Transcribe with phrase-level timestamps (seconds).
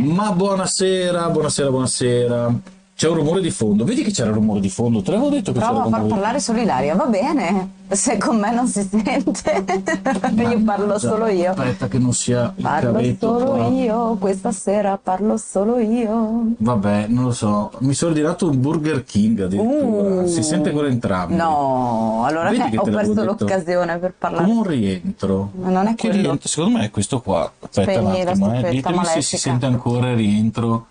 [0.00, 2.79] Ma buonasera, buonasera, buonasera.
[3.00, 3.84] C'è un rumore di fondo.
[3.84, 5.00] Vedi che c'era un rumore di fondo?
[5.00, 7.70] Te l'avevo detto che Prova c'era a un far rumore parlare solo Ilaria, va bene.
[7.88, 9.64] Se con me non si sente,
[10.36, 11.52] io parlo Già, solo io.
[11.52, 13.66] Aspetta che non sia il Parlo cavetto solo qua.
[13.68, 16.42] io, questa sera parlo solo io.
[16.58, 17.70] Vabbè, non lo so.
[17.78, 20.20] Mi sono ordinato un Burger King addirittura.
[20.20, 20.26] Uh.
[20.26, 21.36] Si sente ancora entrambi.
[21.36, 23.24] No, allora Vedi che ho perso detto?
[23.24, 24.44] l'occasione per parlare.
[24.44, 25.52] Come un rientro.
[25.58, 26.22] Ma non è Che quello.
[26.22, 26.48] rientro?
[26.50, 27.50] Secondo me è questo qua.
[27.60, 28.70] Aspetta Spegni un attimo, eh.
[28.72, 30.84] Ditemi se si sente ancora il rientro.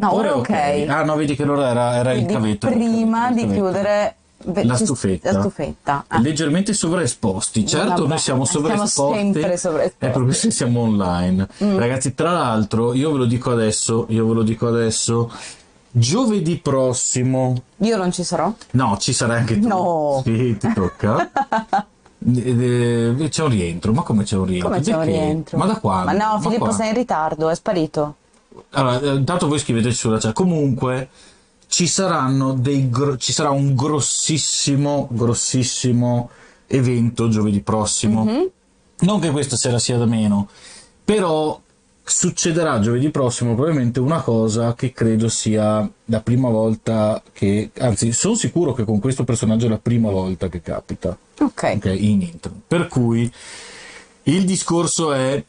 [0.00, 0.50] No, ora ok.
[0.88, 2.66] Ah no, vedi che allora era, era il cavetto.
[2.68, 4.14] il prima cavetto, di chiudere
[4.62, 5.32] La stufetta.
[5.32, 6.04] La stufetta.
[6.08, 6.20] Ah.
[6.20, 7.66] leggermente sovraesposti.
[7.66, 9.18] Certo, Vabbè, noi siamo siamo sovraesposti.
[9.18, 10.06] sempre sovraesposti.
[10.06, 11.46] È proprio se siamo online.
[11.62, 11.76] Mm.
[11.78, 15.30] Ragazzi, tra l'altro, io ve lo dico adesso, io ve lo dico adesso.
[15.92, 18.52] Giovedì prossimo, Io non ci sarò.
[18.72, 19.66] no, ci sarai anche tu.
[19.66, 20.22] No.
[20.24, 21.30] Sì, ti tocca.
[22.22, 24.68] Eh, eh, C'è un rientro, ma come c'è un rientro?
[24.68, 25.56] Come c'è un rientro?
[25.56, 26.04] Ma da quando?
[26.04, 26.74] Ma no, Ma Filippo, qua?
[26.74, 28.16] sei in ritardo, è sparito.
[28.70, 30.32] Allora, eh, intanto voi scriveteci sulla chat.
[30.32, 31.08] Comunque,
[31.66, 36.30] ci saranno dei gro- ci sarà un grossissimo, grossissimo
[36.66, 38.24] evento giovedì prossimo.
[38.24, 38.50] Mhm.
[39.00, 40.48] Non che questa sera sia da meno,
[41.04, 41.58] però
[42.02, 48.34] succederà giovedì prossimo probabilmente una cosa che credo sia la prima volta che, anzi, sono
[48.34, 51.72] sicuro che con questo personaggio è la prima volta che capita Ok.
[51.76, 52.52] ok, in intro.
[52.66, 53.32] Per cui
[54.24, 55.42] il discorso è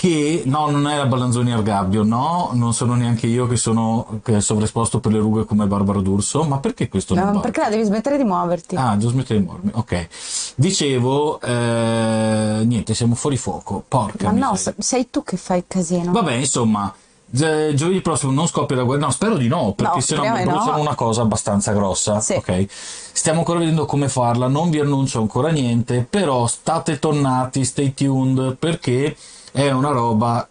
[0.00, 4.20] che no, non è la Ballanzoni al gabbio, no, non sono neanche io che sono
[4.22, 7.40] che sovraesposto per le rughe come Barbara D'Urso, ma perché questo non No, va?
[7.40, 8.76] perché la devi smettere di muoverti.
[8.76, 10.08] Ah, devo smettere di muovermi, ok.
[10.54, 16.12] Dicevo, eh, niente, siamo fuori fuoco, porca Ma no, sei tu che fai il casino.
[16.12, 16.90] Vabbè, insomma,
[17.28, 19.04] giovedì prossimo non scoppia la guerra.
[19.04, 20.50] No, spero di no, perché No, sennò mi di no.
[20.52, 22.20] bruciano una cosa abbastanza grossa.
[22.20, 22.32] Sì.
[22.32, 22.64] Ok.
[22.70, 28.56] Stiamo ancora vedendo come farla, non vi annuncio ancora niente, però state tonnati, stay tuned,
[28.56, 29.14] perché
[29.52, 30.46] è una roba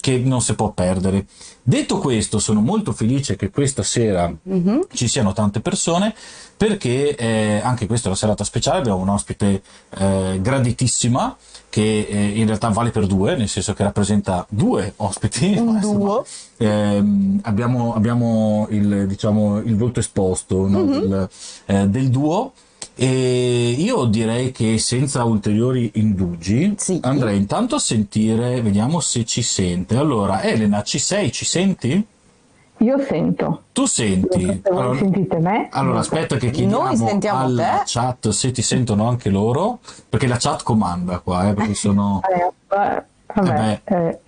[0.00, 1.26] che non si può perdere.
[1.60, 4.86] Detto questo, sono molto felice che questa sera Mhm.
[4.92, 6.14] ci siano tante persone
[6.56, 9.62] perché eh, anche questa è una serata speciale, abbiamo un ospite
[9.98, 11.36] eh, graditissima
[11.68, 15.56] che eh, in realtà vale per due, nel senso che rappresenta due ospiti.
[15.58, 16.24] Un duo.
[16.56, 20.90] ehm, abbiamo abbiamo il, diciamo, il volto esposto no, Mhm.
[21.00, 21.28] del,
[21.66, 22.52] eh, del duo
[23.00, 26.98] e io direi che senza ulteriori indugi Sì.
[27.04, 29.96] andrei intanto a sentire, vediamo se ci sente.
[29.96, 31.30] Allora, Elena, ci sei?
[31.30, 32.04] Ci senti?
[32.80, 33.62] Io sento.
[33.72, 34.40] Tu senti?
[34.40, 35.68] Se voi Allora, sentite me.
[35.70, 37.82] allora, aspetta che chiediamo alla te.
[37.86, 39.78] chat se ti sentono anche loro,
[40.08, 42.20] perché la chat comanda qua, eh, perché sono...
[42.32, 43.04] Eh, va-
[43.34, 44.18] vabbè, eh,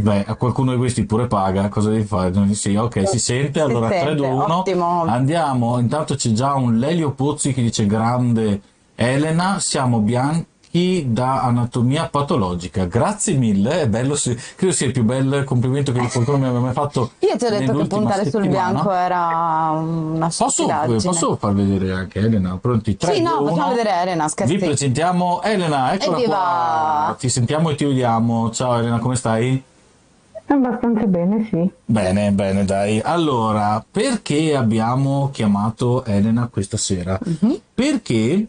[0.00, 2.32] Beh, a qualcuno di questi pure paga, cosa devi fare?
[2.54, 5.02] Sì, ok, si sente, allora sente, 3, 2, 1, ottimo.
[5.04, 8.60] andiamo, intanto c'è già un Lelio Pozzi che dice grande
[8.94, 14.14] Elena, siamo bianchi da anatomia patologica, grazie mille, è bello,
[14.54, 17.50] credo sia il più bel complimento che qualcuno mi abbia mai fatto Io ti ho
[17.50, 18.70] detto che puntare sul settimana.
[18.70, 20.66] bianco era una Posso,
[21.02, 22.56] posso far vedere anche Elena?
[22.60, 22.96] Pronti?
[22.96, 23.74] 3, Sì, no, 2, facciamo 1.
[23.74, 24.52] vedere Elena, scherzi.
[24.56, 26.36] Vi presentiamo Elena, eccola Evviva!
[26.36, 27.16] qua.
[27.18, 28.52] Ti sentiamo e ti vediamo.
[28.52, 29.60] Ciao Elena, come stai?
[30.54, 31.70] Abbastanza bene, sì.
[31.84, 33.00] Bene, bene, dai.
[33.00, 37.18] Allora, perché abbiamo chiamato Elena questa sera?
[37.22, 37.60] Mhm.
[37.74, 38.46] Perché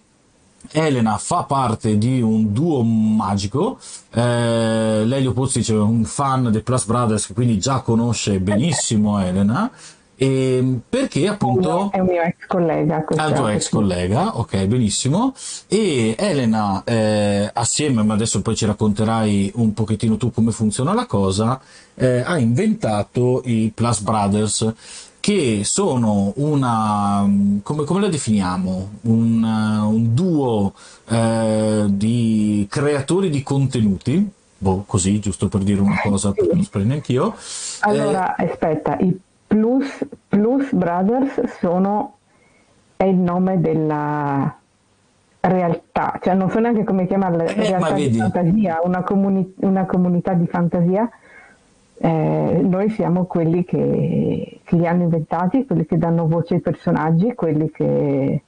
[0.71, 3.79] Elena fa parte di un duo magico.
[4.11, 9.69] Eh, Lelio Pozzi è un fan dei Plus Brothers, quindi già conosce benissimo Elena.
[10.21, 13.05] E perché appunto È un mio ex collega.
[13.15, 15.33] al tuo ex collega, ok, benissimo.
[15.69, 21.05] E Elena, eh, assieme, ma adesso poi ci racconterai un pochettino tu come funziona la
[21.05, 21.61] cosa,
[21.95, 24.73] eh, ha inventato i Plus Brothers,
[25.21, 27.25] che sono una,
[27.63, 28.89] come, come la definiamo?
[29.03, 30.73] Un, eh, un duo
[31.07, 36.85] eh, di creatori di contenuti, boh, così, giusto per dire una cosa, perché non saprei
[36.85, 37.33] neanch'io.
[37.79, 39.17] Allora, aspetta, i
[39.49, 42.17] Plus, Plus Brothers sono
[42.95, 44.55] è il nome della
[45.41, 50.33] realtà, cioè non so neanche come chiamarla, Eh, realtà di fantasia, una, comuni- una comunità
[50.33, 51.09] di fantasia.
[52.01, 57.33] Eh, noi siamo quelli che, che li hanno inventati, quelli che danno voce ai personaggi,
[57.33, 58.43] quelli che...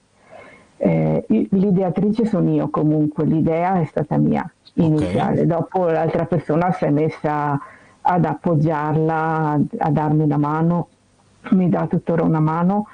[0.78, 6.90] eh, l'ideatrice sono io comunque, l'idea è stata mia iniziale, dopo l'altra persona si è
[6.92, 7.60] messa
[8.04, 10.88] ad appoggiarla, a darmi una mano,
[11.52, 12.88] mi dà tuttora una mano,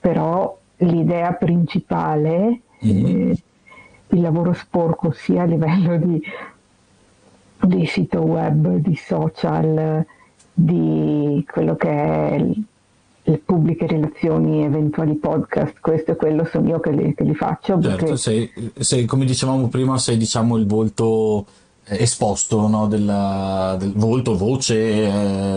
[0.00, 3.06] però l'idea principale, Mhm.
[3.06, 3.36] eh,
[4.08, 6.22] il lavoro sporco sia a livello di,
[7.62, 10.04] di sito web, di social,
[10.52, 12.62] di quello che è il-
[13.26, 17.80] le pubbliche relazioni, eventuali podcast, questo e quello sono io che li, che li faccio.
[17.80, 21.46] Certo, perché- sei, sei, come dicevamo prima, sei diciamo il volto
[21.86, 22.86] esposto no?
[22.86, 24.76] Della, del volto, voce,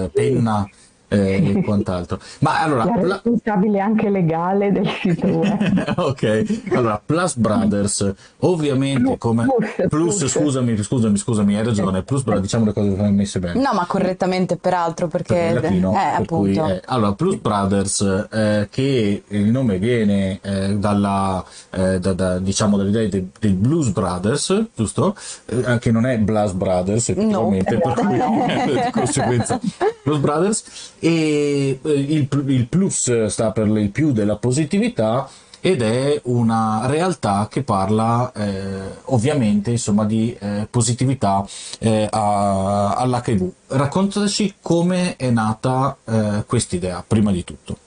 [0.04, 0.72] eh, penna eh,
[1.08, 2.20] e quant'altro.
[2.40, 5.94] Ma allora, la pla- responsabile anche legale del sito web.
[5.98, 10.32] ok, allora Plus Brothers, ovviamente Plus, come plus, Plus, plus.
[10.32, 12.02] scusami, scusami, scusami, hai ragione.
[12.04, 13.60] Plus Brothers, diciamo le cose che sono messe bene.
[13.62, 15.46] No, ma correttamente peraltro per perché...
[15.48, 16.62] il latino, eh, per appunto.
[16.62, 22.40] cui, eh, allora, Plus Brothers, eh, che il nome viene eh, dalla, eh, da- da-
[22.40, 25.16] diciamo, dall'idea del, del Blues Brothers, giusto?
[25.46, 29.60] Eh, anche non è Blues Brothers, effettivamente, per cui di conseguenza
[30.04, 30.64] Blues Brothers,
[31.00, 35.28] e eh, il, il plus sta per il più della positività
[35.60, 41.46] ed è una realtà che parla eh, ovviamente insomma di eh, positività
[41.80, 43.52] eh, a- all'HIV.
[43.68, 47.78] Raccontaci come è nata eh, quest'idea, prima di tutto.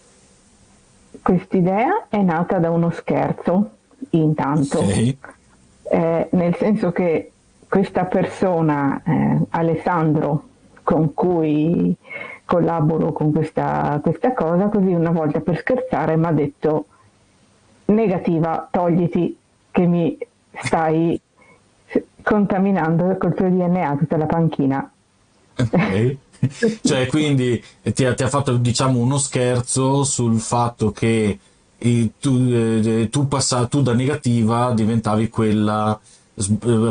[1.22, 3.70] Quest'idea è nata da uno scherzo,
[4.10, 5.16] intanto, Ok?
[5.92, 7.32] Eh, nel senso che
[7.68, 9.02] questa persona,
[9.50, 10.48] Alessandro,
[10.82, 11.96] con cui
[12.50, 16.86] collaboro con questa, questa cosa, così una volta per scherzare mi ha detto
[17.84, 19.36] negativa, togliti
[19.70, 20.18] che mi
[20.60, 21.20] stai
[22.22, 24.92] contaminando col tuo DNA tutta la panchina.
[25.56, 26.16] Ok.
[26.82, 27.62] cioè, quindi
[27.94, 31.38] ti ha, ti ha fatto diciamo uno scherzo sul fatto che
[32.18, 35.96] tu, eh, tu, passa- tu da negativa diventavi quella,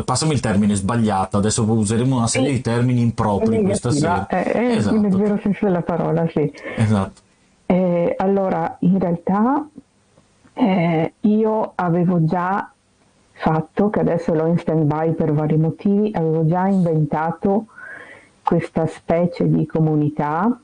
[0.04, 1.38] passami il termine, sbagliata.
[1.38, 4.52] Adesso useremo una serie di termini impropri questa Negativa, sera.
[4.52, 5.00] eh, eh, Esatto.
[5.00, 6.52] nel vero senso della parola, sì.
[6.76, 7.20] Esatto.
[7.66, 9.68] Eh, allora, in realtà
[10.54, 12.70] eh, io avevo già
[13.32, 17.66] fatto, che adesso l'ho in stand-by per vari motivi, avevo già inventato
[18.42, 20.58] questa specie di comunità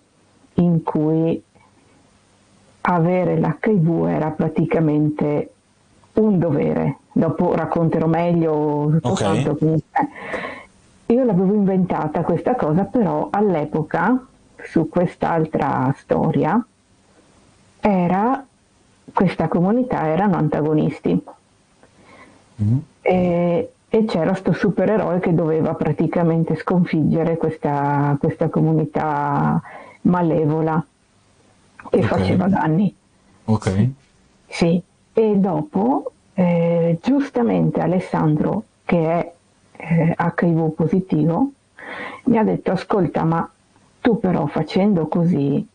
[0.55, 1.43] in cui
[2.83, 5.53] avere l'HIV era praticamente
[6.17, 6.99] un dovere.
[7.13, 9.21] Dopo racconterò meglio tutto Ok.
[9.21, 9.59] quanto.
[11.07, 14.27] Io l'avevo inventata questa cosa, però all'epoca,
[14.63, 16.65] su quest'altra storia,
[17.81, 18.45] era,
[19.13, 21.23] questa comunità erano antagonisti.
[22.57, 22.83] Mhm.
[23.03, 29.63] E, e c'era sto supereroe che doveva praticamente sconfiggere questa, questa comunità
[30.03, 30.85] malevola
[31.91, 32.07] che Ok.
[32.07, 32.95] faceva danni.
[33.45, 33.89] Ok.
[34.49, 34.83] Sì,
[35.19, 39.33] e dopo eh, giustamente Alessandro, che è
[39.79, 41.53] eh, HIV positivo,
[42.25, 43.51] mi ha detto ascolta, ma
[44.03, 45.67] tu però facendo così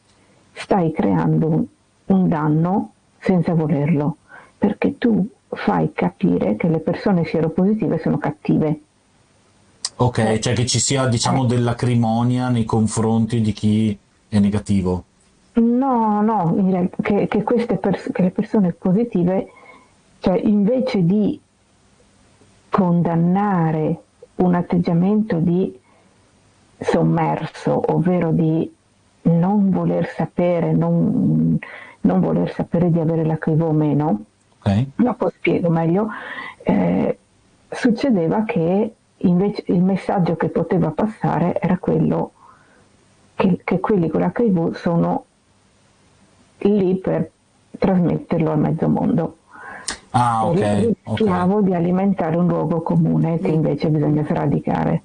[0.54, 1.66] stai creando un,
[2.06, 4.18] un danno senza volerlo,
[4.60, 8.80] perché tu fai capire che le persone sieropositive sono cattive.
[9.96, 10.40] Ok, Eh.
[10.40, 13.98] cioè che ci sia diciamo dell'acrimonia nei confronti di chi
[14.30, 15.06] è negativo.
[15.92, 16.56] No,
[17.02, 19.48] che, che queste pers- che le persone positive,
[20.20, 21.40] cioè invece di
[22.70, 24.02] condannare
[24.36, 25.78] un atteggiamento di
[26.80, 28.74] sommerso, ovvero di
[29.24, 31.58] non voler sapere, non,
[32.02, 34.24] non voler sapere di avere l'HIV o meno,
[34.64, 34.86] Ok?
[34.96, 36.08] dopo spiego meglio,
[36.64, 37.18] eh,
[37.70, 42.32] succedeva che invece il messaggio che poteva passare era quello
[43.36, 45.26] che, che quelli con l'HIV sono
[46.70, 47.30] lì per
[47.78, 49.38] trasmetterlo al mezzo mondo.
[50.12, 50.60] Ah, ok.
[50.60, 51.20] E ok.
[51.20, 55.02] rischiavo di alimentare un luogo comune che invece bisogna sradicare.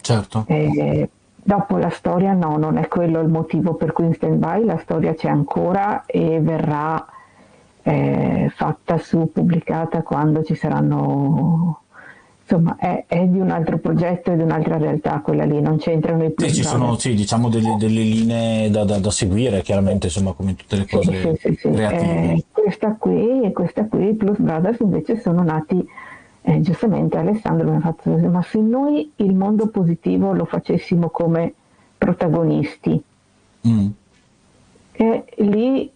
[0.00, 0.44] Certo.
[0.46, 4.64] Eh, dopo la storia no, non è quello il motivo per cui in stand by,
[4.64, 7.04] la storia c'è ancora e verrà
[7.82, 11.81] eh, fatta su, pubblicata quando ci saranno,
[12.52, 16.24] insomma è, è di un altro progetto e di un'altra realtà quella lì, non c'entrano
[16.24, 20.32] i Sì, ci sono sì, diciamo delle, delle linee da, da- da seguire, chiaramente, insomma,
[20.32, 21.68] come in tutte le cose sì, sì.
[21.68, 25.84] Eh, questa qui e questa qui, Plus Brothers invece sono nati,
[26.42, 31.54] eh, giustamente Alessandro mi ha fatto, ma se noi il mondo positivo lo facessimo come
[31.96, 33.02] protagonisti,
[33.66, 33.86] Mm.
[34.90, 35.88] e lì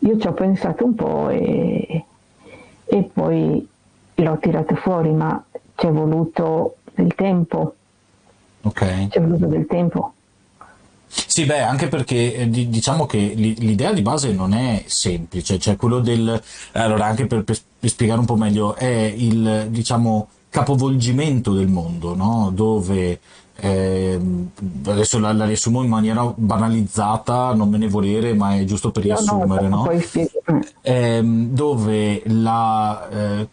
[0.00, 2.04] io ci ho pensato un po' e,
[2.84, 3.66] e poi
[4.16, 5.42] l'ho tirato fuori, ma
[5.80, 7.74] ci è voluto del tempo,
[8.62, 9.08] Ok.
[9.08, 10.12] ci è voluto del tempo.
[11.08, 15.58] Sì, beh, anche perché eh, di- diciamo che li- l'idea di base non è semplice,
[15.58, 16.40] cioè quello del,
[16.72, 17.58] allora anche per, per-
[17.88, 22.50] spiegare un po' meglio, è il, diciamo, capovolgimento del mondo, no?
[22.54, 23.18] Dove,
[23.56, 24.50] ehm,
[24.86, 29.02] adesso la, la riassumo in maniera banalizzata, non me ne volere, ma è giusto per
[29.04, 29.82] riassumere, no?
[29.84, 30.30] Poi spiego.
[30.82, 31.20] eh.
[31.24, 33.48] dove la, eh,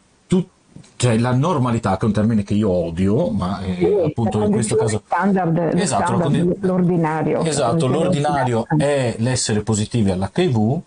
[0.98, 4.46] cioè la normalità, che è un termine che io odio, ma eh, Sì, appunto la
[4.46, 5.04] in questo caso...
[5.06, 7.44] standard, Esatto, standard, condi- l'ordinario.
[7.44, 10.82] Esatto, l'ordinario è l'essere positivi all'HIV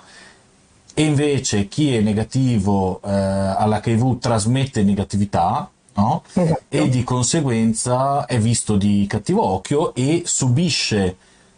[0.95, 6.25] e invece chi è negativo eh, all'HIV trasmette negatività no?
[6.33, 6.63] esatto.
[6.69, 11.17] e di conseguenza è visto di cattivo occhio e subisce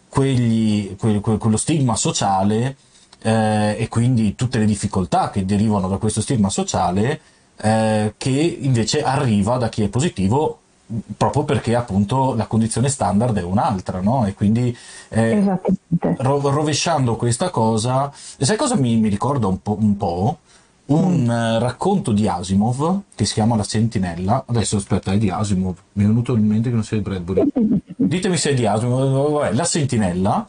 [0.09, 2.75] quegli, que, que, quello stigma sociale
[3.23, 7.19] eh, e quindi tutte le difficoltà che derivano da questo stigma sociale
[7.63, 10.57] eh, che invece arriva da chi è positivo
[11.15, 14.25] proprio perché appunto la condizione standard è un'altra, no?
[14.25, 14.75] E quindi
[15.09, 15.59] eh,
[16.17, 19.77] ro- rovesciando questa cosa, sai cosa mi, mi ricorda un po'?
[19.79, 20.37] Un, po'?
[20.87, 21.29] un mm.
[21.29, 24.43] uh, racconto di Asimov che si chiama La Sentinella.
[24.45, 27.47] Adesso aspetta, è di Asimov, mi è venuto in mente che non sia di Bradbury.
[27.95, 30.45] Ditemi se è di Asimov, vabbè, La Sentinella,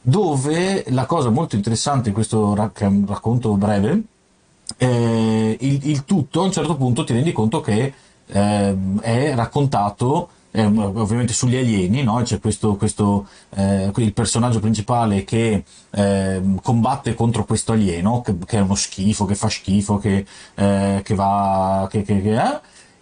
[0.00, 4.02] dove la cosa molto interessante in questo rac- racconto breve,
[4.76, 7.92] eh, il, il tutto a un certo punto ti rendi conto che
[8.26, 12.22] eh, è raccontato eh, ovviamente sugli alieni, no?
[12.22, 18.58] c'è questo, questo eh, il personaggio principale che eh, combatte contro questo alieno, che, che,
[18.58, 21.88] è uno schifo, che fa schifo, che, eh, che va...
[21.90, 22.04] Che,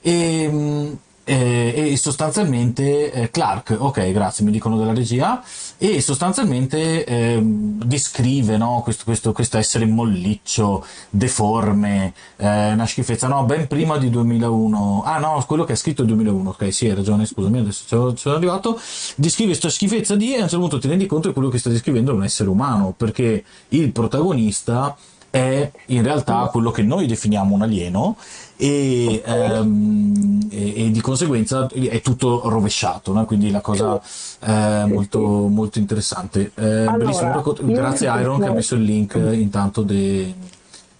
[0.01, 5.43] e, e sostanzialmente eh, Clark, ok, grazie, mi dicono della regia,
[5.79, 13.45] e sostanzialmente eh, descrive no, questo, questo, questo, essere molliccio, deforme, eh, una schifezza, no,
[13.45, 16.95] ben prima di 2001, ah no, quello che ha scritto il 2001, ok, sì, hai
[16.95, 18.81] ragione, scusami, adesso sono arrivato,
[19.15, 21.59] descrive questa schifezza di e a un certo punto ti rendi conto che quello che
[21.59, 24.97] sta descrivendo è un essere umano, perché il protagonista
[25.33, 28.17] è in realtà quello che noi definiamo un alieno
[28.63, 33.25] e, ehm, e, e di conseguenza è tutto rovesciato, no?
[33.25, 34.01] quindi la cosa
[34.39, 36.53] è molto, molto interessante.
[36.55, 40.33] Eh, allora, Grazie a Iron che ha messo il link intanto de,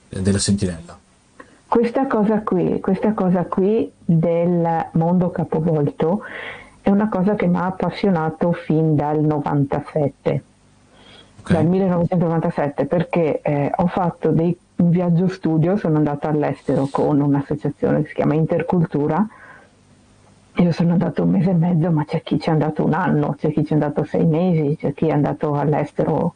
[0.09, 0.99] della sentinella.
[1.69, 6.23] Questa cosa, qui, questa cosa qui del mondo capovolto
[6.81, 10.43] è una cosa che mi ha appassionato fin dal 97
[11.43, 11.57] okay.
[11.57, 18.03] dal 1997 perché eh, ho fatto dei, un viaggio studio, sono andata all'estero con un'associazione
[18.03, 19.27] che si chiama Intercultura.
[20.57, 23.35] Io sono andato un mese e mezzo, ma c'è chi ci è andato un anno,
[23.39, 26.35] c'è chi ci è andato sei mesi, c'è chi è andato all'estero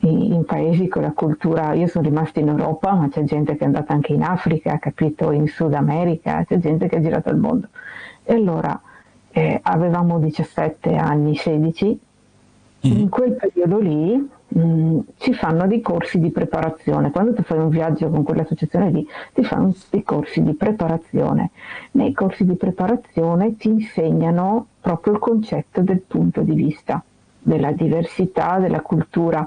[0.00, 1.74] in, in paesi con la cultura.
[1.74, 5.32] Io sono rimasta in Europa, ma c'è gente che è andata anche in Africa, capito,
[5.32, 7.68] in Sud America, c'è gente che ha girato il mondo.
[8.22, 8.80] E allora
[9.30, 12.00] eh, avevamo 17 anni, 16
[12.80, 13.08] in mm.
[13.08, 17.10] quel periodo lì mh, mm, ci fanno dei corsi di preparazione.
[17.10, 21.50] Quando tu fai un viaggio con quell'associazione lì, ti fanno dei corsi di preparazione.
[21.92, 27.02] Nei corsi di preparazione ti insegnano proprio il concetto del punto di vista,
[27.40, 29.46] della diversità, della cultura.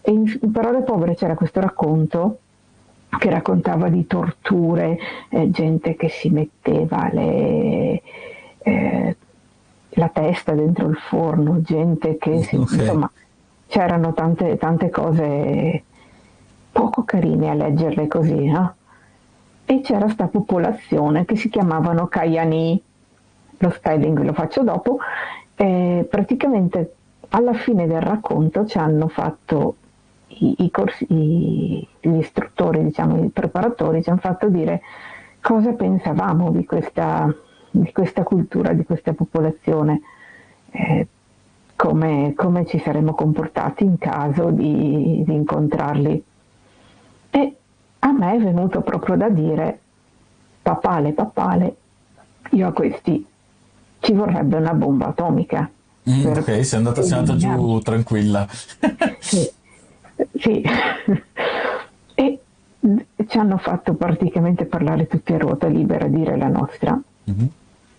[0.00, 2.38] E in, in parole povere c'era questo racconto
[3.18, 4.96] che raccontava di torture,
[5.28, 8.02] eh, gente che si metteva le...
[8.62, 9.16] Eh,
[9.94, 12.78] la testa dentro il forno, gente che si, okay.
[12.78, 13.10] insomma
[13.70, 15.84] c'erano tante, tante cose
[16.72, 18.74] poco carine a leggerle così, no?
[19.64, 22.82] E c'era questa popolazione che si chiamavano Kayani,
[23.58, 24.98] lo spelling ve lo faccio dopo,
[25.54, 26.94] e praticamente
[27.30, 29.76] alla fine del racconto ci hanno fatto
[30.26, 34.82] i, i corsi, i, gli istruttori, diciamo, i preparatori, ci hanno fatto dire
[35.40, 37.32] cosa pensavamo di questa
[37.70, 40.00] di questa cultura, di questa popolazione,
[40.72, 41.06] eh,
[41.80, 46.24] come, come, ci saremmo comportati in caso di, di incontrarli.
[47.30, 47.56] E
[48.00, 49.80] a me è venuto proprio da dire,
[50.60, 51.76] papale, papale,
[52.50, 53.24] io a questi
[54.00, 55.70] ci vorrebbe una bomba atomica.
[56.10, 58.46] Mm, ok, sei andata, sei andata giù tranquilla.
[59.18, 59.50] sì,
[60.34, 60.62] sì.
[62.14, 62.38] e
[63.26, 67.00] ci hanno fatto praticamente parlare tutti a ruota libera, dire la nostra.
[67.30, 67.46] Mm-hmm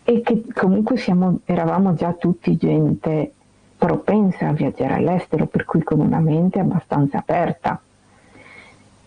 [0.04, 3.34] e che comunque siamo, eravamo già tutti gente
[3.82, 7.82] propensa a viaggiare all'estero, per cui con una mente abbastanza aperta.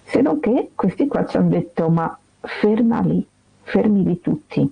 [0.02, 3.24] Se non che questi qua ci hanno detto ma ferma lì,
[3.62, 4.68] fermi di tutti,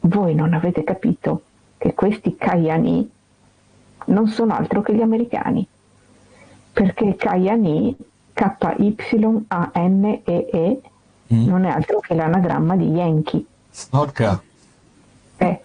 [0.00, 1.40] voi non avete capito
[1.78, 3.10] che questi Kayani
[4.08, 5.66] non sono altro che gli americani,
[6.74, 7.96] perché Kayani,
[8.34, 8.90] K-Y-A-N-E-E,
[11.32, 11.46] mm.
[11.46, 13.42] non è altro che l'anagramma di Yankee.
[13.88, 14.38] Porca.
[15.38, 15.60] Eh.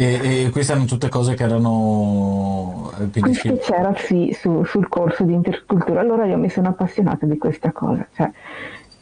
[0.00, 2.92] E, e, queste erano tutte cose che erano...
[3.12, 7.36] Eh, Questo c'era sì su, sul corso di intercultura, allora io mi sono appassionata di
[7.36, 8.30] questa cosa, cioè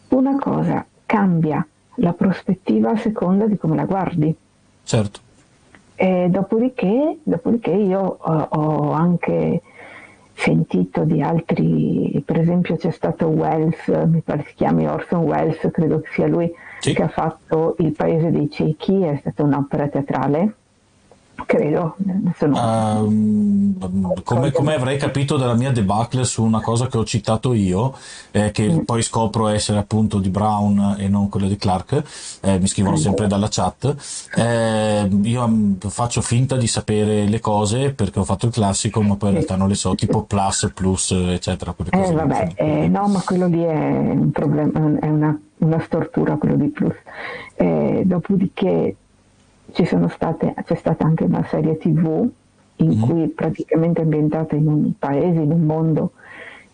[0.09, 4.35] una cosa cambia la prospettiva a seconda di come la guardi.
[4.85, 5.21] Certo.
[5.97, 9.61] E dopodiché, dopodiché io ho, ho anche
[10.33, 16.01] sentito di altri, per esempio c'è stato Wells, mi pare si chiami Orson Welles, credo
[16.01, 16.95] che sia lui, sì.
[16.95, 20.55] che ha fatto Il paese dei ciechi, è stata un'opera teatrale,
[21.45, 21.97] credo.
[22.39, 23.75] Uh,
[24.23, 27.95] come, come, avrei capito dalla mia debacle su una cosa che ho citato io,
[28.31, 28.79] eh, che mm.
[28.81, 32.03] poi scopro essere appunto di Brown e non quella di Clark,
[32.41, 33.95] eh, mi scrivono sempre dalla chat,
[34.37, 39.17] eh, io mm, faccio finta di sapere le cose perché ho fatto il classico, ma
[39.17, 41.75] poi in realtà non le so, tipo plus, plus, eccetera.
[41.91, 46.57] Eh, vabbè, eh, no, ma quello lì è un problema, è una, una stortura quello
[46.57, 46.95] di plus.
[47.55, 48.97] Eh, dopodiché
[49.85, 52.29] state, c'è stata anche una serie tv
[52.77, 53.03] in mm.
[53.03, 56.13] cui praticamente ambientata in un paese, in un mondo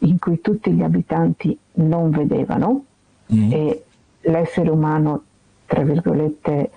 [0.02, 2.84] in cui tutti gli abitanti non vedevano
[3.32, 3.52] mm.
[3.52, 3.84] e
[4.22, 5.22] l'essere umano,
[5.66, 6.70] tra virgolette,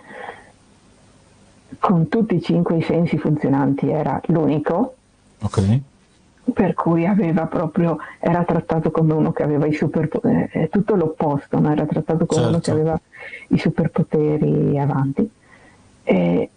[1.79, 4.95] con tutti i cinque i sensi funzionanti era l'unico.
[5.41, 5.81] Okay.
[6.53, 11.59] Per cui aveva proprio, era trattato come uno che aveva i superpoteri, eh, tutto l'opposto,
[11.59, 11.71] no?
[11.71, 12.47] era trattato come certo.
[12.47, 12.79] uno che certo.
[12.79, 12.99] aveva
[13.49, 15.29] i superpoteri avanti.
[16.05, 16.49] E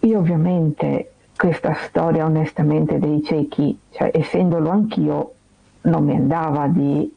[0.00, 5.32] io ovviamente questa storia onestamente dei ciechi, cioè essendolo anch'io,
[5.82, 7.14] non mi andava di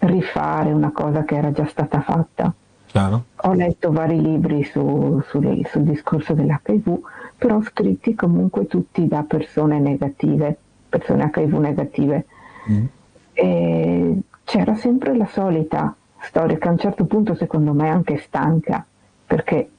[0.00, 2.52] rifare una cosa che era già stata fatta.
[2.86, 3.24] Chiaro.
[3.42, 6.98] Ho letto vari libri su, su, sul discorso dell'HIV,
[7.38, 10.56] però scritti comunque tutti da persone negative,
[10.88, 12.26] persone HIV negative.
[12.68, 12.84] Mm.
[13.32, 18.18] E c'era sempre la solita storia che a un certo punto secondo me è anche
[18.18, 18.84] stanca,
[19.24, 19.70] perché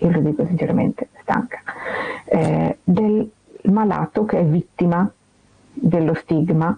[0.00, 1.60] io lo dico sinceramente, stanca,
[2.24, 3.30] eh, del
[3.64, 5.10] malato che è vittima
[5.72, 6.76] dello stigma,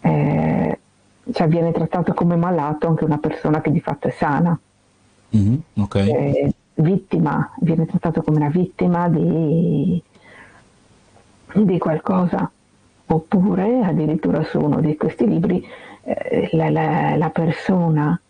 [0.00, 0.78] eh,
[1.32, 4.58] cioè viene trattato come malato anche una persona che di fatto è sana.
[5.36, 6.08] Mm-hmm, okay.
[6.08, 10.02] eh, vittima, viene trattato come una vittima di,
[11.54, 12.50] di qualcosa.
[13.06, 15.66] Oppure addirittura su uno di questi libri
[16.04, 18.20] eh, la, la, la persona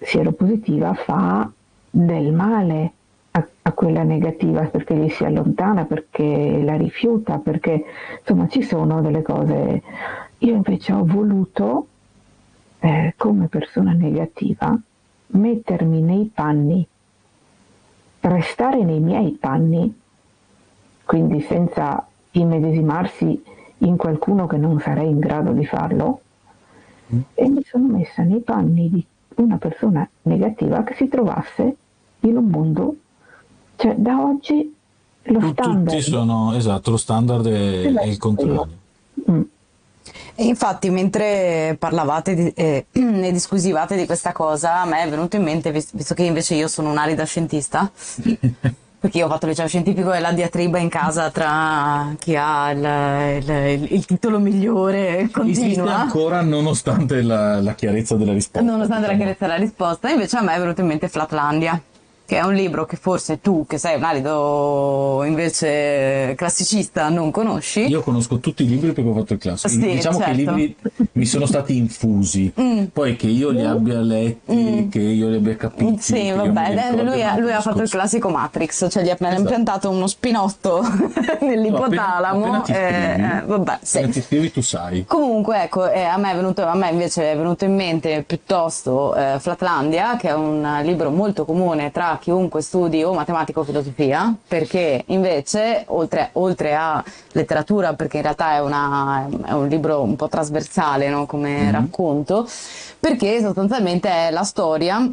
[0.00, 1.48] sieropositiva fa
[1.94, 2.92] del male
[3.32, 7.84] a, a, quella negativa perché gli si allontana, perché la rifiuta, perché
[8.18, 9.82] insomma ci sono delle cose.
[10.38, 11.86] Io invece ho voluto,
[12.80, 14.76] eh, come persona negativa,
[15.26, 16.86] mettermi nei panni,
[18.20, 20.00] restare nei miei panni,
[21.04, 23.42] quindi senza immedesimarsi
[23.78, 26.20] in qualcuno che non sarei in grado di farlo,
[27.14, 27.20] mm.
[27.34, 31.76] e mi sono messa nei panni di una persona negativa che si trovasse
[32.28, 32.94] in un mondo,
[33.76, 34.74] cioè da oggi
[35.24, 35.88] lo tu, standard...
[35.88, 38.04] Tutti sono, esatto, lo standard è, esatto.
[38.04, 38.68] è il contrario.
[39.30, 39.42] Mm.
[40.34, 45.36] E infatti mentre parlavate di, eh, e discusivate di questa cosa, a me è venuto
[45.36, 47.90] in mente, visto che invece io sono un'arida scientista,
[49.02, 52.70] perché io ho fatto il liceo scientifico e la diatriba in casa tra chi ha
[52.70, 55.66] il, il, il titolo migliore continua.
[55.66, 58.60] Esiste ancora nonostante la, la chiarezza della risposta.
[58.60, 59.12] Nonostante diciamo.
[59.12, 61.82] la chiarezza della risposta, invece a me è venuto in mente Flatlandia
[62.24, 67.86] che è un libro che forse tu, che sei un arido invece classicista, non conosci.
[67.86, 69.72] Io conosco tutti i libri perché ho fatto il classico.
[69.72, 70.32] Sì, diciamo certo.
[70.32, 70.58] che i certo.
[70.58, 70.76] libri
[71.12, 72.84] mi sono stati infusi, mm.
[72.92, 74.88] poi che io li abbia letti, mm.
[74.88, 76.00] che io li abbia capiti.
[76.00, 79.40] Sì, vabbè, lui, ha, lui ha fatto il classico Matrix, cioè gli ha esatto.
[79.40, 80.82] impiantato uno spinotto
[81.40, 82.46] nell'ipotalamo.
[82.46, 84.08] No, appena, appena eh, vabbè, sì.
[84.08, 85.04] ti scrivi tu sai.
[85.06, 89.36] Comunque, ecco, eh, a, me venuto, a, me invece è venuto in mente piuttosto eh,
[89.38, 95.04] Flatlandia, che è un libro molto comune tra chiunque studi o matematica o filosofia, perché
[95.06, 100.28] invece, oltre, oltre a letteratura, perché in realtà è, una, è un libro un po'
[100.28, 101.26] trasversale no?
[101.26, 101.70] come mm-hmm.
[101.70, 102.48] racconto,
[102.98, 105.10] perché sostanzialmente è la storia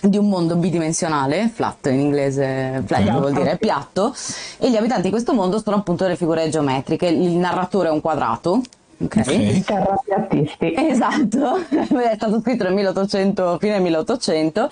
[0.00, 4.14] di un mondo bidimensionale, flat in inglese, flat vuol dire piatto,
[4.58, 8.00] e gli abitanti di questo mondo sono appunto le figure geometriche, il narratore è un
[8.00, 8.60] quadrato,
[9.02, 9.62] Okay.
[9.62, 10.74] Terrapiattisti.
[10.94, 14.70] Esatto, è stato scritto nel 1800, fine 1800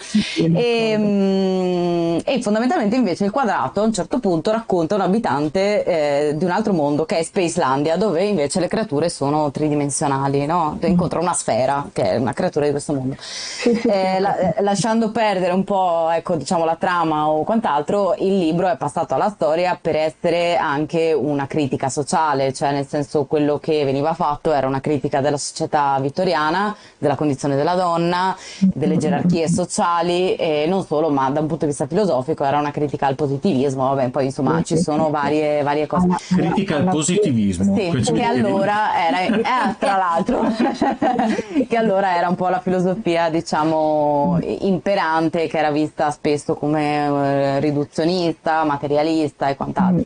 [0.55, 6.37] e, mm, e, fondamentalmente invece il quadrato a un certo punto racconta un abitante eh,
[6.37, 10.79] di un altro mondo che è Spacelandia dove invece le creature sono tridimensionali, no?
[10.85, 10.91] Mm.
[10.91, 13.17] incontra una sfera che è una creatura di questo mondo.
[13.65, 18.69] Eh, la, eh, lasciando perdere un po' ecco, diciamo, la trama o quant'altro, il libro
[18.69, 23.85] è passato alla storia per essere anche una critica sociale, cioè nel senso quello che
[23.85, 30.35] veniva fatto era una critica della società vittoriana, della condizione della donna, delle gerarchie sociali
[30.35, 33.89] e non solo, ma da un punto di vista filosofico era una critica al positivismo.
[33.95, 36.09] Vabbè, poi insomma ci sono varie, varie cose.
[36.29, 37.75] Critica al positivismo.
[37.77, 40.43] Sì, che allora era, eh, tra l'altro,
[41.69, 47.61] che allora era un po' la filosofia, diciamo, imperante, che era vista spesso come eh,
[47.61, 50.05] riduzionista, materialista e quant'altro.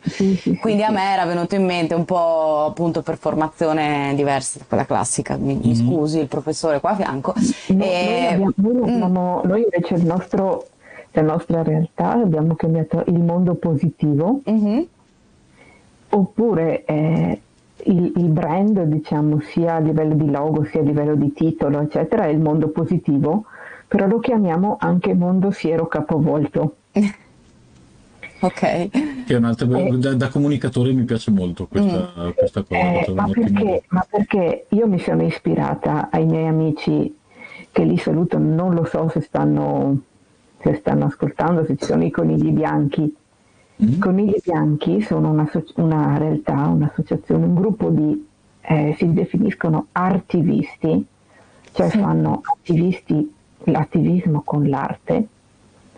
[0.59, 4.85] Quindi a me era venuto in mente un po' appunto per formazione diversa da quella
[4.85, 5.73] classica, mi, mm-hmm.
[5.73, 7.33] scusi il professore qua a fianco.
[7.67, 8.05] No, e...
[8.05, 9.47] noi, abbiamo, noi, abbiamo, mm.
[9.47, 10.67] noi, invece il nostro,
[11.11, 14.81] la nostra realtà abbiamo chiamato il mondo positivo, mm-hmm.
[16.09, 17.41] oppure eh,
[17.83, 22.25] il, il, brand, diciamo, sia a livello di logo, sia a livello di titolo, eccetera,
[22.25, 23.45] è il mondo positivo,
[23.87, 26.75] però lo chiamiamo anche mondo siero capovolto.
[28.39, 28.89] ok.
[29.25, 32.29] Che è un'altra, eh, da, da, comunicatore mi piace molto questa, mm.
[32.35, 32.79] questa cosa.
[32.79, 37.15] Eh, ma, perché, ma perché io mi sono ispirata ai miei amici
[37.71, 40.01] che li saluto, non lo so se stanno,
[40.61, 43.01] se stanno ascoltando, se ci sono i conigli bianchi.
[43.83, 43.87] Mm.
[43.87, 48.27] I conigli bianchi sono una, una realtà, un'associazione, un gruppo di,
[48.61, 51.05] eh, si definiscono artivisti,
[51.71, 51.99] cioè sì.
[51.99, 53.33] fanno attivisti,
[53.65, 55.27] l'attivismo con l'arte,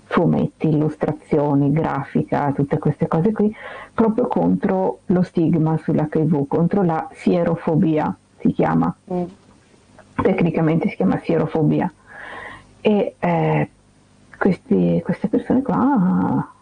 [0.09, 3.53] fumetti, illustrazioni, grafica, tutte queste cose qui,
[3.93, 8.93] proprio contro lo stigma sull'HIV, contro la sierofobia, si chiama.
[9.11, 9.23] Mm
[10.21, 11.91] tecnicamente si chiama sierofobia.
[12.81, 13.69] E eh,
[14.37, 16.53] questi, queste persone qua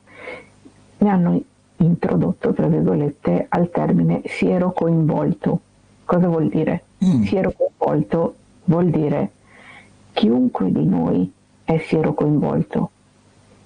[0.99, 1.41] mi hanno
[1.77, 5.61] introdotto, tra virgolette, al termine siero coinvolto.
[6.05, 6.83] Cosa vuol dire?
[7.03, 7.23] Mm.
[7.23, 9.31] Siero coinvolto vuol dire
[10.13, 11.31] chiunque di noi
[11.63, 12.91] è siero coinvolto,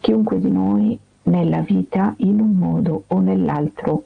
[0.02, 4.04] chiunque di noi nella vita in un modo o nell'altro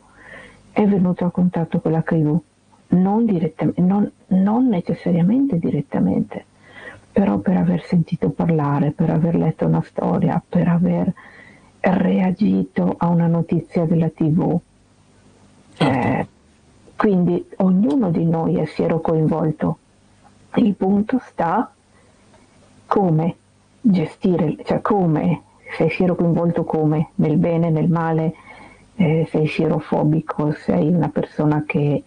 [0.72, 2.40] è venuto a contatto con l'HIV
[2.90, 3.26] non,
[3.76, 6.46] non, non necessariamente direttamente,
[7.12, 11.14] però per aver sentito parlare, per aver letto una storia, per aver
[11.80, 14.60] reagito a una notizia della tv.
[15.74, 16.08] Certo.
[16.08, 16.28] Eh,
[16.96, 19.78] quindi ognuno di noi è siero coinvolto.
[20.56, 21.74] Il punto sta
[22.86, 23.36] come
[23.82, 25.42] gestire, cioè come,
[25.78, 28.34] sei siero coinvolto come, nel bene, nel male,
[28.96, 32.04] eh, sei sierofobico, sei una persona che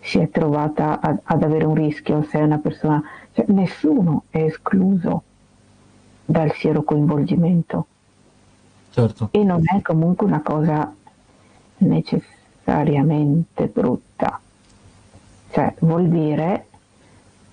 [0.00, 3.02] si è trovata ad, ad avere un rischio, se è una persona,
[3.32, 5.22] cioè, nessuno è escluso
[6.24, 7.86] dal siero coinvolgimento.
[8.90, 9.28] Certo.
[9.32, 10.94] E non è comunque una cosa
[11.78, 14.40] necessariamente brutta.
[15.50, 16.66] Cioè, vuol dire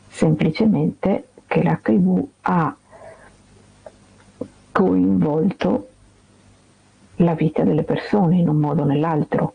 [0.09, 2.75] semplicemente che l'HIV ha
[4.71, 5.87] coinvolto
[7.17, 9.53] la vita delle persone in un modo o nell'altro.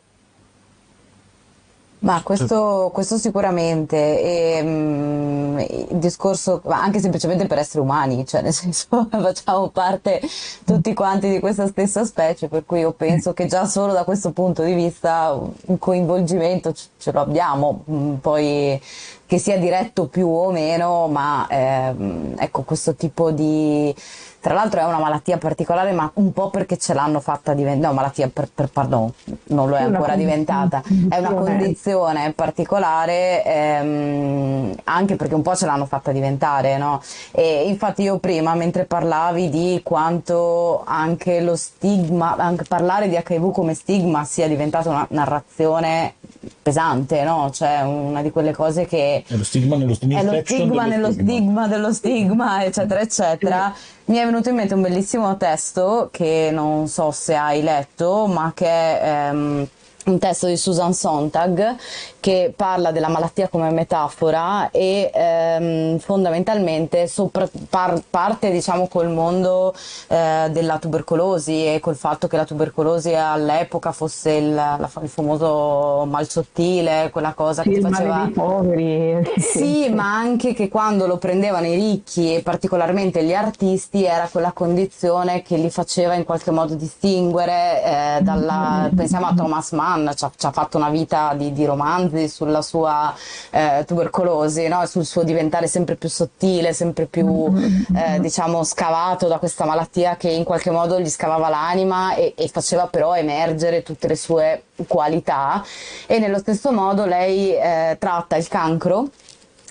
[1.99, 8.53] Ma questo, questo sicuramente, e, um, il discorso anche semplicemente per essere umani, cioè nel
[8.53, 10.21] senso facciamo parte
[10.65, 14.31] tutti quanti di questa stessa specie, per cui io penso che già solo da questo
[14.31, 18.81] punto di vista un coinvolgimento ce lo abbiamo, mm, poi
[19.27, 23.93] che sia diretto più o meno, ma ehm, ecco questo tipo di
[24.47, 27.93] tra l'altro è una malattia particolare, ma un po' perché ce l'hanno fatta diventare, no,
[27.93, 29.13] malattia, per, per, pardon,
[29.47, 35.57] non lo è, è ancora diventata, è una condizione particolare, ehm, anche perché un po'
[35.57, 37.03] ce l'hanno fatta diventare, no?
[37.33, 43.51] E infatti io prima, mentre parlavi di quanto anche lo stigma, anche parlare di HIV
[43.51, 46.15] come stigma sia diventata una narrazione
[46.63, 47.51] pesante, no?
[47.53, 49.25] Cioè una di quelle cose che...
[49.27, 51.33] È lo stigma nello stigma, è lo stigma nello stigma.
[51.33, 53.75] stigma dello stigma, eccetera, eccetera.
[54.07, 58.53] Mi è venuto in mente un bellissimo testo che non so se hai letto, ma
[58.55, 59.69] che è ehm,
[60.07, 61.77] un testo di Susan Sontag
[62.21, 69.73] che parla della malattia come metafora e ehm, fondamentalmente sopra, par, parte diciamo col mondo
[70.09, 76.05] eh, della tubercolosi e col fatto che la tubercolosi all'epoca fosse il, la, il famoso
[76.09, 78.29] mal sottile, quella cosa sì, che faceva...
[78.35, 79.23] poveri.
[79.37, 84.53] Sì, ma anche che quando lo prendevano i ricchi e particolarmente gli artisti era quella
[84.53, 88.91] condizione che li faceva in qualche modo distinguere eh, dalla...
[88.95, 92.63] pensiamo a Thomas Mann, ci ha, ci ha fatto una vita di, di romanzi sulla
[92.63, 93.15] sua
[93.51, 94.85] eh, tubercolosi, no?
[94.87, 97.97] sul suo diventare sempre più sottile, sempre più mm-hmm.
[97.97, 102.49] eh, diciamo scavato da questa malattia che in qualche modo gli scavava l'anima e, e
[102.49, 105.65] faceva però emergere tutte le sue qualità
[106.07, 109.09] e nello stesso modo lei eh, tratta il cancro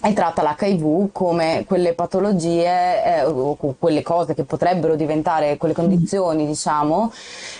[0.04, 6.46] e tratta l'HIV come quelle patologie eh, o quelle cose che potrebbero diventare quelle condizioni,
[6.46, 7.12] diciamo,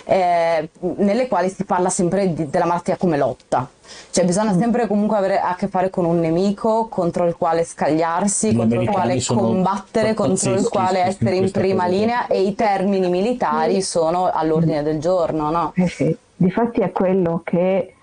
[0.04, 3.68] eh, nelle quali si parla sempre di, della malattia come lotta.
[4.10, 4.58] Cioè bisogna mm.
[4.58, 8.80] sempre comunque avere a che fare con un nemico contro il quale scagliarsi, Gli contro
[8.80, 11.96] il quale combattere, contro il quale essere in prima cosa.
[11.96, 15.72] linea e i termini militari sono all'ordine del giorno, no?
[15.74, 17.95] Eh sì, difatti è quello che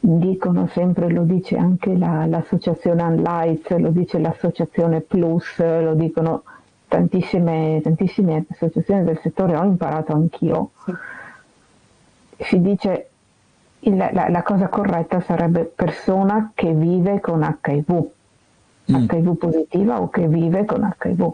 [0.00, 6.44] dicono sempre, lo dice anche la, l'associazione Unlights, lo dice l'associazione Plus, lo dicono
[6.86, 10.70] tantissime, tantissime associazioni del settore, ho imparato anch'io.
[12.38, 13.08] Si dice
[13.80, 18.06] il, la, la, cosa corretta sarebbe persona che vive con HIV,
[18.92, 18.94] mm.
[18.94, 21.32] HIV positiva o che vive con HIV.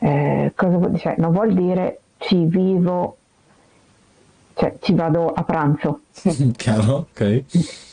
[0.00, 1.02] Eh, cosa vuol dire?
[1.02, 3.16] Cioè, non vuol dire ci vivo
[4.58, 6.00] cioè ci vado a pranzo.
[6.56, 7.44] Chiaro, ok.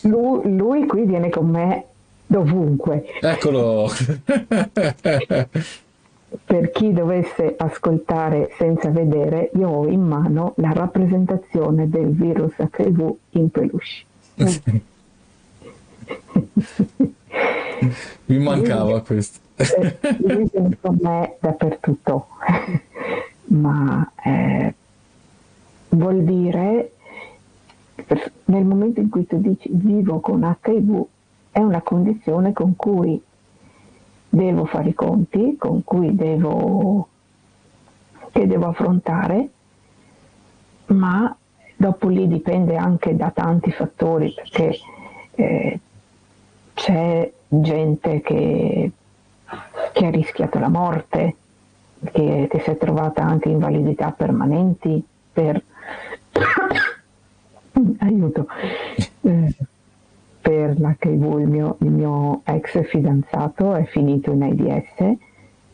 [0.01, 1.85] Lui, lui qui viene con me
[2.25, 3.05] dovunque.
[3.21, 3.87] Eccolo.
[6.43, 13.15] per chi dovesse ascoltare senza vedere, io ho in mano la rappresentazione del virus HIV
[13.31, 14.03] in peluche.
[18.25, 19.39] Mi mancava lui, questo.
[20.17, 22.27] Lui viene con me dappertutto,
[23.49, 24.73] ma eh,
[25.89, 26.91] vuol dire,
[28.45, 31.05] nel momento in cui tu dici vivo con HIV,
[31.51, 33.21] è una condizione con cui
[34.29, 37.07] devo fare i conti, con cui devo,
[38.31, 39.49] che devo affrontare,
[40.87, 41.35] ma
[41.77, 44.77] dopo lì dipende anche da tanti fattori perché
[45.35, 45.79] eh,
[46.73, 48.91] c'è gente che,
[49.93, 51.35] che, ha rischiato la morte,
[52.11, 55.61] che, che si è trovata anche invalidità permanenti per
[57.99, 58.47] aiuto
[59.21, 59.55] eh,
[60.41, 65.17] per l'HIV il mio, il mio ex fidanzato è finito in AIDS,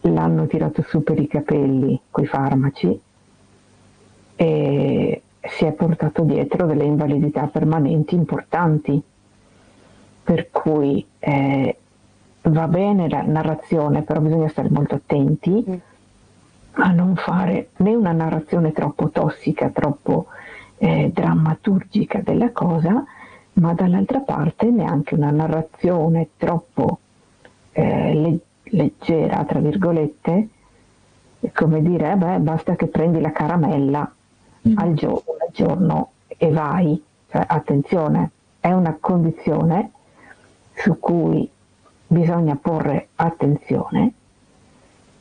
[0.01, 2.99] l'hanno tirato su per i capelli coi farmaci
[4.35, 9.01] e si è portato dietro delle invalidità permanenti importanti.
[10.23, 11.77] Per cui eh,
[12.43, 15.73] va bene la narrazione, però bisogna stare molto attenti mm.
[16.73, 20.27] a non fare né una narrazione troppo tossica, troppo
[20.83, 23.05] eh, drammaturgica della cosa,
[23.53, 26.99] ma dall'altra parte neanche una narrazione troppo
[27.71, 30.47] eh, le- leggera, tra virgolette,
[31.53, 34.11] come dire, eh beh, basta che prendi la caramella
[34.67, 34.77] mm.
[34.77, 36.99] al, gio- al giorno e vai.
[37.29, 39.91] Cioè, attenzione, è una condizione
[40.73, 41.47] su cui
[42.07, 44.13] bisogna porre attenzione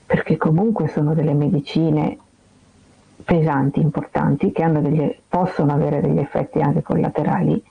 [0.06, 2.18] perché comunque sono delle medicine
[3.30, 7.62] pesanti, importanti, che degli, possono avere degli effetti anche collaterali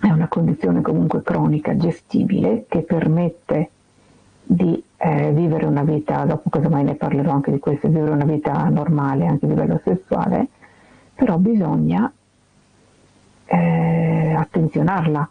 [0.00, 3.70] è una condizione comunque cronica, gestibile, che permette
[4.42, 8.68] di eh, vivere una vita, dopo casomai ne parlerò anche di questo, vivere una vita
[8.68, 10.48] normale anche a livello sessuale,
[11.14, 12.12] però bisogna
[13.44, 15.30] eh, attenzionarla,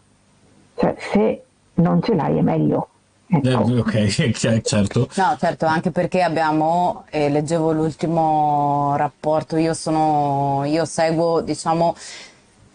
[0.76, 2.88] cioè se non ce l'hai è meglio.
[3.30, 5.08] Eh, ok, certo.
[5.16, 11.94] No, certo, anche perché abbiamo, eh, leggevo l'ultimo rapporto, io sono, io seguo, diciamo,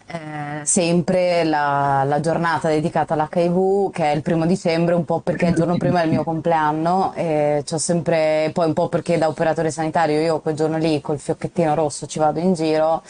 [0.06, 5.46] eh, sempre la, la, giornata dedicata all'HIV che è il primo dicembre un po' perché
[5.46, 9.28] è il giorno prima del mio compleanno e c'ho sempre poi un po' perché da
[9.28, 13.02] operatore sanitario io quel giorno lì col fiocchettino rosso ci vado in giro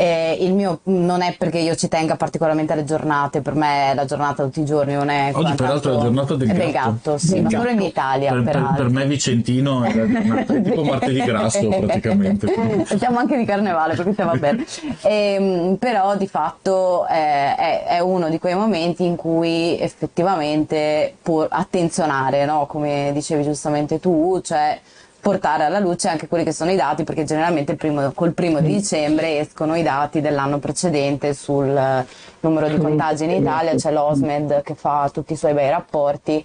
[0.00, 3.94] eh, il mio non è perché io ci tenga particolarmente alle giornate, per me è
[3.94, 6.90] la giornata tutti i giorni, non è Oggi peraltro è la giornata del, del gatto.
[6.90, 7.62] gatto sì, del ma gatto.
[7.62, 8.32] solo in Italia.
[8.32, 12.46] Per, per, per me Vicentino è la giornata, tipo martedì grasso praticamente.
[12.84, 14.64] Facciamo anche di carnevale perché stiamo bene.
[15.02, 21.14] E, ehm, però di fatto eh, è, è, uno di quei momenti in cui effettivamente
[21.20, 22.64] può attenzionare, no?
[22.64, 24.80] come dicevi giustamente tu, cioè
[25.20, 28.60] portare alla luce anche quelli che sono i dati, perché generalmente il primo, col primo
[28.60, 32.06] di dicembre escono i dati dell'anno precedente sul eh,
[32.40, 36.44] numero di contagi in Italia, c'è l'OSMED che fa tutti i suoi bei rapporti.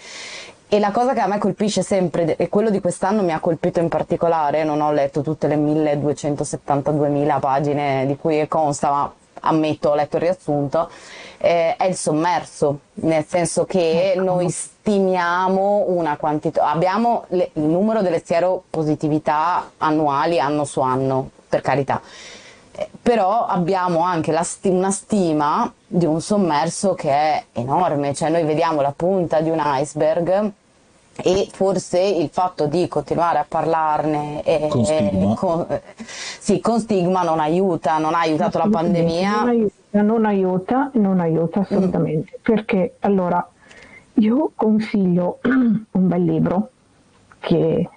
[0.68, 3.80] E la cosa che a me colpisce sempre, e quello di quest'anno mi ha colpito
[3.80, 9.96] in particolare, non ho letto tutte le 1272.000 pagine di cui consta, ma ammetto, ho
[9.96, 10.90] letto il riassunto,
[11.46, 14.24] eh, è il sommerso, nel senso che ecco.
[14.24, 21.62] noi stimiamo una quantità, abbiamo le, il numero delle sieropositività annuali anno su anno, per
[21.62, 22.02] carità,
[22.72, 28.44] eh, però abbiamo anche sti- una stima di un sommerso che è enorme, cioè noi
[28.44, 30.52] vediamo la punta di un iceberg
[31.17, 35.34] e forse il fatto di continuare a parlarne e, con, stigma.
[35.36, 39.39] Con, sì, con stigma non aiuta, non ha aiutato la pandemia.
[39.39, 42.34] Non aiuta, non aiuta, non aiuta assolutamente.
[42.38, 42.41] Mm.
[42.41, 43.47] Perché allora
[44.15, 46.69] io consiglio un bel libro
[47.39, 47.89] che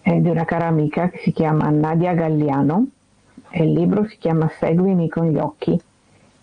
[0.00, 2.86] è di una cara amica che si chiama Nadia Galliano
[3.50, 5.78] e il libro si chiama Seguimi con gli occhi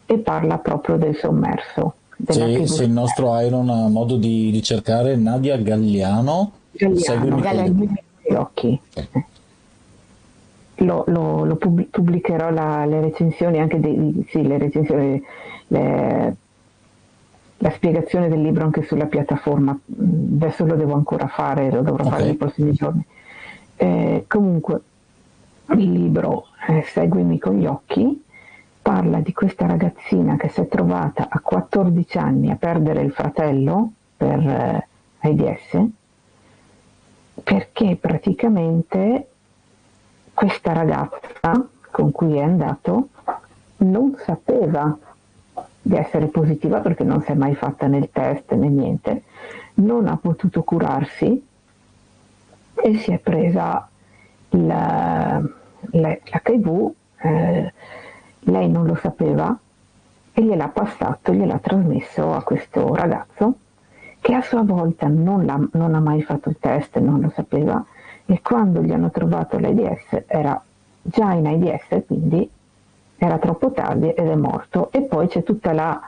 [0.06, 1.96] e parla proprio del sommerso
[2.28, 8.34] se, se, il nostro Iron ha modo di, di cercare Nadia Galliano, Galliano, Galliano gli
[8.34, 8.80] occhi.
[8.94, 9.24] Okay.
[10.76, 15.24] Lo, lo, lo, pubblicherò la, le recensioni anche dei, sì, le recensioni,
[15.68, 16.36] le,
[17.58, 19.78] la spiegazione del libro anche sulla piattaforma.
[19.88, 22.10] Adesso lo devo ancora fare, lo dovrò okay.
[22.10, 23.06] fare nei prossimi giorni.
[23.76, 24.82] Eh, comunque,
[25.76, 28.24] il libro eh, Seguimi con gli occhi
[28.82, 33.92] parla di questa ragazzina che si è trovata a 14 anni a perdere il fratello
[34.18, 34.88] per eh,
[35.20, 35.86] AIDS
[37.44, 39.28] perché praticamente
[40.34, 43.10] questa ragazza con cui è andato
[43.78, 44.98] non sapeva
[45.82, 49.24] di essere positiva perché non si è mai fatta nel test né niente,
[49.76, 51.48] non ha potuto curarsi
[52.74, 53.88] e si è presa
[54.50, 55.52] l'HIV,
[57.22, 57.74] eh,
[58.46, 59.58] lei non lo sapeva
[60.34, 63.56] e gliel'ha passato, gliel'ha trasmesso a questo ragazzo
[64.20, 67.84] che a sua volta non, non ha mai fatto il test, non lo sapeva
[68.26, 70.62] e quando gli hanno trovato l'AIDS era
[71.02, 72.50] già in AIDS, quindi
[73.18, 74.92] era troppo tardi ed è morto.
[74.92, 76.02] E poi c'è tutta la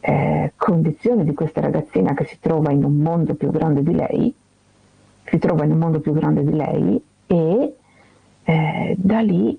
[0.00, 4.34] eh, condizione di questa ragazzina che si trova in un mondo più grande di lei,
[5.24, 7.74] si trova in un mondo più grande di lei e
[8.42, 9.58] eh, da lì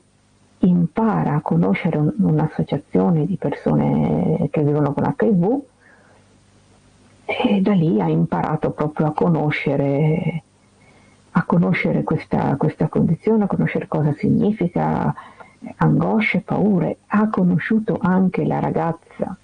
[0.61, 5.61] impara a conoscere un, un'associazione di persone che vivono con HIV
[7.25, 10.43] e da lì ha imparato proprio a conoscere,
[11.31, 15.13] a conoscere questa, questa condizione, a conoscere cosa significa,
[15.77, 16.97] angosce, paure.
[17.07, 19.35] Ha conosciuto anche la ragazza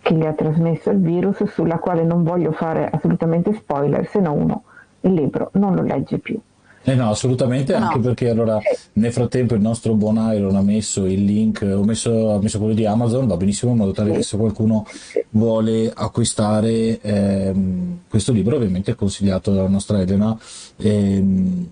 [0.00, 4.32] che gli ha trasmesso il virus, sulla quale non voglio fare assolutamente spoiler, se no
[4.32, 4.62] uno
[5.02, 6.40] il libro non lo legge più.
[6.84, 7.86] Eh no, assolutamente, no.
[7.86, 8.58] anche perché allora
[8.94, 12.74] nel frattempo il nostro buon Iron ha messo il link, ho messo, ha messo quello
[12.74, 14.86] di Amazon, va benissimo in modo tale che se qualcuno
[15.30, 20.38] vuole acquistare ehm, questo libro, ovviamente è consigliato dalla nostra Elena.
[20.78, 21.68] Ehm,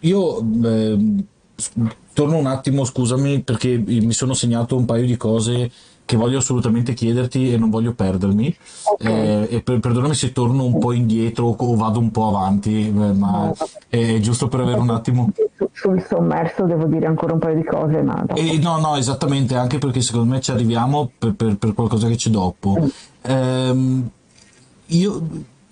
[0.00, 1.24] io ehm,
[2.12, 5.70] torno un attimo, scusami, perché mi sono segnato un paio di cose
[6.12, 8.54] che voglio assolutamente chiederti e non voglio perdermi.
[8.84, 9.12] Okay.
[9.12, 12.90] Eh, e per, perdonami se torno un po' indietro o vado un po' avanti, eh,
[12.90, 13.50] ma
[13.88, 15.30] è giusto per avere un attimo.
[15.72, 18.26] Sul sommerso devo dire ancora un paio di cose, ma.
[18.34, 22.16] Eh, no, no, esattamente, anche perché secondo me ci arriviamo per, per, per qualcosa che
[22.16, 22.76] c'è dopo.
[22.78, 22.86] Mm.
[23.22, 24.10] Ehm,
[24.88, 25.22] io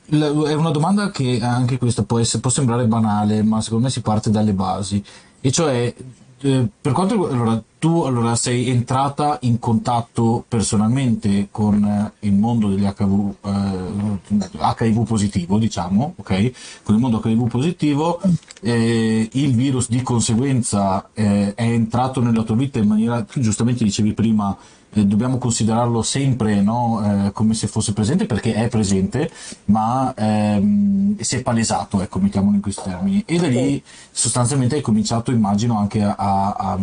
[0.09, 4.01] è una domanda che anche questa può, essere, può sembrare banale, ma secondo me si
[4.01, 5.05] parte dalle basi.
[5.43, 5.95] E cioè,
[6.41, 12.69] eh, per quanto allora, tu allora, sei entrata in contatto personalmente con eh, il mondo
[12.69, 16.83] degli HIV, eh, HIV positivo, diciamo, ok?
[16.83, 18.21] Con il mondo HIV positivo,
[18.61, 24.13] eh, il virus di conseguenza eh, è entrato nella tua vita in maniera, giustamente dicevi
[24.13, 24.55] prima,
[24.93, 29.31] eh, dobbiamo considerarlo sempre no, eh, come se fosse presente perché è presente,
[29.67, 33.23] ma ehm, si è palesato, ecco, mettiamolo in questi termini.
[33.25, 36.79] E da lì sostanzialmente hai cominciato, immagino, anche a, a, a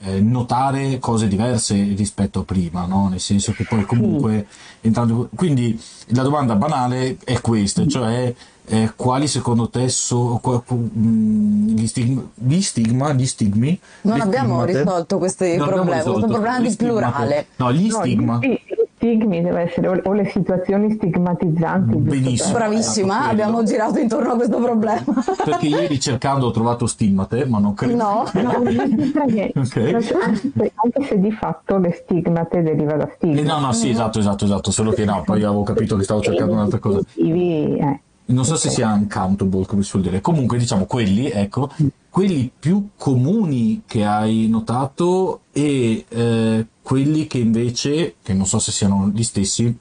[0.00, 3.08] eh, notare cose diverse rispetto a prima, no?
[3.08, 4.46] nel senso che poi comunque
[4.80, 5.28] entrando...
[5.34, 8.32] Quindi la domanda banale è questa, cioè
[8.70, 10.40] eh, quali secondo te sono
[10.74, 13.80] mm, gli, stigma, gli stigma, gli stigmi?
[14.02, 17.46] Non abbiamo risolto questi problemi, questo problema di plurale.
[17.56, 18.38] No, gli stigma.
[18.40, 21.96] Gli stigmi deve essere o, le situazioni stigmatizzanti.
[21.96, 22.58] Benissimo.
[22.58, 25.04] Bravissima, abbiamo girato intorno a questo problema.
[25.44, 27.96] Perché ieri cercando ho trovato stigmate, ma non credo.
[27.96, 29.52] No, no okay.
[29.54, 33.40] anche, se di fatto le stigmate deriva da stigma.
[33.40, 36.20] Eh, no, no, sì, esatto, esatto, esatto, solo che no, poi avevo capito che stavo
[36.20, 37.00] cercando un'altra cosa.
[37.14, 41.70] Eh non so se sia uncountable come si vuol dire, comunque diciamo quelli, ecco,
[42.10, 48.70] quelli più comuni che hai notato e eh, quelli che invece, che non so se
[48.70, 49.76] siano gli stessi,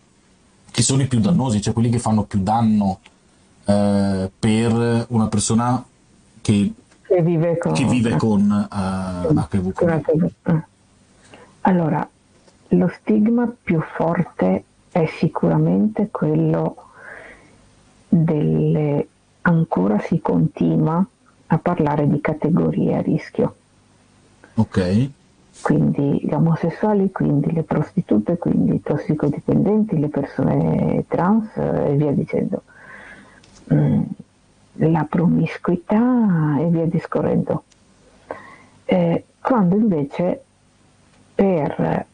[0.70, 3.00] che sono i più dannosi, cioè quelli che fanno più danno
[3.66, 5.84] eh, per una persona
[6.42, 9.74] che, che vive con, che vive con uh, HIV.
[9.74, 10.64] Con
[11.62, 12.08] allora,
[12.70, 16.87] lo stigma più forte è sicuramente quello
[18.08, 19.08] delle,
[19.42, 21.06] ancora si continua
[21.48, 23.56] a parlare di categorie a rischio.
[24.56, 25.10] Ok.
[25.62, 32.62] Quindi gli omosessuali, quindi le prostitute, quindi i tossicodipendenti, le persone trans e via dicendo.
[33.74, 34.02] Mm,
[34.74, 37.64] la promiscuità e via discorrendo.
[38.86, 40.44] Eh, quando invece
[41.34, 42.06] per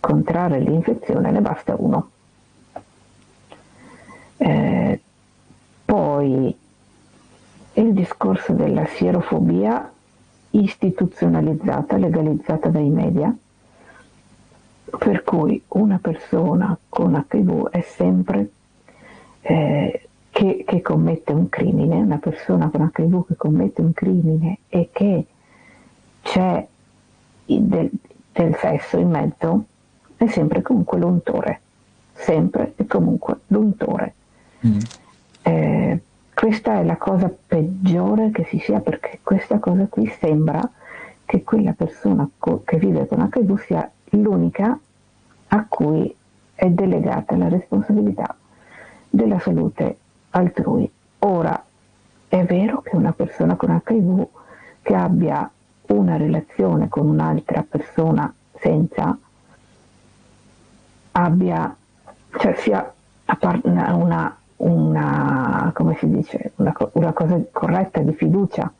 [0.00, 2.10] contrarre l'infezione ne basta uno.
[4.36, 5.00] Eh,
[5.92, 6.56] poi
[7.74, 9.92] il discorso della sierofobia
[10.52, 13.36] istituzionalizzata, legalizzata dai media,
[14.98, 18.50] per cui una persona con HIV è sempre
[19.42, 24.88] eh, che, che, commette un crimine, una persona con HIV che commette un crimine e
[24.90, 25.26] che
[26.22, 26.66] c'è
[27.44, 27.90] del,
[28.32, 29.64] del sesso in mezzo,
[30.16, 31.60] è sempre comunque l'untore,
[32.14, 34.14] sempre e comunque l'untore.
[34.66, 34.78] Mm.
[35.44, 35.81] Eh,
[36.42, 40.60] questa è la cosa peggiore che si sia perché questa cosa qui sembra
[41.24, 44.76] che quella persona co- che vive con HIV sia l'unica
[45.46, 46.12] a cui
[46.56, 48.34] è delegata la responsabilità
[49.08, 49.98] della salute
[50.30, 50.90] altrui.
[51.20, 51.64] Ora,
[52.26, 54.26] è vero che una persona con HIV
[54.82, 55.48] che abbia
[55.86, 59.16] una relazione con un'altra persona senza
[61.12, 61.76] abbia,
[62.36, 62.92] cioè sia
[63.92, 68.72] una, una, come si dice, una, una, cosa corretta di fiducia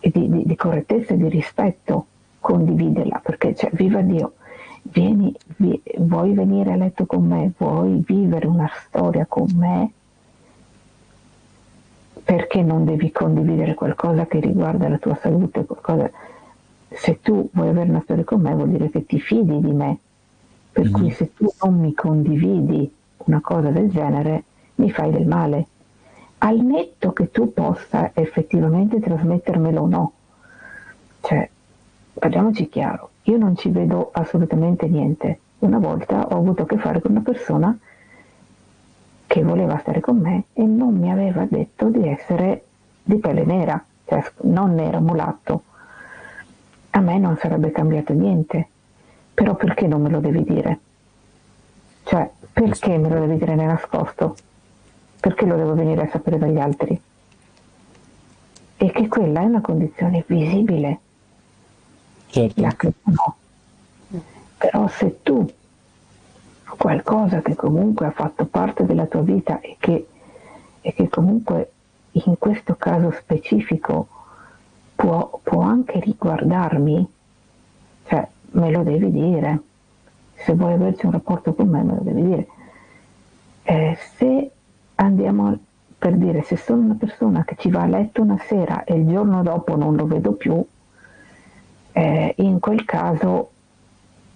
[0.00, 2.06] e di, di, di correttezza e di rispetto,
[2.40, 4.34] condividerla, perché cioè, viva Dio,
[4.82, 9.90] vieni, vi, vuoi venire a letto con me, vuoi vivere una storia con me,
[12.24, 16.10] perché non devi condividere qualcosa che riguarda la tua salute, qualcosa...
[16.88, 19.98] Se tu vuoi avere una storia con me vuol dire che ti fidi di me,
[20.70, 20.92] per mm-hmm.
[20.92, 22.92] cui se tu non mi condividi
[23.26, 24.44] una cosa del genere,
[24.76, 25.66] mi fai del male.
[26.38, 30.12] Al netto che tu possa effettivamente trasmettermelo o no.
[31.20, 31.48] Cioè,
[32.12, 35.38] parliamoci chiaro, io non ci vedo assolutamente niente.
[35.60, 37.76] Una volta ho avuto a che fare con una persona
[39.26, 42.64] che voleva stare con me e non mi aveva detto di essere
[43.02, 45.62] di pelle nera, cioè non nero, mulatto.
[46.90, 48.68] A me non sarebbe cambiato niente,
[49.32, 50.78] però perché non me lo devi dire?
[52.04, 54.36] Cioè, perché me lo devi dire nascosto?
[55.24, 57.00] Perché lo devo venire a sapere dagli altri?
[58.76, 60.98] E che quella è una condizione visibile.
[62.26, 62.60] Certo.
[62.60, 63.36] La no.
[64.58, 65.50] Però se tu
[66.76, 70.06] qualcosa che comunque ha fatto parte della tua vita e che,
[70.82, 71.72] e che comunque
[72.10, 74.06] in questo caso specifico
[74.94, 77.12] può, può anche riguardarmi,
[78.08, 79.62] cioè me lo devi dire
[80.34, 82.46] se vuoi averci un rapporto con me me lo devi dire.
[83.62, 84.50] Eh, se
[84.96, 85.58] andiamo
[85.98, 89.06] per dire, se sono una persona che ci va a letto una sera e il
[89.06, 90.62] giorno dopo non lo vedo più,
[91.92, 93.50] eh, in quel caso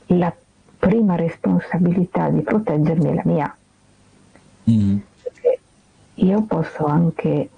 [0.06, 0.34] la
[0.78, 3.56] prima responsabilità di proteggermi è la mia.
[4.70, 4.96] Mm.
[6.14, 7.50] Io posso anche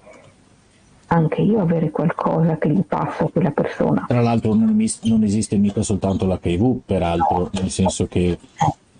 [1.07, 4.05] anche io avere qualcosa che gli passa a quella persona.
[4.07, 8.37] Tra l'altro non, non esiste mica soltanto l'HIV, peraltro, nel senso che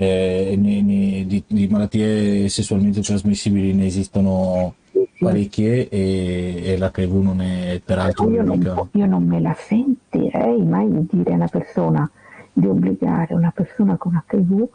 [0.02, 4.74] eh, ne, ne, di, di, malattie sessualmente trasmissibili ne esistono
[5.20, 8.74] parecchie e, e l'HIV non è peraltro io l'unica.
[8.74, 12.10] Non, io non me la sentirei mai di dire a una persona,
[12.52, 14.68] di obbligare una persona con HIV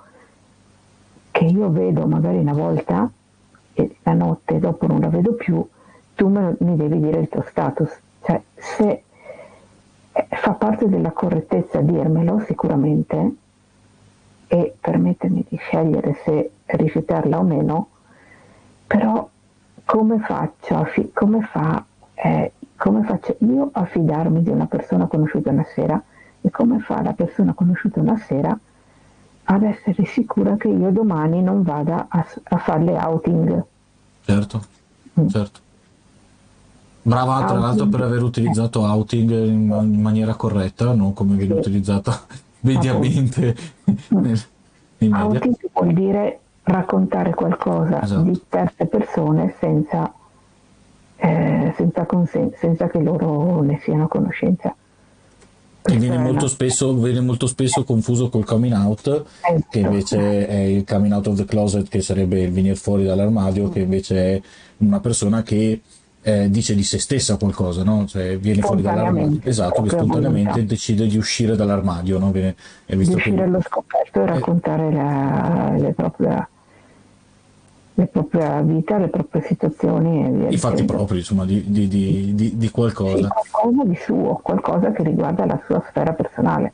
[1.33, 3.11] che io vedo magari una volta
[3.74, 5.66] e la notte dopo non la vedo più,
[6.14, 7.91] tu mi devi dire il tuo status.
[8.22, 9.03] Cioè, se
[10.12, 13.35] eh, fa parte della correttezza dirmelo sicuramente
[14.49, 17.88] e permettermi di scegliere se rifiutarla o meno,
[18.86, 19.28] però
[19.84, 21.84] come faccio, come, fa,
[22.14, 26.03] eh, come faccio io a fidarmi di una persona conosciuta una sera
[26.40, 28.57] e come fa la persona conosciuta una sera
[29.49, 33.64] ad essere sicura che io domani non vada a, a fare le outing?
[34.24, 34.62] Certo,
[35.20, 35.28] mm.
[35.28, 35.61] certo.
[37.03, 41.61] Brava tra l'altro per aver utilizzato outing in, in maniera corretta, non come viene sì.
[41.61, 42.20] utilizzata
[42.67, 43.57] mediamente
[44.09, 45.25] nei media.
[45.25, 48.23] Outing vuol dire raccontare qualcosa esatto.
[48.23, 50.12] di terze persone senza,
[51.17, 54.75] eh, senza, consen- senza che loro ne siano a conoscenza.
[55.83, 59.67] Che viene molto, spesso, viene molto, spesso, confuso col coming out, esatto.
[59.71, 63.69] che invece è il coming out of the closet, che sarebbe il venire fuori dall'armadio,
[63.69, 64.43] che invece è
[64.79, 65.81] una persona che
[66.27, 68.05] eh, dice di se stessa qualcosa, no?
[68.05, 72.33] cioè viene fuori dall'armadio, esatto, che spontaneamente decide di uscire dall'armadio, no?
[72.33, 74.27] viene, è visto di uscire allo scoperto e eh.
[74.27, 76.49] raccontare la, le proprie
[77.95, 80.53] la propria vita, le proprie situazioni.
[80.53, 83.16] I fatti propri, insomma, di, di, di, di qualcosa.
[83.16, 86.72] Sì, qualcosa di suo, qualcosa che riguarda la sua sfera personale.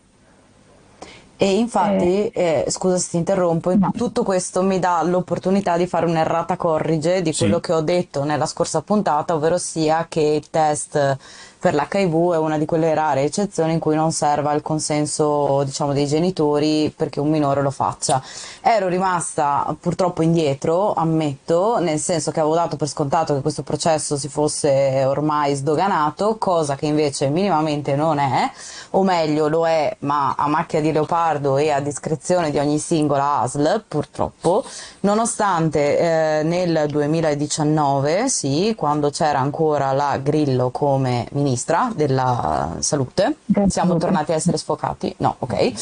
[1.42, 3.90] E infatti, eh, eh, scusa se ti interrompo, no.
[3.96, 7.62] tutto questo mi dà l'opportunità di fare un'errata corrige di quello sì.
[7.62, 11.16] che ho detto nella scorsa puntata, ovvero sia che il test
[11.62, 15.92] per l'HIV è una di quelle rare eccezioni in cui non serva il consenso diciamo,
[15.92, 18.20] dei genitori perché un minore lo faccia.
[18.60, 24.16] Ero rimasta purtroppo indietro, ammetto, nel senso che avevo dato per scontato che questo processo
[24.16, 28.50] si fosse ormai sdoganato, cosa che invece minimamente non è,
[28.90, 33.38] o meglio lo è, ma a macchia di leopardo e a discrezione di ogni singola
[33.38, 34.64] ASL, purtroppo,
[35.00, 43.36] nonostante eh, nel 2019, sì, quando c'era ancora la Grillo come ministro, ministra della salute,
[43.68, 45.72] siamo tornati a essere sfocati, no, ok.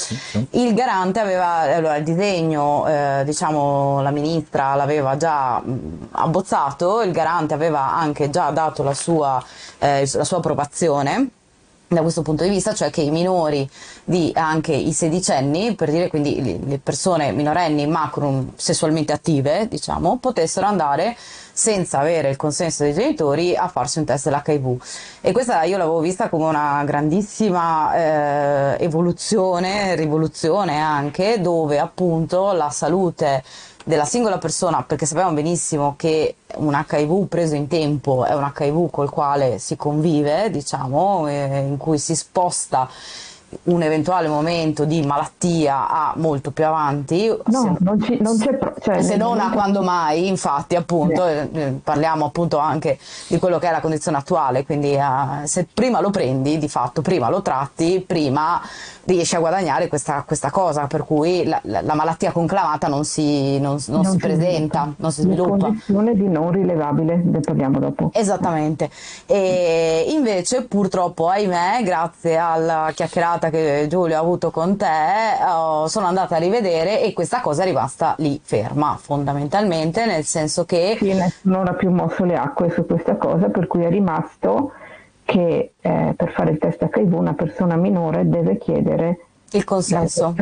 [0.51, 7.13] Il garante aveva, allora il disegno, eh, diciamo la ministra l'aveva già mh, abbozzato, il
[7.13, 9.43] garante aveva anche già dato la sua,
[9.79, 11.29] eh, la sua approvazione
[11.95, 13.69] da questo punto di vista, cioè che i minori
[14.05, 18.13] di anche i sedicenni, per dire quindi le persone minorenni ma
[18.55, 21.17] sessualmente attive, diciamo, potessero andare
[21.53, 24.81] senza avere il consenso dei genitori a farsi un test dell'HIV.
[25.21, 27.95] E questa io l'avevo vista come una grandissima
[28.77, 33.43] eh, evoluzione, rivoluzione anche, dove appunto la salute
[33.85, 38.91] della singola persona, perché sappiamo benissimo che un HIV preso in tempo è un HIV
[38.91, 42.89] col quale si convive, diciamo, eh, in cui si sposta
[43.65, 48.59] un eventuale momento di malattia a molto più avanti, no, se, non, ci, non c'è
[48.81, 51.49] cioè, se non a quando mai, infatti appunto eh.
[51.53, 56.01] Eh, parliamo appunto anche di quello che è la condizione attuale, quindi eh, se prima
[56.01, 58.61] lo prendi, di fatto prima lo tratti, prima
[59.05, 63.59] riesci a guadagnare questa, questa cosa, per cui la, la, la, malattia conclamata non si,
[63.59, 65.53] non, non non si presenta, non si sviluppa.
[65.53, 68.11] Una condizione di non rilevabile, ne parliamo dopo.
[68.13, 68.91] Esattamente.
[69.27, 74.87] E invece purtroppo, ahimè, grazie alla chiacchierata che Giulio ha avuto con te,
[75.49, 80.67] oh, sono andata a rivedere e questa cosa è rimasta lì ferma, fondamentalmente, nel senso
[80.67, 80.97] che...
[80.99, 84.73] Sì, non ha più mosso le acque su questa cosa, per cui è rimasto
[85.25, 90.35] che eh, per fare il test HIV una persona minore deve chiedere il consenso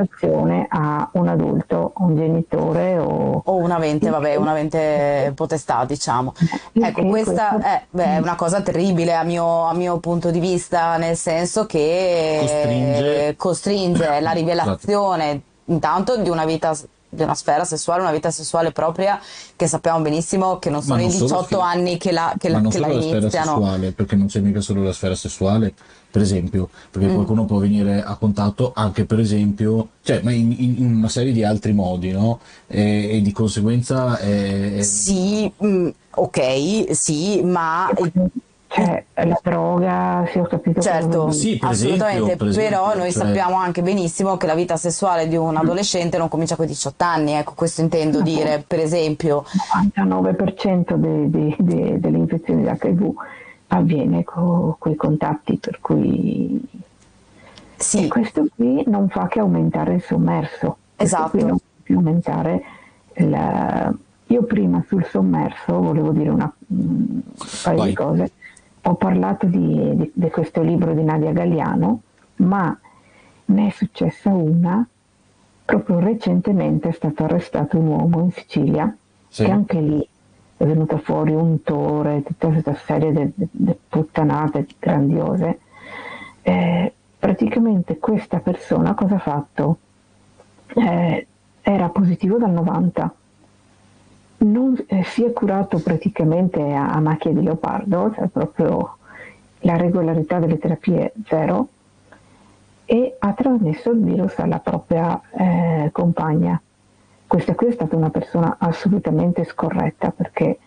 [0.68, 6.34] a un adulto, un genitore o, o un avente, vabbè, un avente potestà, diciamo.
[6.72, 10.96] Ecco, questa è, beh, è, una cosa terribile a mio, a mio, punto di vista,
[10.96, 14.34] nel senso che costringe, costringe la esatto.
[14.34, 16.74] rivelazione intanto di una vita
[17.11, 19.18] di una sfera sessuale, una vita sessuale propria
[19.56, 22.61] che sappiamo benissimo che non sono non i 18 solo, anni che la, che ma
[22.61, 23.28] la, che la iniziano.
[23.28, 25.72] Sfera sessuale, perché non c'è mica solo la sfera sessuale,
[26.11, 27.14] per esempio, perché mm.
[27.14, 31.44] qualcuno può venire a contatto anche per esempio, cioè ma in, in una serie di
[31.44, 32.40] altri modi, no?
[32.66, 34.18] E, e di conseguenza...
[34.18, 37.90] È, Sì, mh, mm, ok, sì, ma
[38.70, 43.12] cioè la droga, se ho capito certo, sì, per assolutamente, esempio, per però esempio, noi
[43.12, 43.24] cioè...
[43.24, 47.02] sappiamo anche benissimo che la vita sessuale di un adolescente non comincia con i 18
[47.02, 49.44] anni, ecco questo intendo no, dire, per esempio.
[49.82, 53.12] Il 99% de, de, de, delle infezioni di HIV
[53.69, 56.61] avviene con quei contatti, per cui
[57.79, 58.05] sì.
[58.05, 60.79] E questo qui non fa che aumentare il sommerso.
[60.97, 61.39] Esatto.
[61.39, 62.62] Non fa che aumentare
[63.14, 63.95] la...
[64.31, 67.21] Io prima sul sommerso volevo dire una, un
[67.62, 67.89] paio Vai.
[67.89, 68.33] di cose
[68.83, 72.01] ho parlato di, di, di, questo libro di Nadia Galliano,
[72.37, 72.77] ma
[73.47, 74.87] ne è successa una,
[75.64, 78.95] proprio recentemente è stato arrestato un uomo in Sicilia,
[79.29, 79.45] sì.
[79.45, 80.09] che anche lì
[80.59, 85.61] è venuta fuori un tore, tutta questa serie di puttanate grandiose.
[86.42, 89.78] Eh, praticamente questa persona cosa ha fatto?
[90.74, 91.26] Eh,
[91.62, 93.14] era positivo dal 90
[94.38, 98.96] non eh, si è curato praticamente a, a macchia di leopardo, cioè proprio
[99.61, 101.68] la regolarità delle terapie zero,
[102.84, 106.61] e ha trasmesso il virus alla propria eh, compagna.
[107.29, 110.59] Questa qui è stata una persona assolutamente scorretta perché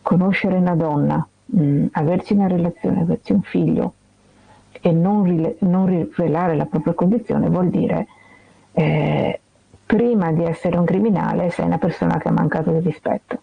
[0.00, 3.92] conoscere una donna, mh, mm, averci una relazione, averci un figlio
[4.80, 8.06] e non, rile- non rivelare la propria condizione vuol dire
[8.72, 9.40] eh,
[9.84, 13.40] prima di essere un criminale sei una persona che ha mancato di rispetto,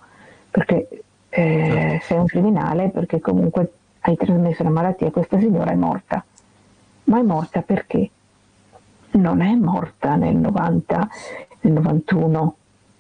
[0.49, 0.87] perché
[1.29, 2.05] eh, certo.
[2.05, 6.25] sei un criminale perché comunque hai trasmesso la malattia e questa signora è morta.
[7.03, 8.09] Ma è morta perché?
[9.11, 11.09] Non è morta nel 90,
[11.61, 12.55] nel 91,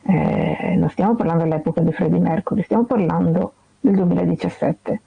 [0.05, 5.01] eh, non stiamo parlando dell'epoca di Freddie Mercury, stiamo parlando del 2017.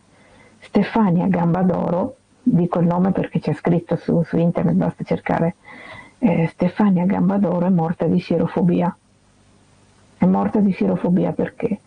[0.59, 5.55] Stefania Gambadoro, dico il nome perché c'è scritto su, su internet, basta cercare
[6.18, 8.94] eh, Stefania Gambadoro è morta di sierofobia.
[10.18, 11.80] È morta di sierofobia perché?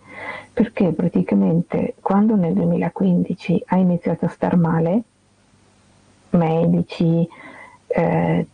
[0.53, 5.01] Perché praticamente quando nel 2015 ha iniziato a star male,
[6.31, 7.27] medici,
[7.87, 8.47] eh,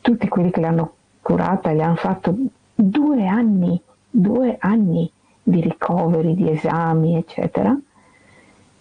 [0.00, 2.34] tutti quelli che l'hanno curata gli hanno fatto
[2.74, 3.80] due anni,
[4.10, 5.10] due anni
[5.42, 7.76] di ricoveri, di esami, eccetera,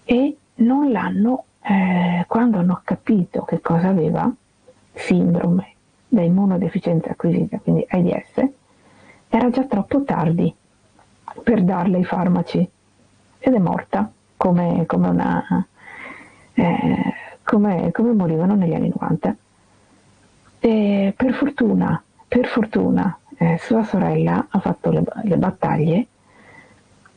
[0.03, 4.31] e non l'hanno, eh, quando hanno capito che cosa aveva,
[4.93, 5.73] sindrome
[6.07, 8.49] da immunodeficienza acquisita, quindi AIDS,
[9.29, 10.53] era già troppo tardi
[11.43, 12.69] per darle i farmaci
[13.39, 15.67] ed è morta come, come, una,
[16.53, 17.13] eh,
[17.43, 19.35] come, come morivano negli anni 90.
[20.59, 26.07] E per fortuna, per fortuna eh, sua sorella ha fatto le, le battaglie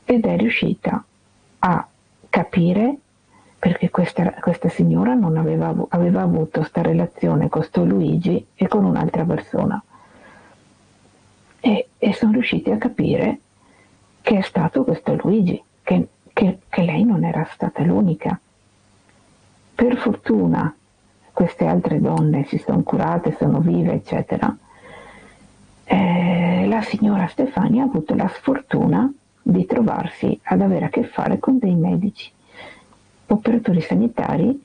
[0.04, 1.02] ed è riuscita
[1.60, 1.88] a
[2.28, 2.96] capire
[3.58, 8.84] perché questa, questa signora non aveva, aveva avuto questa relazione con sto Luigi e con
[8.84, 9.82] un'altra persona.
[11.60, 13.40] E, e sono riusciti a capire
[14.22, 18.38] che è stato questo Luigi, che, che, che lei non era stata l'unica.
[19.74, 20.74] Per fortuna
[21.32, 24.56] queste altre donne si sono curate, sono vive, eccetera,
[25.92, 29.12] eh, la signora Stefania ha avuto la sfortuna
[29.42, 32.30] di trovarsi ad avere a che fare con dei medici,
[33.26, 34.62] operatori sanitari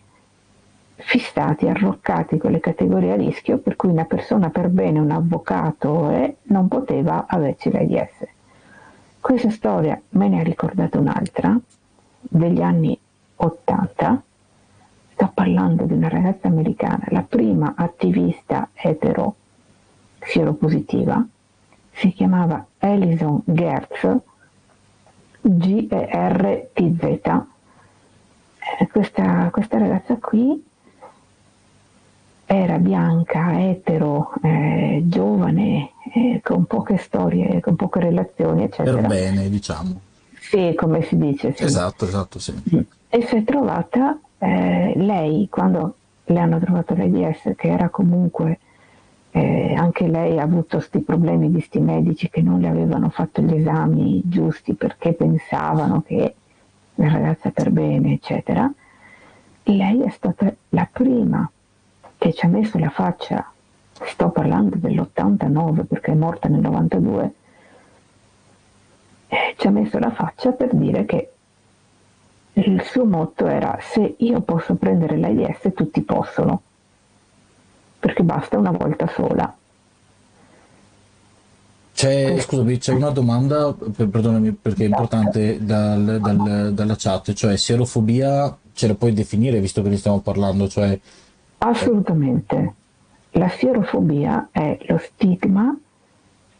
[0.97, 6.11] fissati, arroccati con le categorie a rischio, per cui una persona per bene, un avvocato,
[6.11, 8.28] eh, non poteva averci l'AIDS.
[9.19, 11.59] Questa storia me ne ha ricordata un'altra
[12.21, 12.97] degli anni
[13.38, 14.23] 80.
[15.11, 19.38] Sto parlando di una ragazza americana, la prima attivista etero
[20.26, 21.26] sieropositiva,
[21.93, 24.17] si chiamava Alison Gertz,
[25.41, 27.03] G-E-R-T-Z.
[28.80, 30.63] Eh, questa, questa ragazza qui
[32.47, 38.97] era bianca, etero, eh, giovane, eh, con poche storie, con poche relazioni, eccetera.
[38.97, 39.99] Per bene, diciamo.
[40.39, 41.53] Sì, come si dice.
[41.55, 41.63] Sì.
[41.63, 42.53] Esatto, esatto, sì.
[42.76, 42.80] Mm.
[43.09, 45.95] E si è trovata, eh, lei, quando
[46.26, 48.59] le hanno trovato l'AIDS, che era comunque,
[49.36, 53.41] eh, anche lei ha avuto questi problemi di sti medici che non le avevano fatto
[53.41, 56.36] gli esami giusti perché pensavano che
[56.95, 58.71] la ragazza per bene, eccetera,
[59.63, 61.51] lei è stata la prima
[62.17, 63.51] che ci ha messo la faccia,
[64.05, 67.33] sto parlando dell'89 perché è morta nel 92,
[69.27, 71.31] eh, ci ha messo la faccia per dire che
[72.53, 76.61] il suo motto era se io posso prendere l'AIDS tutti possono,
[78.06, 79.51] perché basta una volta sola.
[81.91, 88.56] C'è, scusami, c'è una domanda, perdonami perché è importante dal, dal, dalla chat, cioè serofobia
[88.74, 90.99] ce la puoi definire visto che ne stiamo parlando, cioè
[91.58, 92.74] Assolutamente.
[93.32, 95.76] La sierofobia è lo stigma,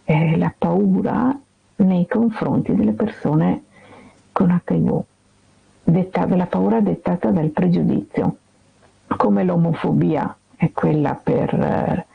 [0.04, 1.40] è la paura
[1.76, 3.66] nei confronti delle persone
[4.32, 5.04] con HIV,
[5.84, 8.38] dettata, la paura dettata dal pregiudizio,
[9.16, 12.06] come l'omofobia è quella per eh,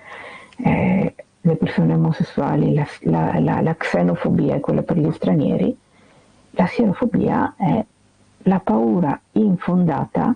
[0.57, 5.74] eh le persone omosessuali, la, la, la, la xenofobia è quella per gli stranieri,
[6.51, 7.84] la sierofobia è
[8.45, 10.34] la paura infondata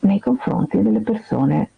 [0.00, 1.70] nei confronti delle persone,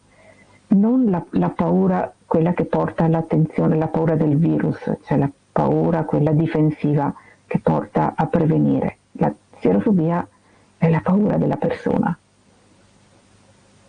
[0.69, 6.33] non la, paura, quella che porta all'attenzione, la paura del virus, cioè la paura, quella
[6.33, 7.13] difensiva
[7.47, 8.99] che porta a prevenire.
[9.13, 10.27] La xerofobia
[10.77, 12.17] è la paura della persona.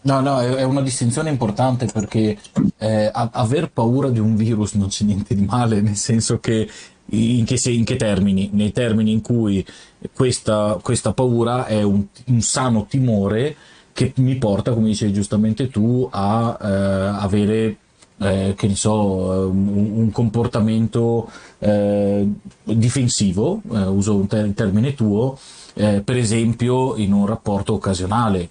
[0.03, 2.35] No, no, è una distinzione importante perché
[2.77, 6.67] eh, aver paura di un virus non c'è niente di male, nel senso che
[7.11, 8.49] in che, in che termini?
[8.51, 9.63] Nei termini in cui
[10.11, 13.55] questa, questa paura è un, un sano timore
[13.93, 17.77] che mi porta, come dicevi giustamente tu, a eh, avere
[18.17, 21.29] eh, che ne so, un, un comportamento
[21.59, 22.27] eh,
[22.63, 25.37] difensivo, eh, uso un ter- termine tuo,
[25.73, 28.49] eh, per esempio in un rapporto occasionale,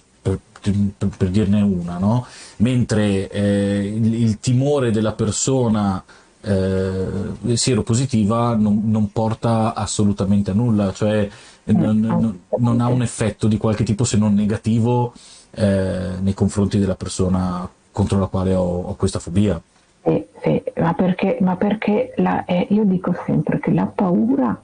[0.61, 2.25] per, dirne una, no?
[2.57, 6.03] mentre eh, il, il, timore della persona
[6.41, 7.07] eh,
[7.53, 11.27] sieropositiva non, non porta assolutamente a nulla, cioè
[11.65, 15.13] non, non, non, ha un effetto di qualche tipo se non negativo
[15.51, 19.61] eh, nei confronti della persona contro la quale ho, ho questa fobia.
[20.03, 24.59] Sì, sì, ma perché, ma perché la, eh, io dico sempre che la paura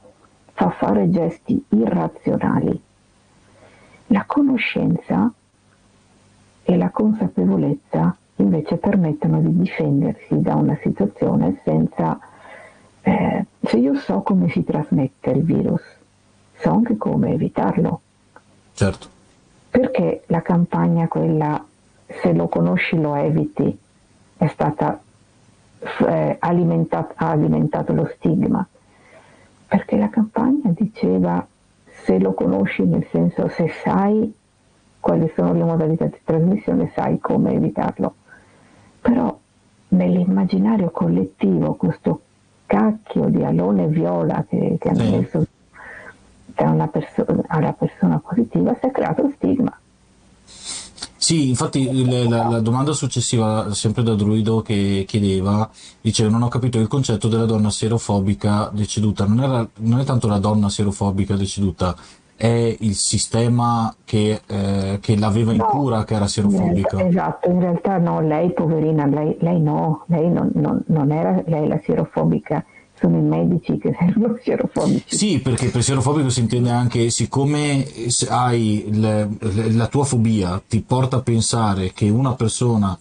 [0.54, 2.82] fa fare gesti irrazionali.
[4.08, 5.32] La conoscenza
[6.70, 12.20] e la consapevolezza invece permettono di difendersi da una situazione senza...
[13.02, 15.82] Eh, se io so come si trasmette il virus,
[16.58, 18.02] so anche come evitarlo.
[18.74, 19.08] Certo.
[19.70, 21.64] Perché la campagna, quella
[22.06, 23.78] se lo conosci lo eviti,
[24.36, 25.02] è stata
[26.06, 28.68] eh, alimentat- ha alimentato lo stigma?
[29.68, 31.48] Perché la campagna diceva
[32.04, 34.34] se lo conosci, nel senso se sai
[35.08, 38.16] quali sono le modalità di trasmissione, sai come evitarlo.
[39.00, 39.40] Però
[39.90, 42.20] nell'immaginario collettivo questo
[42.66, 45.10] cacchio di alone viola che, che hanno sì.
[45.12, 45.46] messo
[46.48, 49.80] da una persona alla persona positiva si è creato lo stigma.
[51.16, 55.70] Sì, infatti il, la, la, domanda successiva, sempre da Druido, che chiedeva,
[56.02, 60.28] diceva non ho capito il concetto della donna serofobica deceduta, non, era, non è tanto
[60.28, 61.96] la donna serofobica deceduta,
[62.38, 67.04] è il sistema che, eh, che l'aveva in no, cura che era serofobica.
[67.06, 71.68] Esatto, in realtà no, lei poverina, lei, lei no, lei non, non, non era lei
[71.68, 72.64] la serofobica,
[72.94, 75.16] sono i medici che servono sierofobici.
[75.18, 77.86] Sì, perché per sierofobico si intende anche siccome
[78.30, 79.30] hai le,
[79.72, 82.98] la tua fobia ti porta a pensare che una persona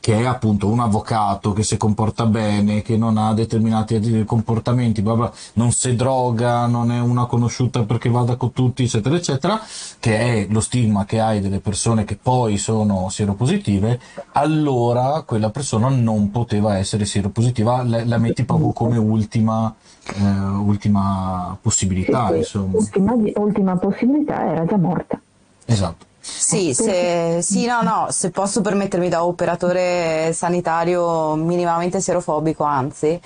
[0.00, 5.14] che è appunto un avvocato che si comporta bene, che non ha determinati comportamenti, bla
[5.14, 9.60] bla, non si droga, non è una conosciuta perché vada con tutti, eccetera, eccetera,
[9.98, 14.00] che è lo stigma che hai delle persone che poi sono sieropositive,
[14.32, 19.74] allora quella persona non poteva essere sieropositiva, la, la metti proprio come ultima,
[20.14, 22.28] eh, ultima possibilità.
[22.28, 22.78] Sì, insomma.
[22.78, 25.20] Ultima, ultima possibilità era già morta.
[25.66, 26.08] Esatto.
[26.36, 33.20] Sì, se, sì, no, no, se posso permettermi da operatore sanitario minimamente serofobico, anzi,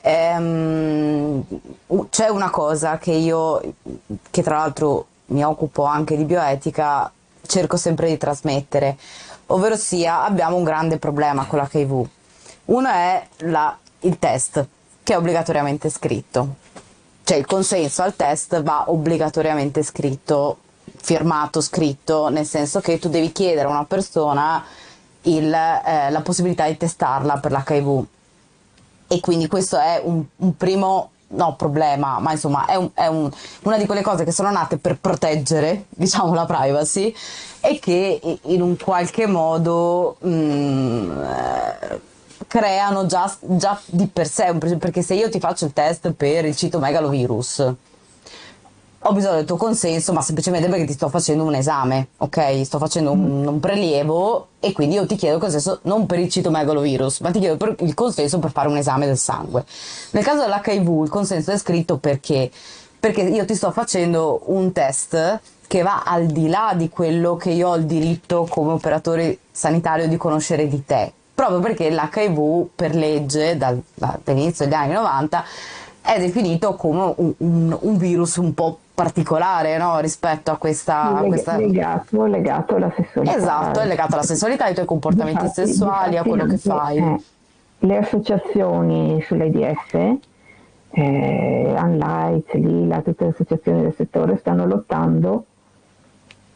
[0.00, 1.44] ehm,
[2.10, 3.60] c'è una cosa che io,
[4.30, 7.10] che tra l'altro mi occupo anche di bioetica,
[7.46, 8.96] cerco sempre di trasmettere,
[9.46, 12.08] ovvero sia abbiamo un grande problema con l'HIV.
[12.66, 14.66] Uno è la, il test,
[15.02, 16.56] che è obbligatoriamente scritto,
[17.24, 20.58] cioè il consenso al test va obbligatoriamente scritto
[21.00, 24.64] firmato, scritto, nel senso che tu devi chiedere a una persona
[25.22, 28.04] il, eh, la possibilità di testarla per l'HIV.
[29.08, 33.30] E quindi questo è un, un primo no, problema, ma insomma è, un, è un,
[33.62, 37.14] una di quelle cose che sono nate per proteggere, diciamo, la privacy
[37.60, 42.00] e che in un qualche modo mh, mm, eh,
[42.46, 46.56] creano già, già, di per sé, perché se io ti faccio il test per il
[46.56, 47.74] citomegalovirus,
[49.00, 52.64] ho bisogno del tuo consenso, ma semplicemente perché ti sto facendo un esame, ok?
[52.64, 53.46] Sto facendo un, mm.
[53.46, 57.38] un prelievo e quindi io ti chiedo il consenso non per il citomegalovirus, ma ti
[57.38, 59.64] chiedo il consenso per fare un esame del sangue.
[60.10, 62.50] Nel caso dell'HIV il consenso è scritto perché?
[62.98, 67.50] Perché io ti sto facendo un test che va al di là di quello che
[67.50, 71.12] io ho il diritto come operatore sanitario di conoscere di te.
[71.32, 75.44] Proprio perché l'HIV per legge dal, dall'inizio degli anni 90
[76.00, 80.00] è definito come un, un, un virus un po' particolare no?
[80.00, 81.56] rispetto a questa, Leg- questa...
[81.56, 83.36] Legato, legato, alla sessualità.
[83.36, 86.96] Esatto, è legato alla sessualità, ai tuoi comportamenti difatti, sessuali, difatti, a quello che fai.
[86.96, 87.22] Eh,
[87.78, 89.94] le associazioni sull'AIDS,
[90.90, 95.44] eh, Unlight, Lila, tutte le associazioni del settore stanno lottando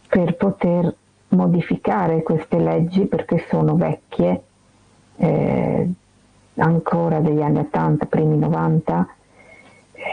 [0.09, 0.93] per poter
[1.28, 4.43] modificare queste leggi perché sono vecchie,
[5.14, 5.90] eh,
[6.57, 9.20] ancora degli anni 80, primi 90, eh,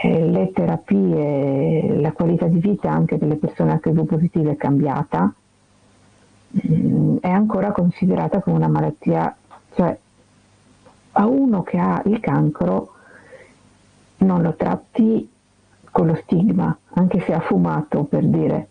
[0.02, 5.32] le terapie, la qualità di vita anche delle persone HIV positive è cambiata,
[6.68, 9.34] mm, è ancora considerata come una malattia,
[9.74, 9.98] cioè
[11.12, 12.92] a uno che ha il cancro
[14.18, 15.28] non lo tratti
[15.90, 18.68] con lo stigma, anche se ha fumato per dire,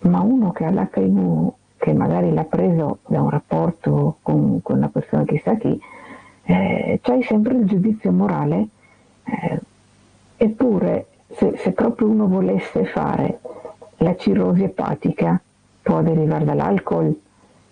[0.00, 4.88] ma uno che ha l'HIV, che magari l'ha preso da un rapporto con, con una
[4.88, 5.80] persona chissà chi,
[6.42, 8.68] eh, c'hai sempre il giudizio morale
[9.24, 9.60] eh,
[10.40, 13.40] Eppure, se, se proprio uno volesse fare
[13.98, 15.40] la cirrosi epatica,
[15.82, 17.20] può derivare dall'alcol,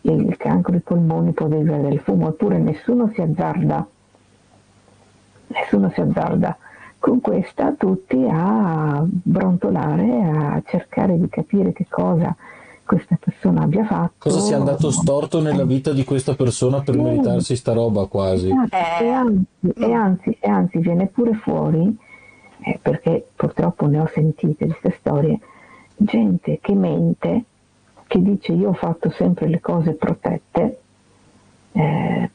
[0.01, 3.87] il cancro ai polmoni può derivare dal fumo, eppure nessuno si azzarda,
[5.47, 6.57] nessuno si azzarda
[6.99, 12.35] con questa tutti a brontolare, a cercare di capire che cosa
[12.85, 14.29] questa persona abbia fatto.
[14.29, 17.01] Cosa sia andato storto nella vita di questa persona per sì.
[17.01, 18.49] meritarsi sta roba quasi.
[18.49, 19.05] Eh.
[19.05, 19.45] E, anzi,
[19.77, 21.97] e, anzi, e anzi viene pure fuori
[22.67, 25.39] eh, perché purtroppo ne ho sentite queste storie,
[25.95, 27.45] gente che mente,
[28.09, 30.79] che dice io ho fatto sempre le cose protette,
[31.71, 32.31] eh,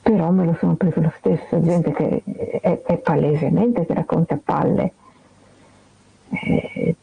[0.00, 2.22] però me lo sono preso lo stesso, gente che
[2.62, 4.92] è, è palesemente che racconta palle.
[6.30, 6.96] Eh,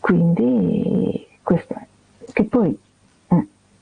[0.00, 1.86] quindi questo è.
[2.30, 2.78] Che poi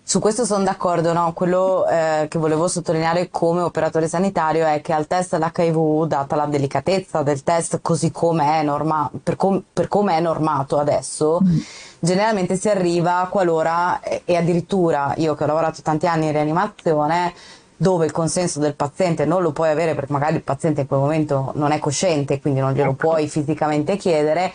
[0.08, 1.34] su questo sono d'accordo, no?
[1.34, 6.46] quello eh, che volevo sottolineare come operatore sanitario è che al test dell'HIV, data la
[6.46, 11.58] delicatezza del test così come è norma- per, com- per come è normato adesso, mm.
[11.98, 17.34] generalmente si arriva qualora, e addirittura io che ho lavorato tanti anni in rianimazione,
[17.76, 21.00] dove il consenso del paziente non lo puoi avere perché magari il paziente in quel
[21.00, 23.08] momento non è cosciente, quindi non glielo ecco.
[23.08, 24.54] puoi fisicamente chiedere,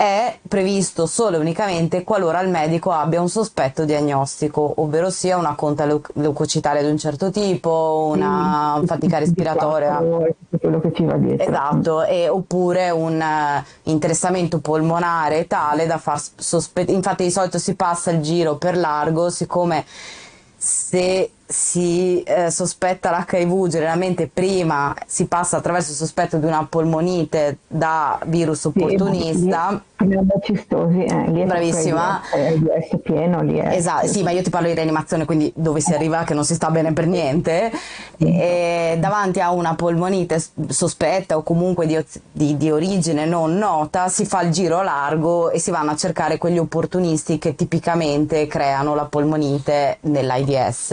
[0.00, 5.54] è previsto solo e unicamente qualora il medico abbia un sospetto diagnostico, ovvero sia una
[5.54, 10.02] conta leucocitaria di un certo tipo, una sì, fatica respiratoria.
[10.58, 11.46] Quello che ci va dietro.
[11.46, 16.96] Esatto, e, oppure un uh, interessamento polmonare tale da far sospettare.
[16.96, 19.84] Infatti di solito si passa il giro per largo, siccome
[20.56, 27.58] se si eh, sospetta l'HIV, generalmente prima si passa attraverso il sospetto di una polmonite
[27.66, 29.82] da virus opportunista.
[30.42, 32.22] Cistosi, eh, Bravissima.
[32.30, 33.74] È, è pieno, lì è.
[33.74, 36.54] Esatto, sì, ma io ti parlo di rianimazione, quindi dove si arriva che non si
[36.54, 37.70] sta bene per niente.
[38.16, 44.24] E davanti a una polmonite sospetta o comunque di, di, di, origine non nota, si
[44.24, 49.04] fa il giro largo e si vanno a cercare quegli opportunisti che tipicamente creano la
[49.04, 50.90] polmonite nell'AIDS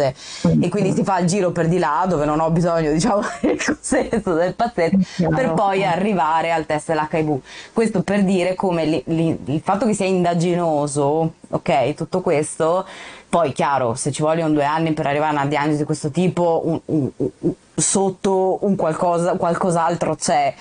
[0.60, 3.64] e quindi si fa il giro per di là dove non ho bisogno diciamo del
[3.64, 7.40] consenso del paziente per poi arrivare al test dell'HIV.
[7.74, 12.86] Questo per dire come li, il fatto che sia indaginoso, ok, tutto questo,
[13.30, 16.62] poi chiaro, se ci vogliono due anni per arrivare a una diagnosi di questo tipo,
[16.66, 20.54] un, un, un, sotto un qualcosa, qualcos'altro c'è.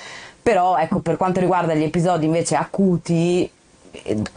[0.43, 3.51] Però ecco, per quanto riguarda gli episodi invece acuti,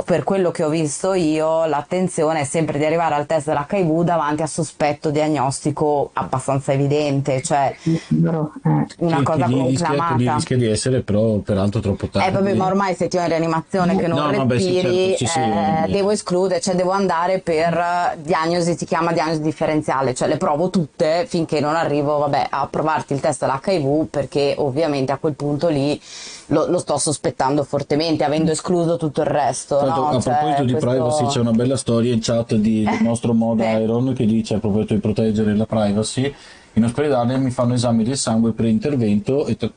[0.05, 4.41] per quello che ho visto io, l'attenzione è sempre di arrivare al test dell'HIV davanti
[4.41, 7.76] a sospetto diagnostico abbastanza evidente, cioè
[8.10, 8.86] no, eh.
[8.99, 10.34] una Sì, cosa lì rischia, conclamata.
[10.36, 12.28] rischia di essere però peraltro troppo tardi.
[12.28, 14.47] Eh vabbè, ma ormai se ti ho in rianimazione che non No, sì,
[14.82, 15.91] respiri, certo, sì, sì, eh, eh.
[15.91, 20.70] devo escludere, cioè devo andare per eh, diagnosi, si chiama diagnosi differenziale, cioè le provo
[20.70, 25.68] tutte finché non arrivo, vabbè, a provarti il test dell'HIV perché ovviamente a quel punto
[25.68, 25.99] lì
[26.49, 29.75] lo, lo sto sospettando fortemente, avendo escluso tutto il resto.
[29.77, 30.07] L'altro, no?
[30.09, 33.33] a Cioè, proposito di questo- privacy, c'è una bella storia in chat di- del nostro
[33.33, 33.59] mod.
[33.59, 36.33] Iron che dice a proposito di proteggere la privacy.
[36.73, 39.69] In ospedale mi fanno esami del sangue pre-intervento e tra,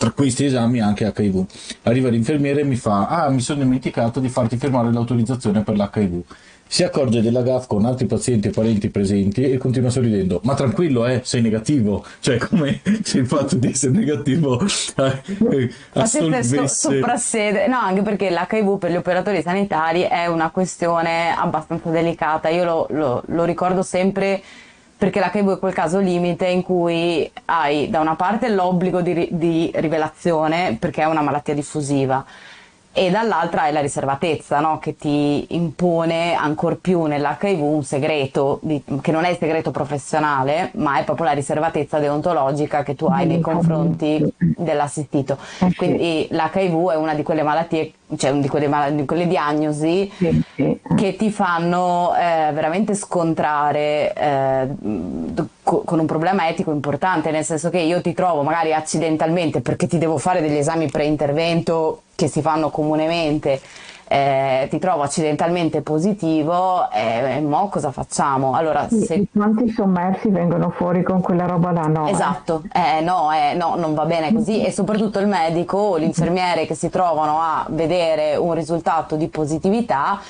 [0.00, 1.44] tra questi esami anche HIV.
[1.82, 6.22] Arriva l'infermiere e mi fa: Ah, mi sono dimenticato di farti firmare l'autorizzazione per l'HIV.
[6.66, 10.40] Si accorge della GAF con altri pazienti e parenti presenti e continua sorridendo.
[10.44, 12.02] Ma tranquillo, eh, sei negativo.
[12.20, 16.66] Cioè, come se il fatto di essere negativo eh, eh, so- assolvesse.
[16.68, 22.48] soprassede, no, anche perché l'HIV per gli operatori sanitari è una questione abbastanza delicata.
[22.48, 24.40] Io lo, lo- lo ricordo sempre
[25.00, 29.70] perché l'HIV è quel caso limite in cui hai da una parte l'obbligo di, di
[29.76, 32.22] rivelazione perché è una malattia diffusiva
[32.92, 34.80] e dall'altra hai la riservatezza no?
[34.80, 40.70] che ti impone ancor più nell'HIV un segreto di- che non è il segreto professionale
[40.74, 45.38] ma è proprio la riservatezza deontologica che tu hai nei confronti dell'assistito.
[45.60, 45.72] Eh.
[45.76, 50.10] Quindi l'HIV è una di quelle malattie, cioè una di quelle, mal- di quelle diagnosi
[50.96, 54.68] che ti fanno eh, veramente scontrare eh,
[55.62, 59.86] co- con un problema etico importante, nel senso che io ti trovo magari accidentalmente perché
[59.86, 63.60] ti devo fare degli esami pre-intervento che si fanno comunemente.
[64.12, 68.54] eh, ti trovo accidentalmente positivo e, e mo cosa facciamo?
[68.54, 71.86] Allora, se quanti sommersi vengono fuori con quella roba là?
[71.86, 72.10] No, eh.
[72.10, 76.66] Esatto, eh, no, eh, no, non va bene così e soprattutto il medico o l'infermiere
[76.66, 80.20] che si trovano a vedere un risultato di positività,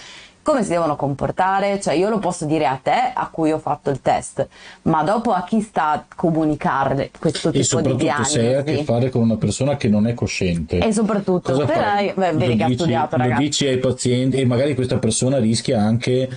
[0.42, 1.80] come si devono comportare?
[1.80, 4.46] Cioè io lo posso dire a te a cui ho fatto il test,
[4.82, 8.58] ma dopo a chi sta a comunicare questo E tipo di soprattutto se hai a
[8.58, 8.84] che diagnosi?
[8.84, 10.78] fare con una persona che non è cosciente.
[10.78, 12.12] E soprattutto, Cosa però, fai?
[12.14, 16.28] beh, vedi che ha studiato Lo dici ai pazienti e magari questa persona rischia anche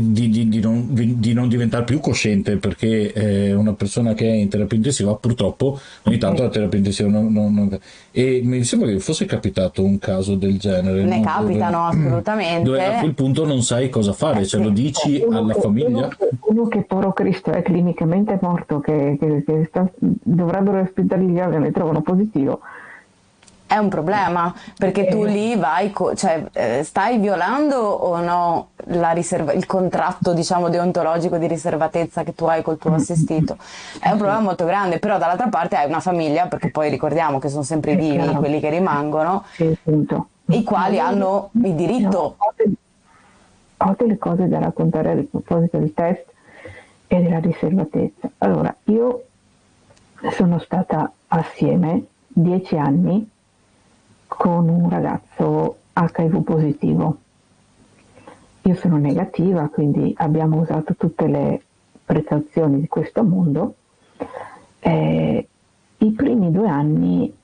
[0.00, 4.32] di, di- di non, di non diventare più cosciente perché eh, una persona che è
[4.32, 7.78] in terapia intensiva purtroppo ogni tanto la terapia intensiva non, non- non-
[8.10, 11.24] e mi sembra che fosse capitato un caso del genere Ne no?
[11.24, 12.62] capitano Dove- assolutamente.
[12.64, 16.08] dove a quel punto non sai cosa fare cioè lo dici Uno alla che- famiglia
[16.40, 21.66] Uno che, poro Cristo è clinicamente morto, che, che- che sta- dovrebbero ospitargli gli organi
[21.68, 22.60] e trovano positivo.
[23.68, 29.52] È un problema perché tu lì vai, cioè eh, stai violando o no la riserva-
[29.52, 33.56] il contratto diciamo deontologico di riservatezza che tu hai col tuo assistito.
[33.98, 37.48] È un problema molto grande, però dall'altra parte hai una famiglia, perché poi ricordiamo che
[37.48, 42.36] sono sempre i vivi quelli che rimangono, i quali hanno il diritto.
[43.78, 46.24] Ho delle cose da raccontare a proposito del test
[47.08, 48.30] e della riservatezza.
[48.38, 49.24] Allora, io
[50.30, 53.28] sono stata assieme dieci anni
[54.26, 57.16] con un ragazzo HIV positivo.
[58.62, 61.62] Io sono negativa, quindi abbiamo usato tutte le
[62.04, 63.74] precauzioni di questo mondo.
[64.80, 65.48] Eh,
[65.98, 67.34] I primi due anni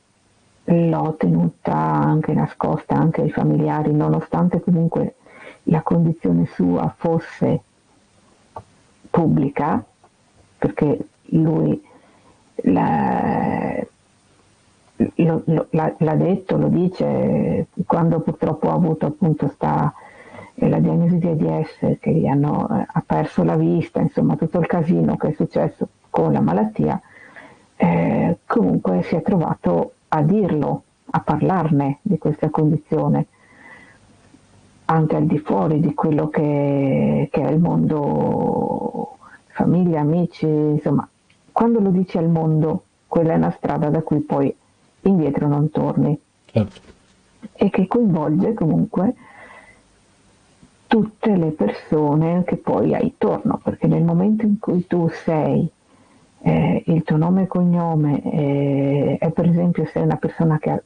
[0.64, 5.14] l'ho tenuta anche nascosta anche ai familiari, nonostante comunque
[5.64, 7.62] la condizione sua fosse
[9.10, 9.84] pubblica,
[10.58, 11.80] perché lui
[12.64, 13.84] la-
[15.16, 19.92] lo- lo- l'ha, detto, lo dice, quando purtroppo ha avuto appunto sta,
[20.54, 24.58] eh, la diagnosi di AIDS che gli hanno, eh, ha perso la vista, insomma tutto
[24.58, 27.00] il casino che è successo con la malattia,
[27.76, 33.26] eh, comunque si è trovato a dirlo, a parlarne di questa condizione,
[34.86, 39.16] anche al di fuori di quello che, che è il mondo,
[39.48, 41.06] famiglia, amici, insomma,
[41.50, 44.54] quando lo dici al mondo, quella è una strada da cui poi
[45.02, 46.80] indietro non torni Certo.
[47.52, 49.14] e che coinvolge comunque
[50.86, 55.66] tutte le persone che poi hai intorno, perché nel momento in cui tu sei
[56.42, 58.22] eh, il tuo nome e cognome
[59.18, 60.82] eh, per esempio sei una persona che ha,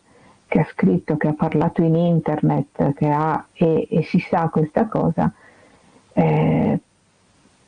[0.46, 4.86] che ha scritto, che ha parlato in internet, che ha, e, e si sa questa
[4.86, 5.32] cosa,
[6.12, 6.80] eh,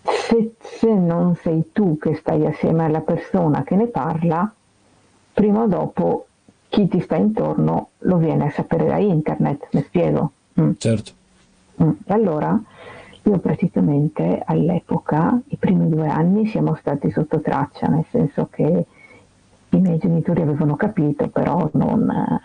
[0.03, 4.49] se, se non sei tu che stai assieme alla persona che ne parla,
[5.33, 6.28] prima o dopo
[6.69, 10.33] chi ti sta intorno lo viene a sapere da internet, mi spiego?
[10.61, 10.73] Mm.
[10.79, 11.13] Certo.
[11.83, 11.91] Mm.
[12.09, 12.61] Allora,
[13.23, 18.87] io praticamente all'epoca, i primi due anni, siamo stati sotto traccia, nel senso che
[19.71, 22.41] i miei genitori avevano capito, però non,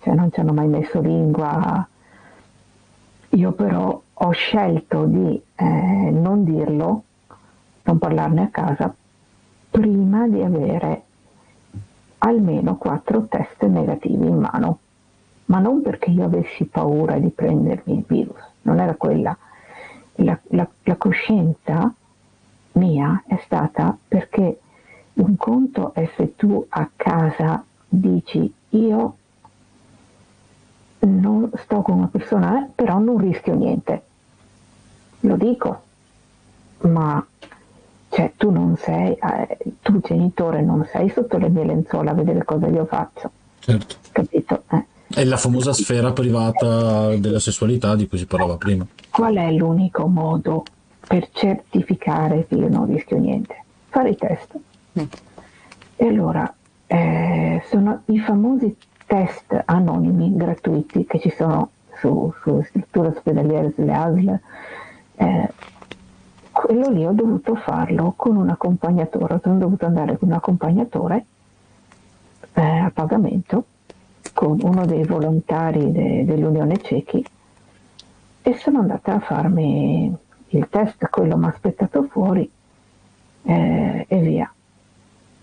[0.00, 1.86] cioè non ci hanno mai messo lingua.
[3.30, 7.02] Io però ho scelto di eh, non dirlo,
[7.84, 8.94] non parlarne a casa,
[9.70, 11.02] prima di avere
[12.24, 14.78] almeno quattro test negativi in mano,
[15.46, 19.36] ma non perché io avessi paura di prendermi il virus, non era quella.
[20.16, 21.92] La, la, la coscienza
[22.72, 24.60] mia è stata perché
[25.14, 29.16] un conto è se tu a casa dici io
[31.00, 34.02] non sto con una persona, però non rischio niente.
[35.20, 35.82] Lo dico,
[36.82, 37.24] ma
[38.12, 42.44] cioè, tu non sei, eh, tu genitore non sei sotto le mie lenzuola a vedere
[42.44, 43.30] cosa io faccio.
[43.58, 43.94] Certo.
[44.12, 44.64] Capito?
[44.70, 44.84] Eh.
[45.14, 48.86] È la famosa sfera privata della sessualità di cui si parlava prima.
[49.08, 50.62] Qual è l'unico modo
[51.06, 53.64] per certificare che io non rischio niente?
[53.88, 54.58] Fare i test.
[55.00, 55.04] Mm.
[55.96, 56.54] E allora,
[56.86, 63.92] eh, sono i famosi test anonimi gratuiti che ci sono su, su strutture ospedaliere, sulle
[63.94, 64.40] ASL.
[65.14, 65.48] Eh,
[66.62, 71.24] quello lì ho dovuto farlo con un accompagnatore, sono dovuto andare con un accompagnatore
[72.52, 73.64] eh, a pagamento
[74.32, 77.24] con uno dei volontari de, dell'Unione Cechi
[78.42, 80.14] e sono andata a farmi
[80.50, 82.48] il test, quello mi ha aspettato fuori
[83.42, 84.52] eh, e via.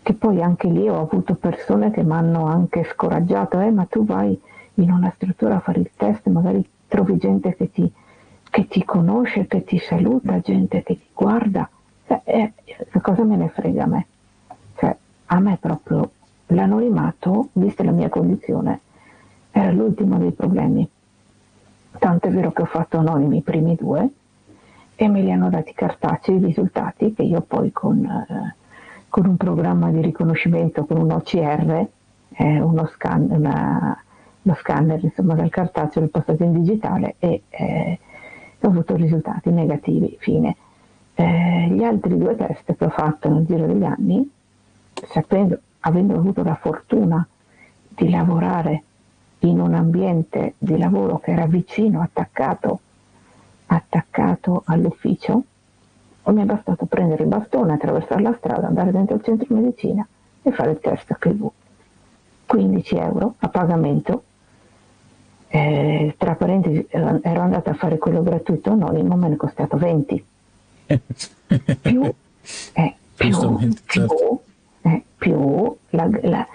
[0.01, 4.05] Che poi anche lì ho avuto persone che mi hanno anche scoraggiato, eh, ma tu
[4.05, 4.39] vai
[4.75, 7.91] in una struttura a fare il test, magari trovi gente che ti,
[8.49, 11.69] che ti conosce, che ti saluta, gente che ti guarda.
[12.07, 12.53] Cioè, eh,
[13.01, 14.07] cosa me ne frega a me?
[14.75, 14.95] Cioè,
[15.25, 16.11] a me proprio
[16.47, 18.79] l'anonimato, vista la mia condizione,
[19.51, 20.87] era l'ultimo dei problemi.
[21.97, 24.09] Tanto è vero che ho fatto anonimi i primi due
[24.95, 28.03] e me li hanno dati cartacei i risultati che io poi con...
[28.05, 28.57] Eh,
[29.09, 31.87] con un programma di riconoscimento con un OCR,
[32.29, 34.01] eh, uno, scan, una,
[34.43, 37.99] uno scanner insomma, dal cartaceo, il passato in digitale e eh,
[38.67, 40.17] ho avuto risultati negativi.
[40.19, 40.55] Fine.
[41.15, 44.29] Eh, gli altri due test che ho fatto nel giro degli anni,
[45.07, 47.25] sapendo, avendo avuto la fortuna
[47.87, 48.83] di lavorare
[49.39, 52.79] in un ambiente di lavoro che era vicino, attaccato,
[53.67, 55.43] attaccato all'ufficio,
[56.31, 60.05] mi è bastato prendere il bastone, attraversare la strada, andare dentro il centro medicina
[60.41, 61.49] e fare il test HIV.
[62.45, 64.23] 15 euro a pagamento.
[65.51, 70.25] Eh, tra parentesi, ero andata a fare quello gratuito anonimo, me ne è costato 20.
[71.81, 72.03] più,
[72.73, 74.43] eh, più, più, certo.
[74.81, 76.47] eh, più la, la,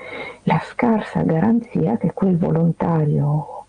[0.43, 3.67] la, scarsa garanzia che quel volontario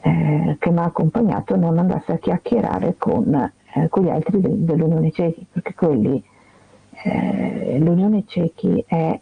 [0.00, 4.64] eh, che mi ha accompagnato non andasse a chiacchierare con eh, con gli altri de-
[4.64, 6.22] dell'Unione Cechi, perché quelli,
[7.04, 9.18] eh, l'Unione Cechi è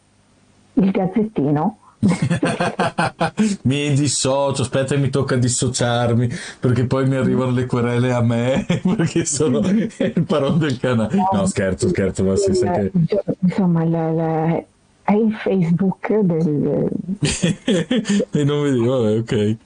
[0.75, 1.79] il gazzettino
[3.63, 6.29] mi dissocio, aspetta mi tocca dissociarmi
[6.59, 11.15] perché poi mi arrivano le querele a me perché sono il paron del canale.
[11.33, 12.91] No, scherzo, scherzo, ma si sa che...
[13.41, 14.65] Insomma, la, la,
[15.03, 16.89] è il Facebook del...
[18.31, 19.57] e non vedi, vabbè, ok.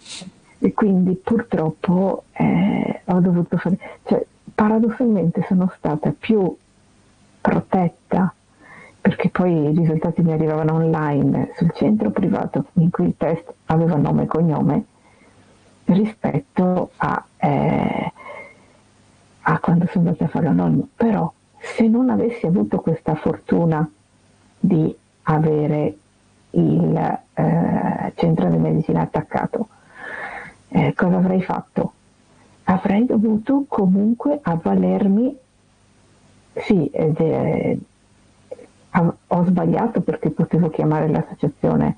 [0.59, 3.79] E quindi purtroppo eh, ho dovuto fare...
[4.05, 6.57] Cioè, paradossalmente sono stata più
[7.41, 8.35] protetta
[9.05, 13.97] perché poi i risultati mi arrivavano online sul centro privato in cui il test aveva
[13.97, 14.85] nome e cognome
[15.85, 18.13] rispetto a, eh,
[19.43, 20.89] a quando sono andata a fare anonimo.
[20.97, 23.87] Però se non avessi avuto questa fortuna
[24.59, 25.97] di avere
[26.53, 29.69] il eh, centro di medicina attaccato,
[30.69, 31.93] eh, cosa avrei fatto?
[32.65, 35.37] avrei dovuto comunque avvalermi,
[36.55, 37.79] sì, eh,
[39.01, 41.97] ho sbagliato perché potevo chiamare l'associazione,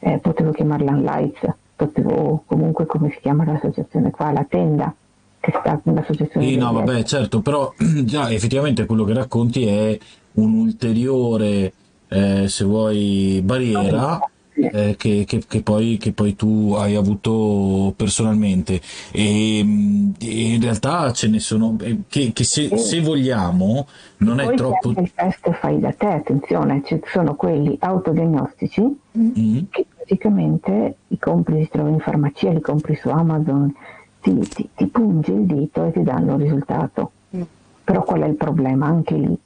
[0.00, 4.94] eh, potevo chiamarla Unlights, potevo comunque come si chiama l'associazione qua, la tenda,
[5.40, 6.46] che sta un'associazione.
[6.46, 7.72] Sì, no, vabbè, certo, però
[8.04, 9.98] già effettivamente quello che racconti è
[10.32, 11.72] un'ulteriore,
[12.08, 14.20] eh, se vuoi, barriera
[14.56, 18.80] eh, che, che, che, poi, che, poi, tu hai avuto personalmente
[19.12, 23.86] e, e in realtà ce ne sono eh, che, se, se, vogliamo
[24.18, 28.82] non è troppo il test fai da te attenzione ci sono quelli autodiagnostici
[29.18, 29.64] mm-hmm.
[29.70, 33.74] che praticamente li compri si trovano in farmacia li compri su Amazon
[34.20, 37.42] ti, ti, ti pungi il dito e ti danno il risultato mm.
[37.86, 38.86] Però qual è il problema?
[38.86, 39.38] Anche lì,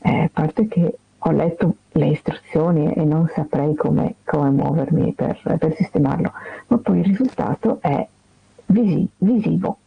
[0.00, 5.40] eh, a parte che ho letto le istruzioni e non saprei come, come muovermi per,
[5.58, 6.32] per, sistemarlo,
[6.66, 8.06] ma poi il risultato è
[8.66, 9.78] visi, visivo.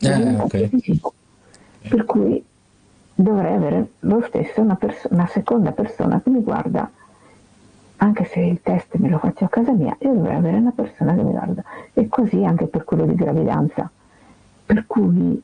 [0.00, 0.68] Eh, okay.
[0.68, 1.12] visivo.
[1.88, 2.44] Per cui
[3.14, 6.90] dovrei avere lo stesso una, perso- una seconda persona che mi guarda
[7.96, 11.14] anche se il test me lo faccio a casa mia, io dovrei avere una persona
[11.14, 11.62] che mi guarda.
[11.92, 13.88] E così anche per quello di gravidanza.
[14.66, 15.40] Per cui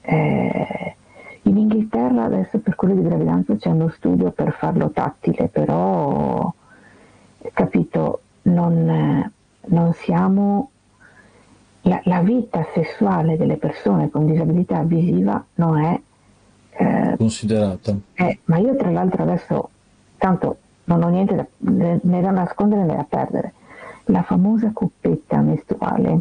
[0.00, 0.96] eh,
[1.42, 6.52] in Inghilterra adesso per quello di gravidanza c'è uno studio per farlo tattile, però
[7.52, 9.32] capito, non,
[9.66, 10.70] non siamo...
[11.84, 16.00] La, la, vita sessuale delle persone con disabilità visiva non è
[16.72, 17.96] eh, considerata.
[18.12, 19.70] Eh, ma io tra l'altro adesso,
[20.18, 23.54] tanto non ho niente da, né da nascondere né da perdere,
[24.04, 26.20] la famosa coppetta mestruale,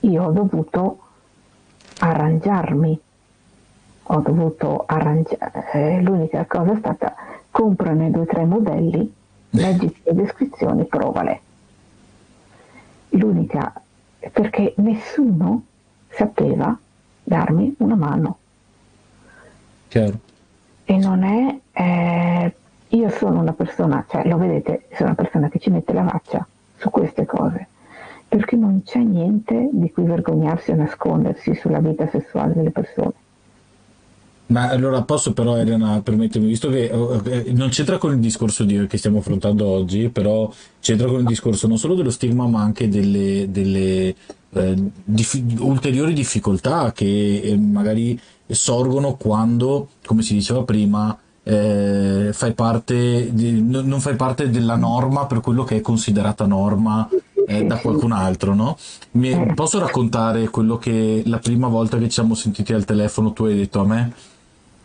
[0.00, 0.98] io ho dovuto
[1.98, 2.98] arrangiarmi,
[4.02, 7.14] ho dovuto arrangiare, eh, l'unica cosa è stata
[7.50, 9.12] comprane due o tre modelli,
[9.50, 11.40] leggi le descrizioni, provale.
[13.10, 13.72] L'unica,
[14.32, 15.64] perché nessuno
[16.08, 16.76] sapeva
[17.22, 18.38] darmi una mano.
[19.88, 20.18] Chiaro.
[20.84, 22.54] E non è, eh,
[22.88, 26.46] io sono una persona, cioè lo vedete, sono una persona che ci mette la faccia
[26.76, 27.68] su queste cose
[28.30, 33.12] perché non c'è niente di cui vergognarsi o nascondersi sulla vita sessuale delle persone.
[34.50, 38.86] Ma allora posso però Elena permettermi, visto che eh, non c'entra con il discorso di,
[38.88, 42.88] che stiamo affrontando oggi, però c'entra con il discorso non solo dello stigma ma anche
[42.88, 44.14] delle, delle
[44.52, 44.74] eh,
[45.04, 53.32] dif- ulteriori difficoltà che eh, magari sorgono quando, come si diceva prima, eh, fai parte
[53.32, 57.08] di, non fai parte della norma per quello che è considerata norma
[57.46, 58.76] eh, da qualcun altro, no?
[59.12, 59.52] Mi, eh.
[59.54, 63.56] posso raccontare quello che la prima volta che ci siamo sentiti al telefono tu hai
[63.56, 64.12] detto a me?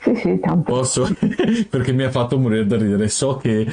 [0.06, 0.72] Sì, sì, tanto.
[0.72, 1.08] Posso?
[1.68, 3.08] Perché mi ha fatto morire da ridere.
[3.08, 3.66] So che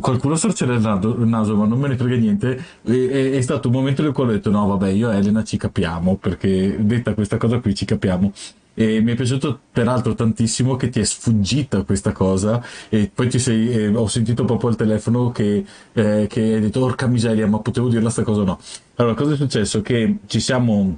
[0.00, 2.62] qualcuno sorcerà il naso, il naso, ma non me ne frega niente.
[2.84, 5.42] E, è, è, stato un momento nel quale ho detto: No, vabbè, io e Elena
[5.44, 6.16] ci capiamo.
[6.16, 8.32] Perché detta questa cosa qui ci capiamo.
[8.74, 13.40] E mi è piaciuto peraltro tantissimo che ti è sfuggita questa cosa e poi ti
[13.40, 15.64] sei, eh, ho sentito proprio al telefono che,
[15.94, 18.60] eh, che hai detto orca miseria ma potevo dirla sta cosa o no.
[18.94, 19.82] Allora cosa è successo?
[19.82, 20.96] Che ci siamo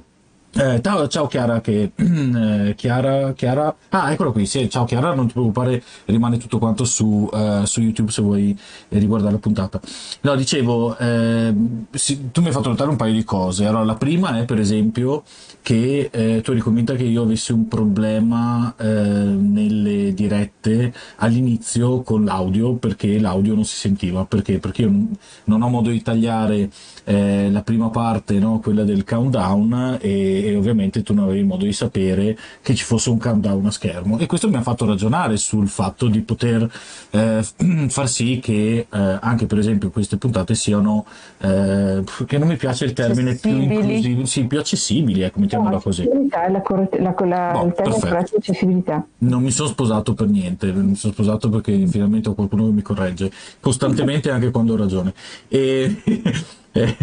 [0.53, 5.27] eh, ciao, ciao, Chiara, che, eh, Chiara, Chiara, ah eccolo qui, sì, ciao Chiara, non
[5.27, 8.57] ti preoccupare, rimane tutto quanto su, uh, su YouTube se vuoi
[8.89, 9.79] eh, riguardare la puntata.
[10.21, 11.53] No, dicevo, eh,
[11.91, 14.59] sì, tu mi hai fatto notare un paio di cose, allora la prima è per
[14.59, 15.23] esempio
[15.61, 22.73] che eh, tu eri convinta che io avessi un problema nelle dirette all'inizio con l'audio
[22.73, 24.59] perché l'audio non si sentiva, perché?
[24.59, 24.91] Perché io
[25.45, 26.69] non ho modo di tagliare
[27.03, 28.59] la prima parte, no?
[28.59, 33.09] quella del countdown e e, ovviamente tu non avevi modo di sapere che ci fosse
[33.09, 34.17] un countdown a schermo.
[34.17, 36.69] E questo mi ha fatto ragionare sul fatto di poter
[37.11, 37.43] eh,
[37.89, 41.05] far sì che eh, anche per esempio queste puntate siano
[41.39, 45.81] eh, che non mi piace il termine più inclusivo sì, più accessibili ecco mettiamola no,
[45.81, 46.07] così.
[46.29, 49.05] la corrette, la, la, boh, il termine accessibilità.
[49.19, 52.81] Non mi sono sposato per niente mi sono sposato perché finalmente ho qualcuno che mi
[52.81, 55.13] corregge costantemente anche quando ho ragione.
[55.47, 56.01] E
[56.73, 56.95] eh,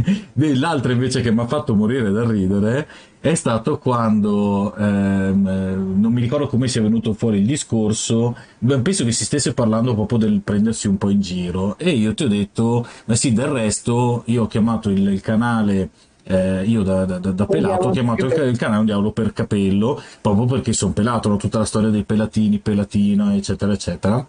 [0.57, 2.89] l'altra invece che mi ha fatto morire da ridere
[3.21, 8.37] è stato quando ehm, non mi ricordo come sia venuto fuori il discorso
[8.83, 12.25] penso che si stesse parlando proprio del prendersi un po' in giro e io ti
[12.25, 15.91] ho detto ma sì del resto io ho chiamato il, il canale
[16.23, 20.01] eh, io da, da, da pelato ho chiamato il, il, canale un diavolo per capello
[20.21, 21.37] proprio perché sono pelato no?
[21.37, 24.27] tutta la storia dei pelatini pelatina eccetera eccetera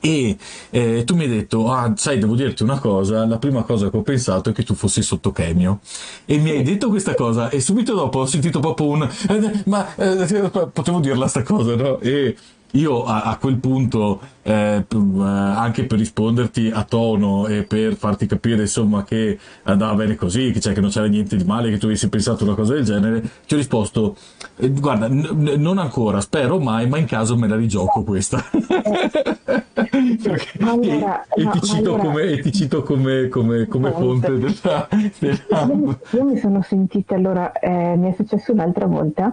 [0.00, 0.36] e
[0.70, 3.96] eh, tu mi hai detto, ah, sai, devo dirti una cosa, la prima cosa che
[3.96, 5.80] ho pensato è che tu fossi sotto Chemio.
[6.24, 9.02] E mi hai detto questa cosa e subito dopo ho sentito proprio un...
[9.28, 11.98] Eh, ma eh, potevo dirla sta cosa, no?
[12.00, 12.36] E
[12.72, 18.62] io a, a quel punto, eh, anche per risponderti a tono e per farti capire
[18.62, 21.86] insomma che andava bene così, che, cioè, che non c'era niente di male, che tu
[21.86, 24.16] avessi pensato una cosa del genere, ti ho risposto,
[24.56, 28.44] eh, guarda, n- non ancora, spero mai, ma in caso me la rigioco questa.
[30.60, 32.02] allora, e, no, e, ti cito allora...
[32.02, 34.88] come, e, ti cito come, come, come fonte della,
[35.18, 35.66] della...
[35.66, 39.32] Io, io, mi sono sentita, allora, eh, mi è successo un'altra volta,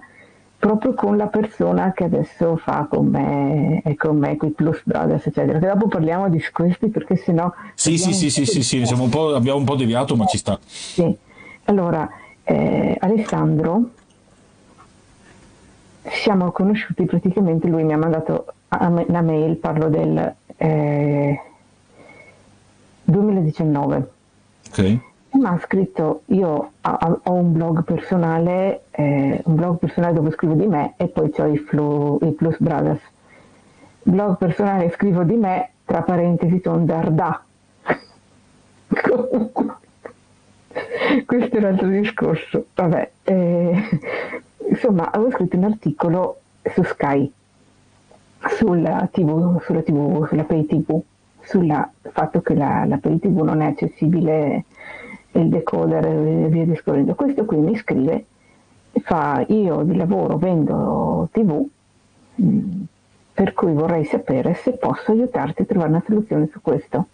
[0.57, 5.26] proprio con la persona che adesso fa con me e con me qui Plus Brothers
[5.27, 5.60] eccetera.
[5.60, 9.60] Che dopo parliamo di questi perché sennò sì sì sì sì sì, sì un abbiamo
[9.60, 10.57] un po' deviato ma ci sta.
[10.64, 11.15] Sì.
[11.65, 12.10] allora
[12.44, 13.90] eh, Alessandro
[16.03, 21.41] siamo conosciuti praticamente lui mi ha mandato una mail parlo del eh,
[23.03, 24.10] 2019
[24.69, 24.99] ok
[25.40, 30.66] Ma ha scritto, io ho un blog personale, eh, un blog personale dove scrivo di
[30.66, 33.02] me e poi ho i, Flu, i Plus Brothers.
[34.03, 37.44] Blog personale scrivo di me, tra parentesi, sono Dardà.
[41.26, 42.68] Questo è un altro discorso.
[42.74, 43.90] Vabbè, eh,
[44.70, 47.30] insomma, avevo scritto un articolo su Sky,
[48.48, 51.02] sulla TV, sulla, TV, sulla Pay TV,
[51.41, 54.64] sul fatto che la, la Pay TV non è accessibile
[55.40, 57.16] il decoder e via discorrendo.
[57.16, 58.26] Questo qui mi scrive,
[59.02, 61.66] fa io di lavoro vendo TV,
[62.41, 62.82] mm,
[63.34, 67.07] per cui vorrei sapere se posso aiutarti a trovare una soluzione su questo.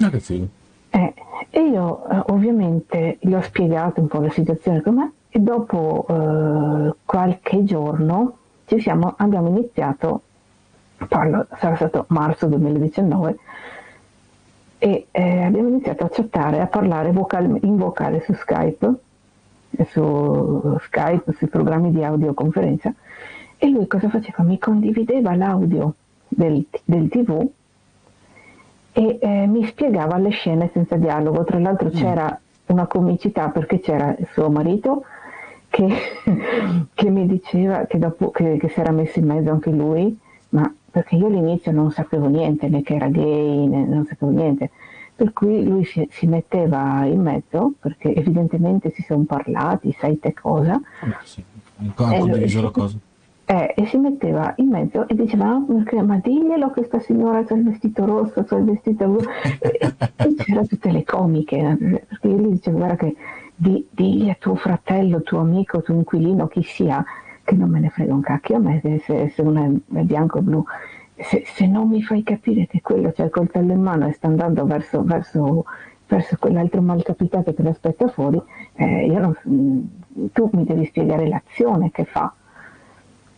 [0.00, 0.48] Ah, che figo.
[0.90, 1.14] Eh,
[1.50, 6.94] e io eh, ovviamente gli ho spiegato un po' la situazione com'è e dopo eh,
[7.04, 10.22] qualche giorno ci siamo, abbiamo iniziato,
[11.08, 13.36] parlo, sarà stato marzo 2019,
[14.84, 18.94] e eh, abbiamo iniziato a chattare, a parlare vocal, in vocale su Skype,
[19.86, 22.92] su Skype, sui programmi di audioconferenza,
[23.56, 24.42] e lui cosa faceva?
[24.42, 25.94] Mi condivideva l'audio
[26.28, 27.48] del, del TV
[28.92, 31.44] e eh, mi spiegava le scene senza dialogo.
[31.44, 31.92] Tra l'altro mm.
[31.92, 35.04] c'era una comicità perché c'era il suo marito
[35.70, 35.88] che,
[36.92, 40.14] che mi diceva che, dopo, che, che si era messo in mezzo anche lui,
[40.50, 44.70] ma perché io all'inizio non sapevo niente, né che era gay, né, non sapevo niente.
[45.16, 50.32] Per cui lui si, si, metteva in mezzo, perché evidentemente si sono parlati, sai te
[50.32, 50.80] cosa.
[51.00, 51.42] Ah, sì,
[51.96, 52.96] ha condiviso la cosa.
[53.44, 57.44] Eh, e si metteva in mezzo e diceva, ah, perché, ma diglielo che questa signora
[57.44, 59.20] c'ha il vestito rosso, c'ha il vestito blu.
[59.58, 61.76] e, e c'erano tutte le comiche,
[62.08, 63.16] perché io gli dicevo, guarda che
[63.56, 67.04] di, digli a tuo fratello, tuo amico, tuo inquilino, chi sia,
[67.44, 70.42] che non me ne frega un cacchio a me se, se uno è bianco o
[70.42, 70.64] blu.
[71.16, 74.26] Se, se, non mi fai capire che quello c'ha il coltello in mano e sta
[74.26, 75.64] andando verso, verso,
[76.08, 78.42] verso quell'altro malcapitato che lo aspetta fuori,
[78.74, 79.80] eh, non, mm,
[80.32, 82.34] tu mi devi spiegare l'azione che fa.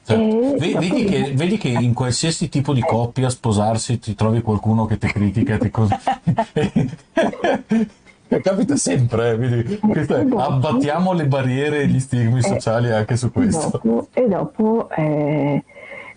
[0.04, 0.56] Certo.
[0.56, 5.08] Vedi, che, vedi, che, in qualsiasi tipo di coppia sposarsi ti trovi qualcuno che ti
[5.08, 5.90] critica, ti cos-
[8.28, 9.36] Capita sempre, eh,
[9.78, 13.70] quindi, è, abbattiamo le barriere e gli stigmi sociali anche su questo.
[13.70, 15.64] Dopo, e dopo eh,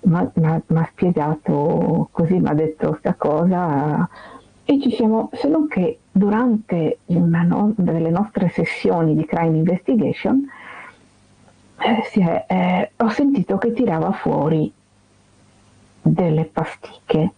[0.02, 4.10] mi ha spiegato così, mi ha detto questa cosa
[4.66, 10.48] e ci siamo, se non che durante una no, delle nostre sessioni di crime investigation
[11.80, 14.72] eh, è, eh, ho sentito che tirava fuori
[16.02, 17.34] delle pasticche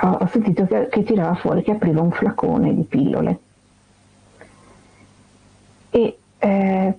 [0.00, 3.38] ho sentito che, che tirava fuori, che apriva un flacone di pillole.
[5.90, 6.98] E eh,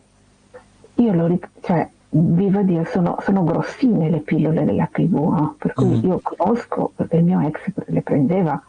[0.96, 5.56] io lo cioè, viva Dio, sono, sono, grossine le pillole dell'HIV, no?
[5.58, 6.04] per cui mm.
[6.04, 8.62] io conosco, perché il mio ex le prendeva,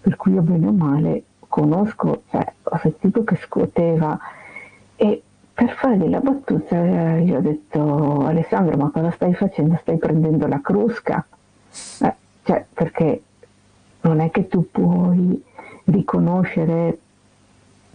[0.00, 4.18] per cui io bene o male conosco, cioè, ho sentito che scuoteva
[4.96, 5.22] e
[5.52, 9.76] per fargli la battuta eh, gli ho detto Alessandro ma cosa stai facendo?
[9.82, 11.26] Stai prendendo la crusca?
[12.02, 12.14] Eh,
[12.44, 13.22] cioè, perché
[14.02, 15.42] non è che tu puoi
[15.84, 16.98] riconoscere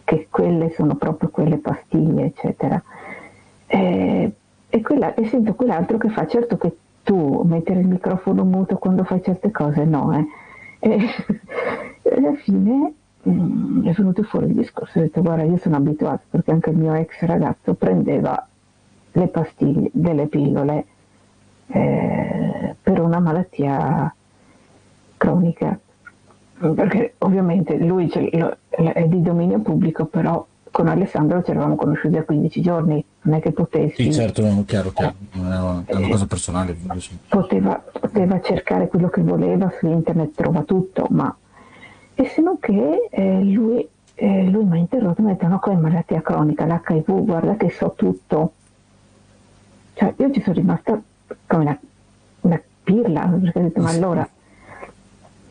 [0.04, 2.82] che quelle sono proprio quelle pastiglie, eccetera.
[3.66, 4.32] E,
[4.70, 9.04] e, quella, e sento quell'altro che fa, certo che tu mettere il microfono muto quando
[9.04, 10.14] fai certe cose, no.
[10.14, 10.26] Eh.
[10.80, 11.00] E,
[12.04, 15.78] e alla fine mh, mm, è venuto fuori il discorso, ho detto guarda io sono
[15.78, 18.48] abituato perché anche il mio ex ragazzo prendeva
[19.12, 20.86] le pastiglie, delle pillole
[21.68, 24.14] eh, per una malattia
[25.18, 25.80] cronica
[26.58, 32.62] perché ovviamente lui è di dominio pubblico, però con Alessandro ci eravamo conosciuti a 15
[32.62, 34.04] giorni, non è che potessi...
[34.04, 36.76] Sì, certo, chiaro, chiaro, è una, è una cosa personale.
[37.30, 41.34] Poteva, poteva, cercare quello che voleva su internet, trova tutto, ma...
[42.14, 45.48] E se non che eh, lui, eh, lui mi ha interrotto e mi ha detto
[45.48, 48.52] no, è malattia cronica, l'HIV, guarda che so tutto.
[49.94, 51.02] Cioè io ci sono rimasta
[51.48, 51.80] come una,
[52.42, 54.30] una pirla, perché ho detto ma allora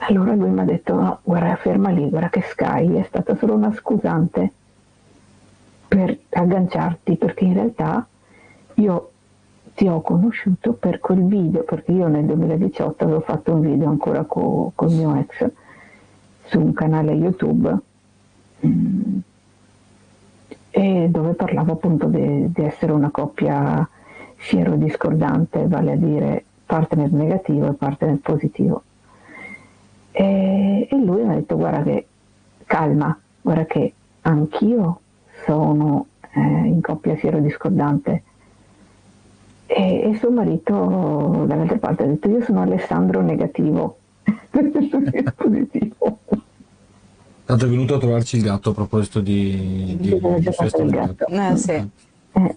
[0.07, 3.55] allora lui mi ha detto, no, guarda, ferma lì, guarda che Sky è stata solo
[3.55, 4.53] una scusante
[5.89, 8.07] per agganciarti, perché in realtà
[8.75, 9.11] io
[9.75, 14.25] ti ho conosciuto per quel video, perché io nel 2018 avevo fatto un video ancora
[14.25, 15.51] con il mio ex
[16.45, 17.77] su un canale YouTube
[18.67, 19.19] mm,
[20.71, 23.89] e dove parlavo appunto di essere una coppia
[24.37, 28.83] fiero discordante, vale a dire partner negativo e partner positivo.
[30.17, 32.07] E, e lui mi ha detto guarda che
[32.67, 33.93] calma, guarda che
[34.23, 35.01] anch'io
[35.45, 38.23] sono eh, in coppia fiero discordante.
[39.67, 43.99] E, e suo marito dall'altra parte ha detto io sono Alessandro negativo,
[45.35, 46.19] positivo.
[47.45, 50.91] Tanto è venuto a trovarci il gatto a proposito di, di, Di- di festa del
[50.91, 51.27] gatto.
[51.27, 51.73] Eh, sì.
[51.73, 52.57] Eh,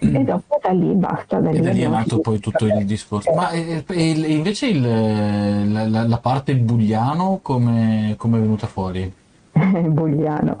[0.00, 1.38] e dopo da lì basta.
[1.40, 3.32] Da lì E da lì è nato poi tutto il discorso.
[3.34, 9.12] Ma eh, e- e invece il- la, la- parte bugliano come come è venuta fuori?
[9.52, 10.56] Bugliano.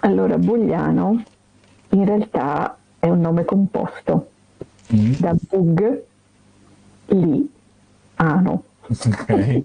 [0.00, 1.22] Allora, Bugliano
[1.90, 4.28] in realtà è un nome composto
[4.94, 5.12] Mm?
[5.18, 6.02] da Bug,
[7.06, 7.50] Li,
[8.16, 8.64] Ano.
[8.88, 9.62] Ok.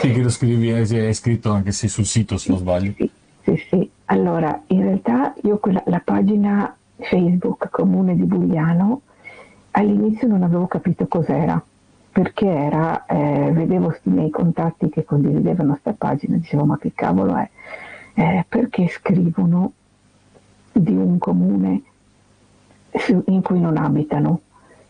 [0.00, 2.92] Sì, che lo scrivi, è è scritto anche se sul sito se non sbaglio.
[2.96, 3.10] Sì,
[3.42, 3.90] sì, sì.
[4.06, 9.02] Allora, in realtà io quella, la pagina Facebook Comune di Bugliano
[9.72, 11.62] all'inizio non avevo capito cos'era,
[12.10, 17.36] perché era, eh, vedevo questi miei contatti che condividevano sta pagina, dicevo ma che cavolo
[17.36, 17.48] è?
[18.14, 19.72] Eh, perché scrivono
[20.72, 21.82] di un comune
[22.94, 24.40] su- in cui non abitano?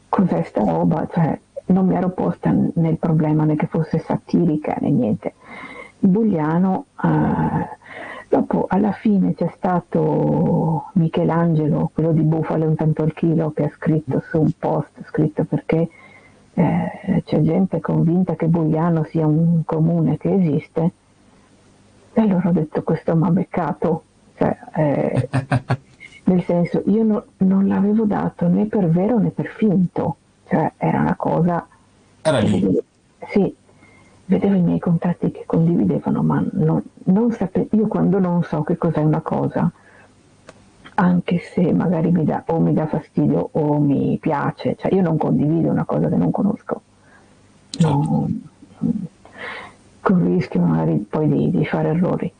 [0.08, 1.06] Cos'è sta roba?
[1.12, 5.34] Cioè, non mi ero posta nel problema né che fosse satirica né niente.
[5.98, 7.68] Bugliano, eh,
[8.30, 13.70] dopo alla fine c'è stato Michelangelo, quello di Bufale un tanto al chilo, che ha
[13.70, 15.88] scritto su un post, scritto perché
[16.54, 20.90] eh, c'è gente convinta che Bugliano sia un comune che esiste,
[22.12, 24.04] e allora ho detto questo mi ha beccato,
[24.36, 25.28] cioè, eh,
[26.24, 30.16] nel senso io no- non l'avevo dato né per vero né per finto,
[30.48, 31.66] cioè era una cosa
[32.22, 32.78] Era lì.
[33.32, 33.52] sì,
[34.30, 38.76] vedevo i miei contatti che condividevano, ma non, non sape- io quando non so che
[38.76, 39.68] cos'è una cosa,
[40.94, 45.16] anche se magari mi dà, o mi dà fastidio o mi piace, cioè io non
[45.16, 46.82] condivido una cosa che non conosco,
[47.80, 48.48] Non-
[50.00, 52.32] con il rischio magari poi di, di fare errori.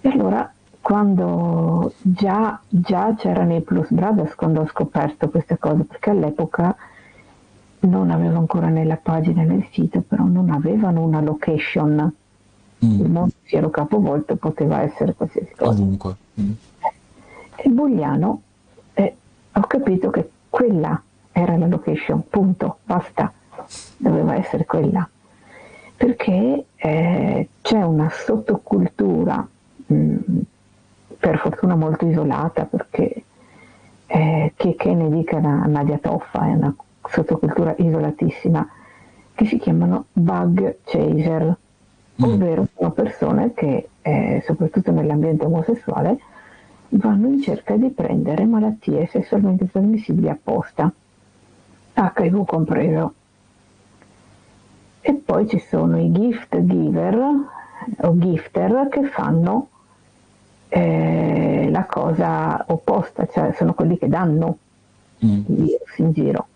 [0.00, 6.10] E allora quando già, già c'era nei Plus Brothers quando ho scoperto queste cose, perché
[6.10, 6.74] all'epoca
[7.80, 12.12] non avevo ancora nella pagina nel sito, però non avevano una location.
[12.84, 13.00] Mm.
[13.00, 15.70] Il mondo si era capovolto, poteva essere qualsiasi cosa.
[15.80, 16.16] Ovunque.
[16.40, 16.50] Mm.
[17.56, 18.42] E Bugliano,
[18.94, 19.16] eh,
[19.52, 21.00] ho capito che quella
[21.32, 23.32] era la location, punto, basta,
[23.96, 25.08] doveva essere quella.
[25.96, 29.46] Perché eh, c'è una sottocultura,
[29.86, 30.16] mh,
[31.18, 33.24] per fortuna molto isolata, perché
[34.06, 36.74] eh, che, che ne dica na- Nadia Toffa, è una
[37.10, 38.68] sottocultura isolatissima,
[39.34, 41.56] che si chiamano bug chaser,
[42.20, 42.24] Mm.
[42.24, 46.18] ovvero sono persone che, eh, soprattutto nell'ambiente omosessuale,
[46.90, 50.92] vanno in cerca di prendere malattie sessualmente trasmissibili apposta,
[51.94, 53.14] HIV compreso.
[55.00, 57.14] E poi ci sono i gift giver
[58.00, 59.68] o gifter che fanno
[60.70, 64.58] eh, la cosa opposta, cioè sono quelli che danno
[65.24, 65.42] Mm.
[65.96, 66.46] in giro,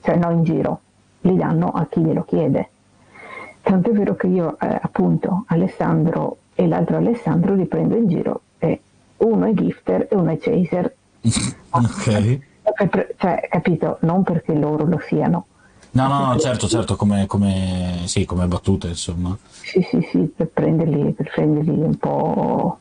[0.00, 0.80] cioè no in giro,
[1.22, 2.68] li danno a chi glielo chiede.
[3.62, 8.40] Tanto è vero che io eh, appunto Alessandro e l'altro Alessandro li prendo in giro
[8.58, 8.80] e
[9.18, 10.94] uno è gifter e uno è chaser.
[11.72, 12.38] Ok.
[13.16, 13.98] Cioè, capito?
[14.00, 15.46] Non perché loro lo siano.
[15.92, 19.36] No, no, no, certo, certo, come, come, sì, come battute, insomma.
[19.50, 22.78] Sì, sì, sì, per prenderli, per prenderli un po'.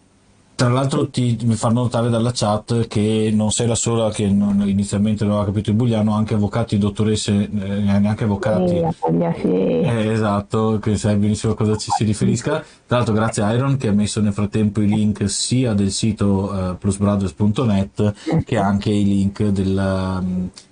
[0.59, 4.67] Tra l'altro ti, mi fanno notare dalla chat che non sei la sola che non-
[4.67, 8.67] inizialmente non aveva capito il bugliano, anche avvocati, dottoresse, eh, neanche avvocati.
[8.67, 9.47] Sì, la voglia, sì.
[9.47, 12.61] Eh, esatto, che sai benissimo a cosa ci si riferisca.
[12.85, 16.71] Tra l'altro grazie a Iron che ha messo nel frattempo i link sia del sito
[16.71, 20.67] eh, plusbrothers.net che anche i link del, eh,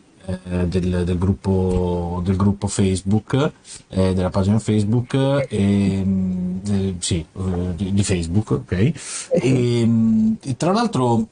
[0.65, 3.51] del, del gruppo, del gruppo Facebook,
[3.89, 5.13] eh, della pagina Facebook,
[5.49, 8.91] e, mm, eh, sì, eh, di, di Facebook, ok.
[9.31, 11.27] E, mm, e tra l'altro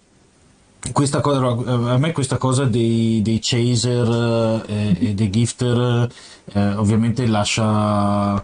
[0.91, 6.07] questa cosa, a me questa cosa dei, dei chaser eh, e dei gifter
[6.53, 8.43] eh, ovviamente lascia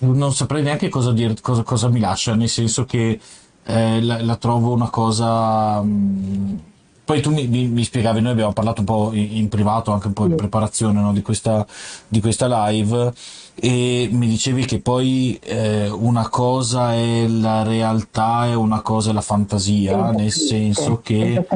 [0.00, 3.18] non saprei neanche cosa, dir, cosa, cosa mi lascia nel senso che
[3.64, 6.60] eh, la, la trovo una cosa mh,
[7.04, 10.06] poi tu mi, mi- mi spiegavi noi abbiamo parlato un po' in, in privato anche
[10.06, 11.66] un po' in preparazione no, di, questa,
[12.08, 13.12] di questa live
[13.56, 19.12] e mi dicevi che poi eh, una cosa è la realtà e una cosa è
[19.12, 21.46] la fantasia nel senso che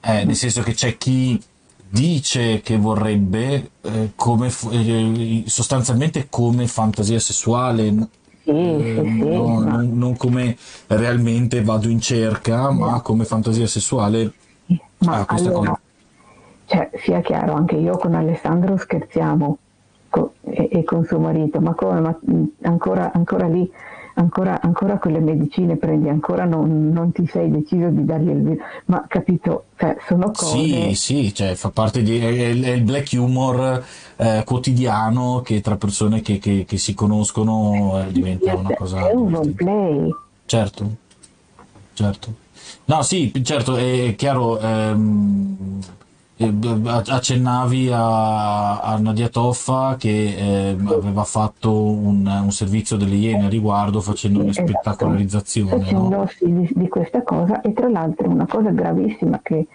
[0.00, 1.40] eh, nel senso che c'è chi
[1.88, 7.94] dice che vorrebbe eh, come eh, sostanzialmente come fantasia sessuale
[8.44, 10.56] eh, no- non come
[10.88, 14.32] realmente vado in cerca ma come fantasia sessuale
[15.04, 15.78] Ma Ah, allora,
[16.66, 19.58] cioè, sia chiaro, anche io con Alessandro scherziamo
[20.08, 22.00] co- e, e con suo marito, ma come?
[22.00, 23.70] Ma mh, ancora, ancora lì
[24.14, 28.42] ancora, ancora con le medicine prendi, ancora non, non, ti sei deciso di dargli il
[28.42, 30.90] virus, ma capito, cioè, sono cose...
[30.90, 32.18] Sì, sì, cioè, fa parte di...
[32.18, 33.84] è, è il black humor
[34.16, 39.08] eh, quotidiano che tra persone che, che, che si conoscono eh, diventa una cosa...
[39.08, 40.14] È un roleplay.
[40.44, 40.90] Certo,
[41.94, 42.41] certo.
[42.84, 44.58] No, sì, certo, è chiaro...
[44.58, 45.80] Ehm
[46.44, 53.48] accennavi a, a, Nadia Toffa che eh, aveva fatto un, un, servizio delle Iene a
[53.48, 54.68] riguardo facendo una esatto.
[54.68, 56.26] spettacolarizzazione facendo no?
[56.26, 59.66] sì, di, di, questa cosa e tra l'altro una cosa gravissima che,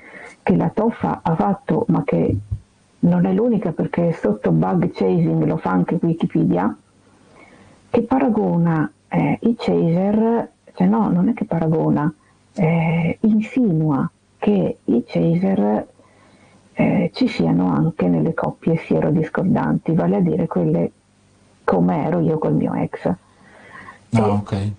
[0.43, 2.35] che, la Toffa ha fatto ma che
[2.99, 6.75] non è l'unica perché sotto bug chasing lo fa anche Wikipedia
[7.89, 12.11] che paragona eh, i chaser cioè no non è che paragona
[12.57, 15.87] eh, insinua che i chaser
[16.73, 20.91] eh, ci siano anche nelle coppie siero-discordanti, vale a dire quelle
[21.63, 23.05] come ero io col mio ex.
[23.05, 23.17] Ah,
[24.11, 24.71] e, ok.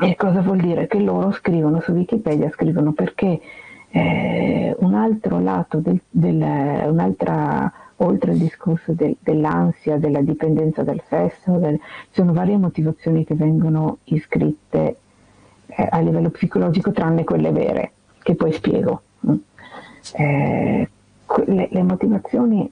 [0.00, 0.86] E cosa vuol dire?
[0.86, 3.40] Che loro scrivono su Wikipedia, scrivono perché
[3.90, 11.02] eh, un altro lato del, del, un'altra oltre al discorso del, dell'ansia, della dipendenza dal
[11.06, 14.96] sesso, del, ci sono varie motivazioni che vengono iscritte
[15.88, 17.92] a livello psicologico, tranne quelle vere,
[18.22, 19.02] che poi spiego.
[19.26, 19.34] Mm.
[20.14, 20.88] Eh,
[21.46, 22.70] le, le motivazioni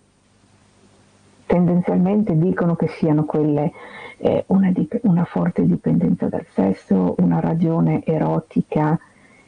[1.47, 3.73] tendenzialmente dicono che siano quelle
[4.19, 8.99] eh, una, dip- una, forte dipendenza dal sesso, una ragione erotica,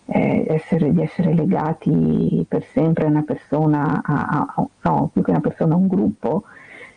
[0.07, 5.31] eh, essere, di essere legati per sempre a una persona, a, a, no, più che
[5.31, 6.45] una persona, a un gruppo,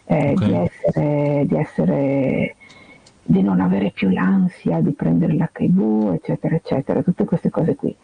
[0.06, 0.48] eh, okay.
[0.48, 2.56] di, essere, di, essere,
[3.24, 7.96] di non avere più l'ansia di prendere l'HIV, eccetera, eccetera, tutte queste cose qui.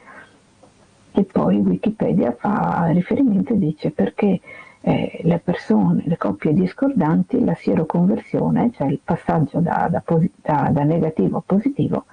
[1.11, 4.39] E poi Wikipedia fa riferimento e dice perché
[4.81, 10.01] eh, le persone, le coppie discordanti, la sieroconversione, cioè il passaggio da, da,
[10.41, 12.05] da, da negativo a positivo,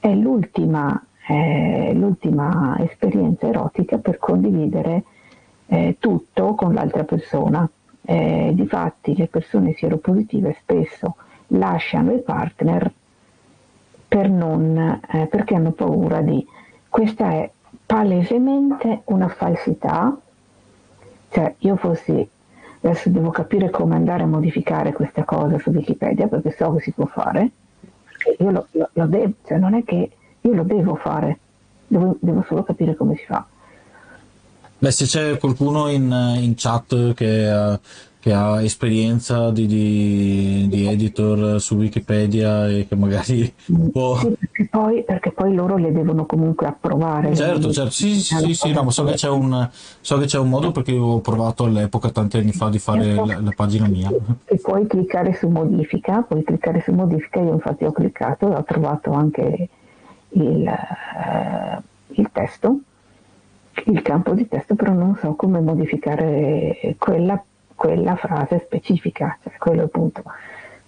[0.00, 5.04] è l'ultima, eh, l'ultima, esperienza erotica per condividere
[5.66, 7.68] eh, tutto con l'altra persona.
[8.02, 11.16] Eh, difatti le persone sieropositive spesso
[11.50, 12.92] lasciano il partner
[14.08, 16.44] per non, eh, perché hanno paura di...
[16.88, 17.50] Questa è
[17.86, 20.18] palesemente una falsità,
[21.30, 22.28] cioè io fossi,
[22.80, 26.90] adesso devo capire come andare a modificare questa cosa su Wikipedia perché so che si
[26.90, 27.50] può fare,
[28.38, 30.10] io lo, lo, lo devo, cioè non è che
[30.40, 31.38] io lo devo fare,
[31.86, 33.46] devo, devo solo capire come si fa.
[34.78, 37.78] Beh, se c'è qualcuno in, in chat che uh,
[38.20, 43.50] che ha esperienza di, di, di, editor su Wikipedia e che magari
[43.90, 44.18] può...
[44.18, 47.34] Sì, perché, poi, perché poi loro le devono comunque approvare.
[47.34, 50.38] Certo, certo, sì, sì, sì, sì no, ma so che, c'è un, so che c'è
[50.38, 53.24] un modo perché ho provato all'epoca, tanti anni fa, di fare certo.
[53.24, 54.10] la, la, pagina mia.
[54.44, 58.64] E puoi cliccare su modifica, puoi cliccare su modifica, io infatti ho cliccato e ho
[58.64, 59.68] trovato anche
[60.28, 61.82] il, uh,
[62.20, 62.80] il testo
[63.86, 67.42] il campo di testo, però non so come modificare quella
[67.80, 70.22] quella frase specifica, cioè quello è il punto.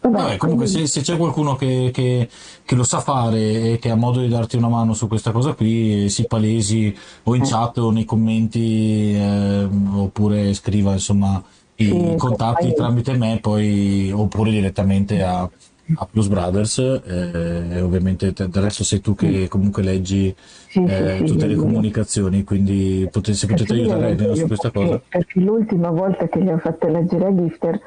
[0.01, 0.87] Vabbè, Vabbè, comunque quindi...
[0.87, 2.29] se, se, c'è qualcuno che, che,
[2.63, 3.39] che, lo sa fare
[3.73, 7.35] e che ha modo di darti una mano su questa cosa qui, si palesi o
[7.35, 7.47] in eh.
[7.47, 11.43] chat o nei commenti eh, oppure scriva insomma
[11.77, 12.75] i sì, contatti poi...
[12.75, 15.49] tramite me poi oppure direttamente a,
[15.97, 20.35] a Plus Brothers eh, e ovviamente adesso sei tu che comunque leggi
[20.69, 25.01] sì, eh, sì, tutte le comunicazioni quindi potete, se potete aiutare Elena su questa cosa.
[25.09, 27.81] perché l'ultima volta che gli ho fatto leggere a Gifter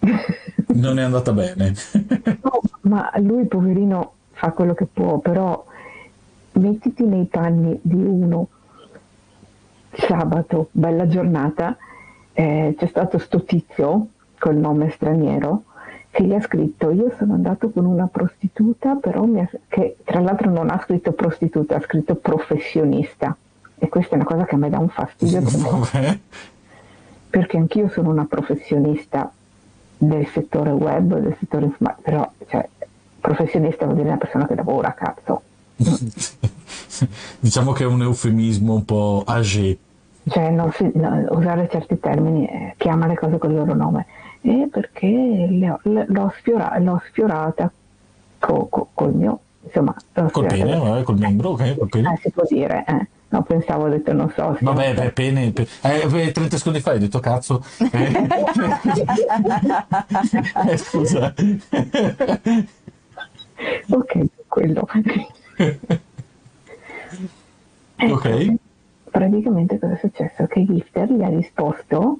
[0.74, 1.74] non è andata bene.
[2.42, 5.64] No, ma lui poverino fa quello che può però
[6.52, 8.48] mettiti nei panni di uno.
[9.92, 11.76] Sabato bella giornata
[12.32, 14.06] eh, c'è stato sto tizio
[14.38, 15.64] col nome straniero
[16.10, 20.50] che gli ha scritto io sono andato con una prostituta però ha, che tra l'altro
[20.50, 23.36] non ha scritto prostituta ha scritto professionista.
[23.82, 25.40] E questa è una cosa che a me dà un fastidio
[27.30, 29.32] perché anch'io sono una professionista
[29.96, 32.68] del settore web del settore informatico però cioè,
[33.20, 35.42] professionista vuol dire una persona che lavora cazzo.
[37.38, 39.78] Diciamo che è un eufemismo un po' âgé.
[40.28, 44.06] Cioè si, no, usare certi termini eh, chiama le cose con il loro nome
[44.42, 47.70] e perché ho, l'ho, sfiora, l'ho, sfiorata
[48.38, 49.94] co, co, col mio insomma
[50.30, 53.06] col pene, vabbè, col membro ok col pene eh, si può dire eh.
[53.30, 54.58] No, pensavo, ho detto, non so.
[54.60, 55.68] Vabbè, beh, pene, pene.
[55.82, 57.64] Eh, 30 secondi fa hai detto cazzo.
[57.92, 58.26] Eh,
[60.72, 61.32] eh scusa.
[63.88, 64.88] ok, quello.
[67.96, 67.96] ok.
[67.96, 68.54] Ecco,
[69.10, 70.46] praticamente cosa è successo?
[70.46, 72.18] Che Gifter gli ha risposto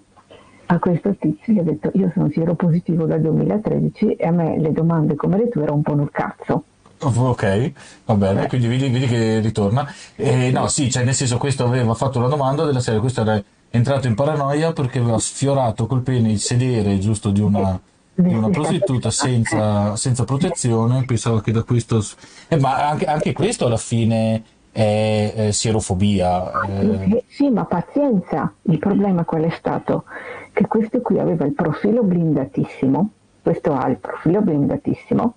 [0.73, 4.73] a questo tizio gli ho detto io sono positivo dal 2013 e a me le
[4.73, 6.65] domande come le tue rompono il cazzo
[7.03, 7.73] Ok,
[8.05, 9.91] va bene, quindi vedi, vedi che ritorna.
[10.17, 13.43] Eh, no, sì, cioè nel senso questo aveva fatto una domanda della serie, questo era
[13.71, 17.81] entrato in paranoia perché aveva sfiorato col pene il sedere giusto di una,
[18.13, 22.05] di una prostituta senza, senza protezione, pensava che da questo...
[22.49, 26.51] Eh, ma anche, anche questo alla fine è, è sierofobia.
[26.69, 27.25] Eh.
[27.29, 30.05] Sì, ma pazienza, il problema qual è stato?
[30.53, 33.11] Che questo qui aveva il profilo blindatissimo,
[33.43, 35.35] questo ha il profilo blindatissimo,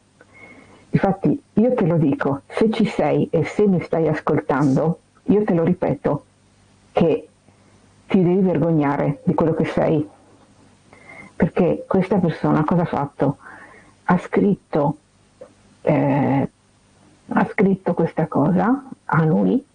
[0.93, 5.53] Infatti io te lo dico, se ci sei e se mi stai ascoltando, io te
[5.55, 6.25] lo ripeto,
[6.91, 7.27] che
[8.05, 10.07] ti devi vergognare di quello che sei.
[11.35, 13.37] Perché questa persona cosa ha fatto?
[14.03, 14.97] Ha scritto,
[15.81, 16.49] eh,
[17.29, 19.65] ha scritto questa cosa a lui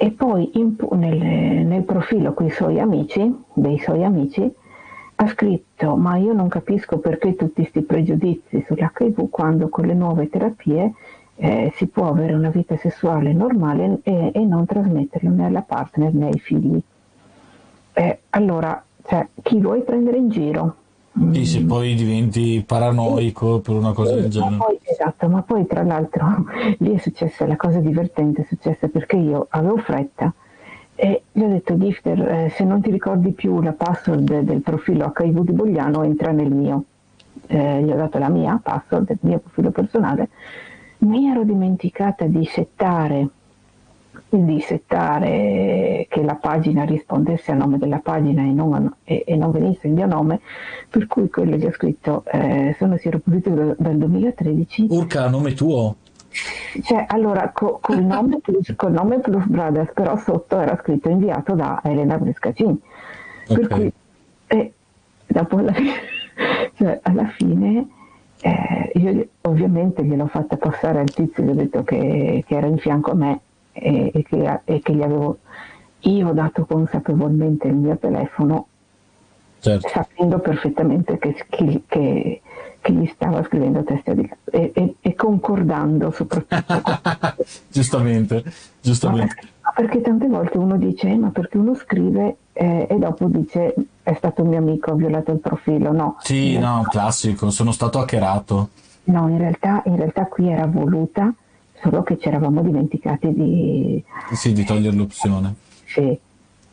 [0.00, 1.18] e poi in, nel,
[1.66, 4.48] nel profilo con i suoi amici, dei suoi amici,
[5.16, 10.28] ha scritto ma io non capisco perché tutti questi pregiudizi sull'HIV quando con le nuove
[10.28, 10.92] terapie
[11.34, 16.14] eh, si può avere una vita sessuale normale e, e non trasmetterlo né alla partner
[16.14, 16.80] né ai figli.
[17.92, 20.76] Eh, allora, cioè, chi vuoi prendere in giro?
[21.32, 24.56] Sì, se poi diventi paranoico per una cosa sì, del genere.
[24.56, 26.44] Poi, esatto, ma poi tra l'altro
[26.78, 30.32] lì è successa la cosa divertente, è successa perché io avevo fretta
[31.00, 35.12] e gli ho detto, Gifter, eh, se non ti ricordi più la password del profilo
[35.16, 36.82] HIV di Bogliano, entra nel mio.
[37.46, 40.28] Eh, gli ho dato la mia password del mio profilo personale.
[40.98, 43.28] Mi ero dimenticata di settare,
[44.30, 49.50] di settare che la pagina rispondesse al nome della pagina e non, e, e non
[49.50, 50.40] venisse il mio nome,
[50.88, 54.86] per cui quello che ho scritto eh, sono sieropositivo dal 2013.
[54.90, 55.96] Urca, nome tuo?
[56.82, 61.54] Cioè, allora, co- col, nome plus, col nome Plus Brothers, però sotto era scritto inviato
[61.54, 62.78] da Elena Brescacin.
[63.46, 63.56] Okay.
[63.56, 63.92] Per cui,
[64.48, 64.72] eh,
[65.26, 65.92] dopo alla fine,
[66.76, 67.88] cioè, alla fine
[68.40, 72.76] eh, io ovviamente gliel'ho fatta passare al tizio, gli ho detto che, che era in
[72.76, 73.40] fianco a me
[73.78, 75.38] e, e, che, e, che, gli avevo
[76.00, 78.66] io dato consapevolmente il mio telefono,
[79.60, 79.88] certo.
[79.88, 82.40] sapendo perfettamente che, che
[82.80, 86.90] che gli stava scrivendo testa di e, e, e concordando soprattutto.
[87.68, 88.44] giustamente,
[88.80, 89.36] giustamente.
[89.60, 93.74] Ma perché tante volte uno dice, eh, ma perché uno scrive eh, e dopo dice
[94.02, 96.16] è stato un mio amico, ha violato il profilo, no.
[96.20, 98.68] Sì, no, realtà, classico, sono stato hackerato.
[99.04, 101.32] No, in realtà, in realtà qui era voluta,
[101.80, 104.04] solo che ci eravamo dimenticati di...
[104.32, 105.54] Sì, di togliere l'opzione.
[105.84, 106.18] Sì.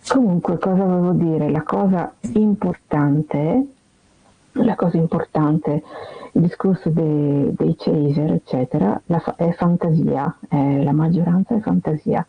[0.07, 1.49] Comunque, cosa volevo dire?
[1.49, 3.67] La cosa importante
[4.63, 5.83] la cosa importante,
[6.31, 12.25] il discorso dei, dei chaser, eccetera, fa- è fantasia, eh, la maggioranza è fantasia.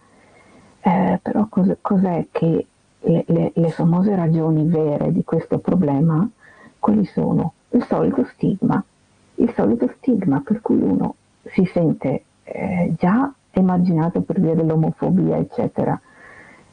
[0.81, 2.67] Eh, però cos- cos'è che
[3.01, 6.29] le, le, le, famose ragioni vere di questo problema,
[6.79, 7.53] quali sono?
[7.71, 8.83] Il solito stigma,
[9.37, 15.99] il solito stigma per cui uno si sente eh, già emarginato per via dell'omofobia, eccetera,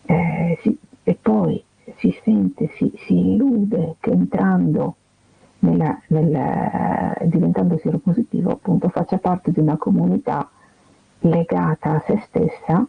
[0.06, 1.64] eh, si, e poi
[1.98, 4.96] si sente, si, si illude che entrando
[5.60, 10.50] nella, nella, diventando sieropositivo appunto faccia parte di una comunità
[11.20, 12.86] legata a se stessa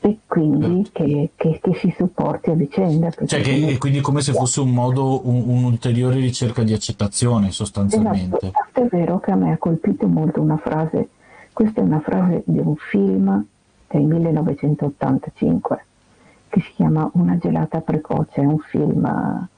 [0.00, 3.10] e quindi che, che, che si supporti a vicenda.
[3.10, 3.78] Cioè che, come...
[3.78, 8.46] quindi come se fosse un modo, un, un'ulteriore ricerca di accettazione sostanzialmente.
[8.46, 11.08] Esatto, è vero che a me ha colpito molto una frase,
[11.56, 13.42] questa è una frase di un film
[13.88, 15.84] del 1985
[16.50, 19.48] che si chiama Una gelata precoce, è un film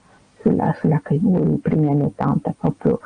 [0.40, 3.00] sulla, sull'HIV nei primi anni 80 proprio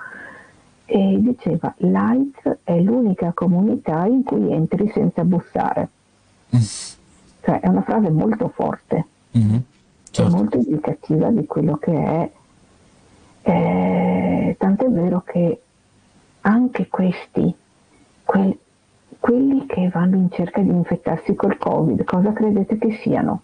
[0.85, 5.89] e diceva l'AIDS è l'unica comunità in cui entri senza bussare
[6.55, 6.61] mm.
[7.41, 9.07] cioè è una frase molto forte
[9.39, 9.57] mm-hmm.
[10.11, 10.37] certo.
[10.37, 12.31] molto indicativa di quello che è
[13.41, 15.63] eh, tant'è vero che
[16.43, 17.55] anche questi
[18.23, 18.59] que-
[19.33, 23.43] quelli che vanno in cerca di infettarsi col covid cosa credete che siano?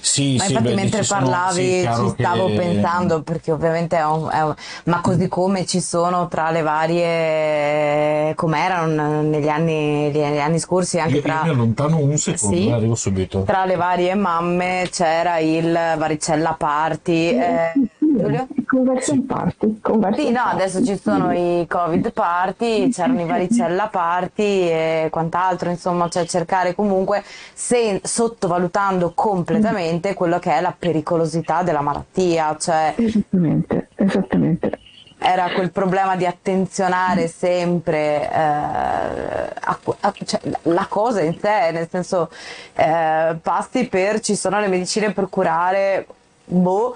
[0.00, 2.54] Sì, ma sì, infatti beh, mentre sono, parlavi sì, ci stavo che...
[2.56, 4.54] pensando perché ovviamente è un, è un,
[4.84, 10.98] ma così come ci sono tra le varie come erano negli anni, negli anni scorsi
[10.98, 14.88] anche io, tra io mi allontano un secondo sì, arrivo subito tra le varie mamme
[14.90, 18.48] c'era il varicella party eh, Giulio?
[18.70, 19.80] Conversion party.
[19.80, 20.54] Conversion sì, no, party.
[20.54, 26.76] adesso ci sono i covid party, c'erano i varicella party e quant'altro, insomma, cioè cercare
[26.76, 32.56] comunque, se, sottovalutando completamente quello che è la pericolosità della malattia.
[32.56, 34.78] Cioè, esattamente, esattamente.
[35.18, 41.88] Era quel problema di attenzionare sempre eh, a, a, cioè, la cosa in sé, nel
[41.90, 42.30] senso,
[42.74, 46.06] eh, passi per ci sono le medicine per curare,
[46.44, 46.94] boh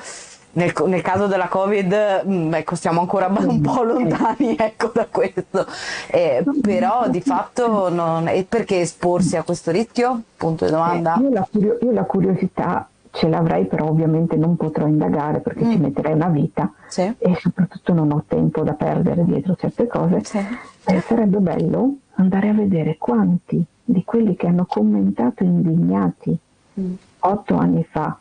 [0.54, 5.06] nel, nel, caso della Covid, mh, mm, ecco, siamo ancora un po' lontani ecco, da
[5.10, 5.66] questo,
[6.08, 10.22] eh, però di fatto non, e perché esporsi a questo rischio?
[10.36, 11.16] Punto di domanda.
[11.16, 15.70] Eh, io, la, io, la, curiosità ce l'avrei, però ovviamente non potrò indagare perché mm.
[15.70, 17.12] ci metterei una vita sì.
[17.18, 20.22] e soprattutto non ho tempo da perdere dietro certe cose.
[20.24, 20.38] Sì.
[20.86, 26.36] Eh, sarebbe bello andare a vedere quanti di quelli che hanno commentato indignati
[26.78, 26.94] mm.
[27.20, 28.18] otto anni fa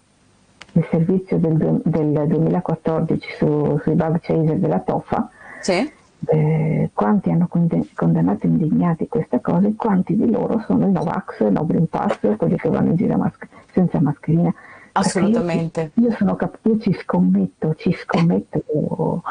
[0.73, 5.29] il servizio del, del 2014 su, sui bug chaser della TOFA,
[5.61, 5.91] sì.
[6.25, 11.65] eh, quanti hanno condannato indignati queste cose, quanti di loro sono i Novax, i No
[11.65, 13.37] Green Pass, quelli che vanno in giro mas-
[13.71, 14.53] senza mascherina.
[14.93, 15.91] Assolutamente.
[15.95, 19.23] Io, io, sono cap- io ci scommetto, ci scommetto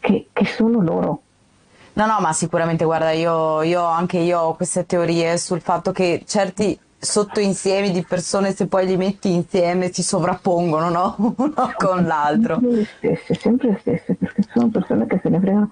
[0.00, 1.22] che, che sono loro.
[1.94, 6.22] No, no, ma sicuramente, guarda, io, io, anche io ho queste teorie sul fatto che
[6.24, 11.14] certi sottoinsiemi di persone se poi li metti insieme si sovrappongono no?
[11.36, 15.38] uno con l'altro sempre le stesse, sempre le stesse perché sono persone che se ne
[15.38, 15.70] fregano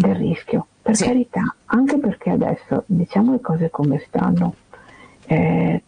[0.00, 1.04] del rischio per sì.
[1.04, 4.54] carità anche perché adesso diciamo le cose come stanno
[5.26, 5.82] eh,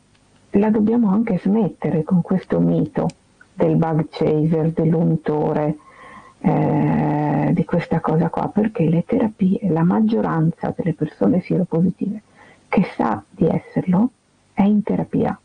[0.50, 3.08] la dobbiamo anche smettere con questo mito
[3.52, 5.78] del bug chaser dell'untore
[6.42, 12.22] eh, di questa cosa qua perché le terapie la maggioranza delle persone sieropositive
[12.68, 14.10] che sa di esserlo
[14.60, 15.38] è in terapia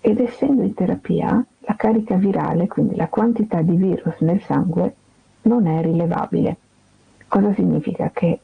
[0.00, 4.94] ed essendo in terapia la carica virale, quindi la quantità di virus nel sangue,
[5.42, 6.56] non è rilevabile.
[7.26, 8.10] Cosa significa?
[8.10, 8.40] Che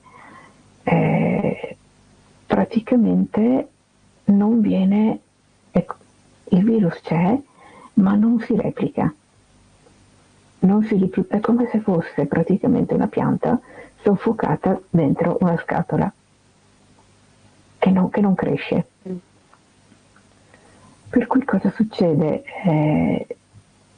[0.83, 1.77] eh,
[2.47, 3.69] praticamente
[4.25, 5.21] non viene,
[5.71, 5.95] ecco,
[6.49, 7.39] il virus c'è,
[7.95, 9.13] ma non si replica.
[10.61, 13.61] Non si ripl- è come se fosse praticamente una pianta
[14.03, 16.11] soffocata dentro una scatola
[17.79, 18.87] che non, che non cresce.
[21.11, 22.45] Per cui cosa succede?
[22.65, 23.27] Eh,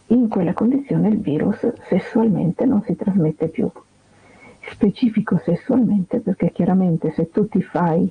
[0.07, 1.59] in quella condizione il virus
[1.89, 3.71] sessualmente non si trasmette più.
[4.71, 8.11] Specifico sessualmente perché chiaramente se tu ti fai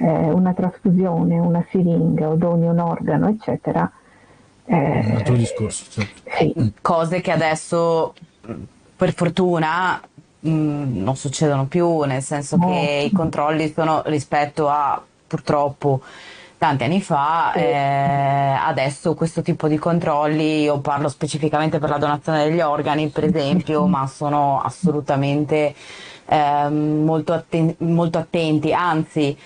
[0.00, 3.90] eh, una trasfusione, una siringa o doni un organo, eccetera,
[4.66, 5.84] eh, un altro discorso.
[5.88, 6.30] Certo.
[6.38, 6.72] Sì.
[6.80, 8.14] Cose che adesso,
[8.96, 10.00] per fortuna,
[10.40, 12.66] mh, mm, non succedono più, nel senso no.
[12.66, 16.02] che i controlli sono rispetto a purtroppo
[16.66, 22.42] tanti anni fa, eh, adesso questo tipo di controlli, io parlo specificamente per la donazione
[22.42, 25.74] degli organi per esempio, ma sono assolutamente
[26.26, 29.36] eh, molto, atten- molto, attenti, anzi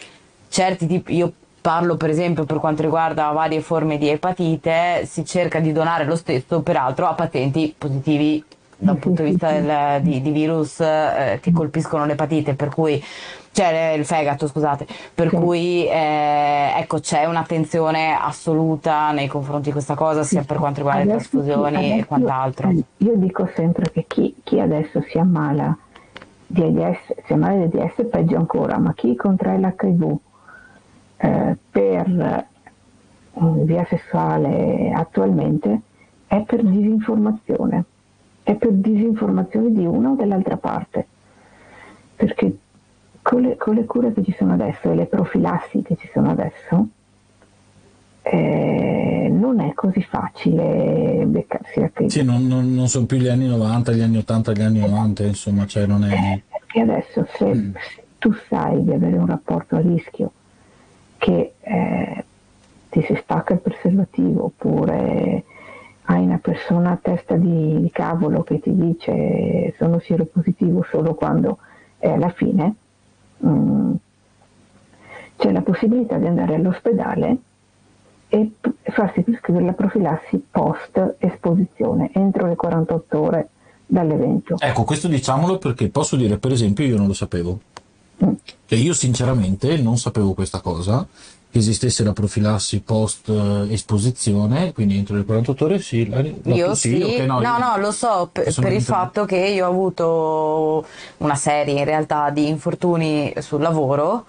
[0.48, 5.60] certi tipi, io parlo per esempio per quanto riguarda varie forme di epatite, si cerca
[5.60, 8.42] di donare lo stesso peraltro a pazienti positivi
[8.80, 13.02] dal punto di vista del, di, di, virus eh, che colpiscono l'epatite, per cui
[13.52, 15.36] cioè il fegato, scusate, per sì.
[15.36, 21.02] cui eh, ecco c'è un'attenzione assoluta nei confronti di questa cosa, sia per quanto riguarda
[21.02, 22.70] adesso, le trasfusioni e quant'altro.
[22.98, 25.76] Io dico sempre che chi, chi adesso si ammala
[26.46, 30.16] di AIDS, si ammala di AIDS peggio ancora, ma chi contrae l'HIV
[31.18, 32.48] eh, per
[33.32, 35.80] via sessuale attualmente
[36.26, 37.84] è per disinformazione,
[38.50, 41.06] è per disinformazione di una o dell'altra parte,
[42.16, 42.56] perché
[43.22, 46.30] con le, con le, cure che ci sono adesso e le profilassi che ci sono
[46.30, 46.86] adesso,
[48.22, 52.18] eh, non è così facile beccarsi la crisi.
[52.18, 55.22] Sì, non, non, non, sono più gli anni 90, gli anni 80, gli anni 90,
[55.24, 56.12] insomma, cioè non è...
[56.12, 57.74] Eh, perché adesso se, mm.
[57.74, 60.32] se, tu sai di avere un rapporto a rischio
[61.18, 62.24] che eh,
[62.88, 65.44] ti si stacca il preservativo oppure
[66.10, 71.58] hai una persona a testa di, di cavolo che ti dice sono sieropositivo solo quando
[71.98, 72.74] è alla fine,
[73.42, 73.94] Mm.
[75.36, 77.36] c'è la possibilità di andare all'ospedale
[78.28, 78.50] e
[78.82, 83.48] farsi prescrivere la profilassi post esposizione entro le 48 ore
[83.86, 84.56] dall'evento.
[84.58, 87.60] Ecco, questo diciamolo perché posso dire, per esempio, io non lo sapevo.
[88.22, 88.32] Mm.
[88.66, 91.06] Cioè, io sinceramente non sapevo questa cosa
[91.58, 96.08] esistesse la profilassi post eh, esposizione, quindi entro le 48 ore sì.
[96.08, 97.02] La, la io sì, sì.
[97.02, 100.86] Okay, no, no, no, lo so per, per il fatto che io ho avuto
[101.18, 104.26] una serie in realtà di infortuni sul lavoro,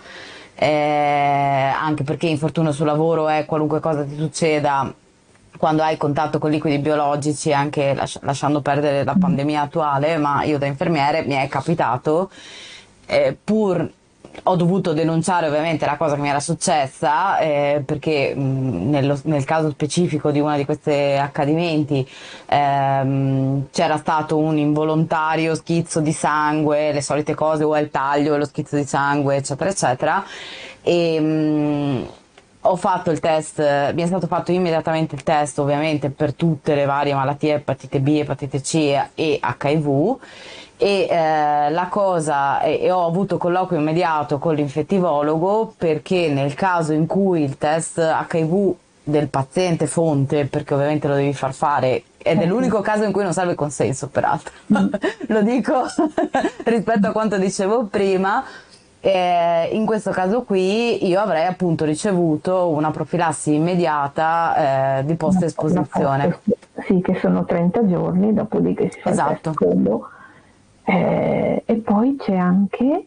[0.55, 4.93] eh, anche perché infortunio sul lavoro è qualunque cosa ti succeda
[5.57, 10.65] quando hai contatto con liquidi biologici, anche lasciando perdere la pandemia attuale, ma io da
[10.65, 12.31] infermiere mi è capitato,
[13.05, 13.87] eh, pur
[14.43, 19.43] ho dovuto denunciare ovviamente la cosa che mi era successa eh, perché mh, nello, nel
[19.43, 22.07] caso specifico di uno di questi accadimenti
[22.47, 28.45] ehm, c'era stato un involontario schizzo di sangue, le solite cose o il taglio, lo
[28.45, 30.23] schizzo di sangue eccetera eccetera.
[30.81, 32.07] E, mh,
[32.65, 33.59] ho fatto il test,
[33.93, 38.07] mi è stato fatto immediatamente il test ovviamente per tutte le varie malattie, epatite B,
[38.19, 38.75] epatite C
[39.15, 40.19] e HIV
[40.81, 46.91] e eh, la cosa e, e, ho avuto colloquio immediato con l'infettivologo perché nel caso
[46.91, 52.41] in cui il test HIV del paziente fonte, perché ovviamente lo devi far fare ed
[52.41, 54.87] è l'unico caso in cui non serve consenso peraltro, mm.
[55.29, 55.83] lo dico
[56.65, 58.43] rispetto a quanto dicevo prima,
[59.01, 65.43] eh, in questo caso qui io avrei appunto ricevuto una profilassi immediata eh, di post
[65.43, 66.39] esposizione.
[66.87, 69.49] Sì, che sono 30 giorni, dopodiché si fa esatto.
[69.49, 70.09] il secondo.
[70.91, 73.05] Eh, e poi c'è anche,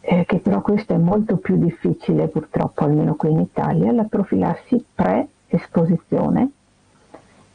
[0.00, 4.82] eh, che però questo è molto più difficile purtroppo, almeno qui in Italia, la profilassi
[4.94, 6.50] pre-esposizione,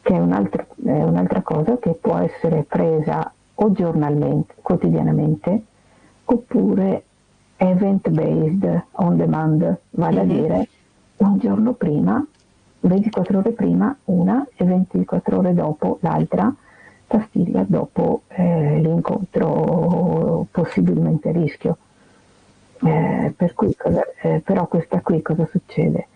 [0.03, 5.63] che è un'altra, è un'altra cosa che può essere presa o giornalmente, quotidianamente,
[6.26, 7.03] oppure
[7.57, 10.68] event based on demand, vale a dire
[11.18, 12.23] un giorno prima,
[12.81, 16.53] 24 ore prima una e 24 ore dopo l'altra
[17.12, 21.78] pastiglia dopo eh, l'incontro possibilmente rischio.
[22.84, 23.76] Eh, per cui,
[24.22, 26.08] eh, però questa qui cosa succede?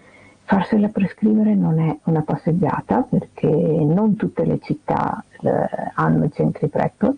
[0.45, 5.49] Farsela prescrivere non è una passeggiata perché non tutte le città eh,
[5.95, 7.13] hanno i centri PrEP,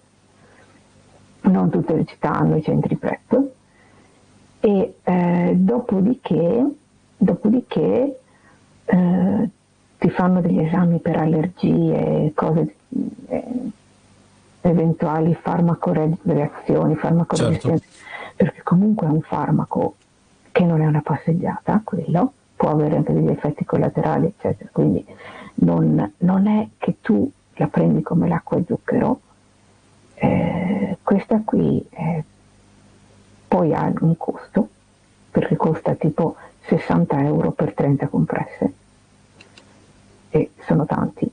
[1.42, 3.42] non tutte le città hanno i centri PrEP
[4.60, 6.66] e eh, dopodiché,
[7.16, 8.20] dopodiché
[8.86, 9.50] eh,
[9.98, 12.76] ti fanno degli esami per allergie, cose, eh,
[14.62, 17.86] eventuali farmacoreazioni, farmacoreazioni, certo.
[18.36, 19.96] perché comunque è un farmaco
[20.52, 24.70] che non è una passeggiata, quello, può avere anche degli effetti collaterali, eccetera.
[24.72, 25.06] Quindi
[25.56, 29.22] non, non è che tu la prendi come l'acqua e zucchero,
[30.16, 32.24] eh, questa qui è
[33.48, 34.68] poi ha un costo,
[35.32, 36.36] perché costa tipo
[36.68, 38.74] 60 euro per 30 compresse,
[40.30, 41.32] e sono tanti.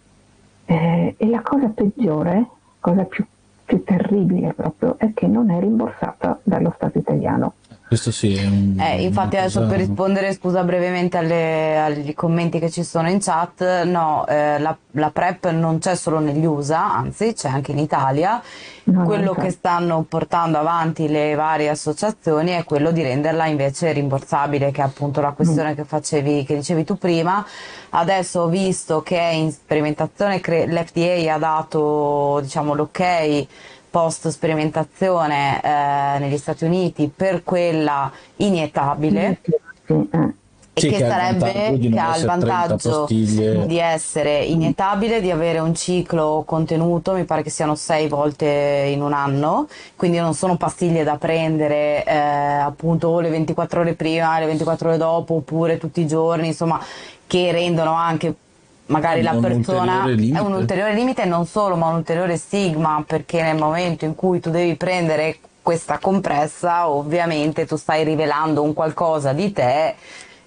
[0.66, 2.46] Eh, e la cosa peggiore,
[2.80, 3.24] cosa più,
[3.64, 7.54] più terribile proprio, è che non è rimborsata dallo Stato italiano.
[7.86, 8.34] Questo sì.
[8.34, 9.70] È un, eh, infatti, adesso cosa...
[9.70, 14.76] per rispondere, scusa brevemente alle, agli commenti che ci sono in chat, no, eh, la,
[14.92, 18.42] la, PrEP non c'è solo negli USA, anzi c'è anche in Italia.
[18.84, 24.70] No, quello che stanno portando avanti le varie associazioni è quello di renderla invece rimborsabile,
[24.70, 25.74] che è appunto la questione mm.
[25.74, 27.46] che facevi, che dicevi tu prima.
[27.90, 33.46] Adesso ho visto che è in sperimentazione, l'FDA ha dato diciamo, l'ok
[33.94, 39.38] post sperimentazione eh, negli Stati Uniti per quella iniettabile.
[40.76, 45.76] E sì, che, che sarebbe che ha il vantaggio di essere iniettabile, di avere un
[45.76, 51.04] ciclo contenuto, mi pare che siano sei volte in un anno, quindi non sono pastiglie
[51.04, 56.06] da prendere eh, appunto le 24 ore prima, le 24 ore dopo, oppure tutti i
[56.08, 56.80] giorni, insomma,
[57.28, 58.34] che rendono anche
[58.86, 63.56] magari la persona è un ulteriore limite non solo ma un ulteriore stigma perché nel
[63.56, 69.52] momento in cui tu devi prendere questa compressa ovviamente tu stai rivelando un qualcosa di
[69.52, 69.94] te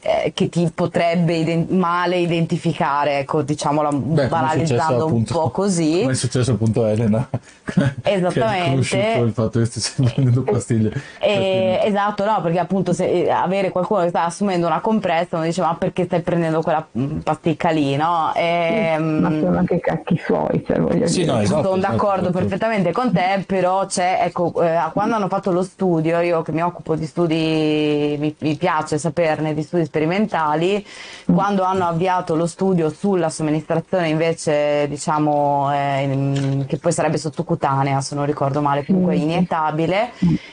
[0.07, 5.99] eh, che ti potrebbe ident- male identificare, ecco, diciamola Beh, banalizzando un appunto, po' così.
[5.99, 7.27] Come è successo appunto a Elena.
[8.03, 8.87] Esattamente.
[8.87, 10.93] che il fatto che stesse prendendo pastiglie.
[11.19, 15.43] E, esatto, no, perché appunto se, eh, avere qualcuno che sta assumendo una compressa uno
[15.43, 18.31] dice ma perché stai prendendo quella mm, pasticca lì, no?
[18.33, 21.31] E, mm, ma sono anche cacchi suoi, cioè voglio sì, dire.
[21.33, 22.37] No, esatto, sono esatto, d'accordo esatto.
[22.37, 26.63] perfettamente con te, però c'è, ecco, eh, quando hanno fatto lo studio, io che mi
[26.63, 30.85] occupo di studi, mi, mi piace saperne di studi sperimentali,
[31.25, 38.13] quando hanno avviato lo studio sulla somministrazione invece diciamo eh, che poi sarebbe sottocutanea se
[38.13, 40.11] non ricordo male, comunque iniettabile,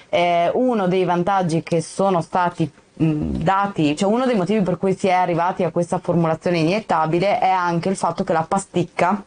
[0.09, 5.09] eh, uno dei vantaggi che sono stati dati, cioè uno dei motivi per cui si
[5.09, 9.23] è arrivati a questa formulazione iniettabile è anche il fatto che la pasticca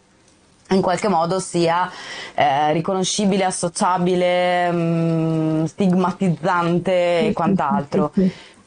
[0.70, 1.90] in qualche modo sia
[2.34, 8.12] eh, riconoscibile, associabile, mh, stigmatizzante e quant'altro.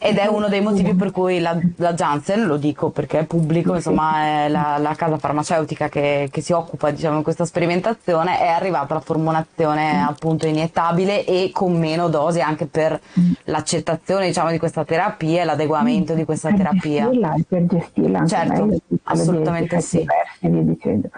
[0.02, 3.74] Ed è uno dei motivi per cui la, la Janssen, lo dico perché è pubblico,
[3.74, 8.46] insomma è la, la casa farmaceutica che, che, si occupa diciamo, di questa sperimentazione, è
[8.46, 12.98] arrivata alla formulazione appunto iniettabile e con meno dosi anche per
[13.44, 17.04] l'accettazione diciamo, di questa terapia e l'adeguamento di questa terapia.
[17.04, 20.06] Gestirla, per gestirla certo, assolutamente sì.
[20.40, 21.08] Diversi,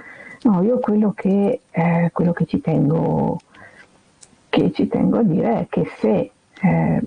[0.43, 3.39] no, io quello che, eh, quello che, ci tengo,
[4.49, 6.31] che ci tengo a dire è che se
[6.63, 7.03] eh,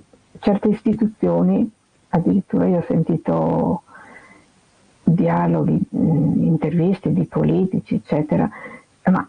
[0.46, 1.68] certe istituzioni,
[2.10, 3.82] addirittura io ho sentito
[5.04, 8.48] dialoghi, interviste di politici, eccetera,
[9.06, 9.28] ma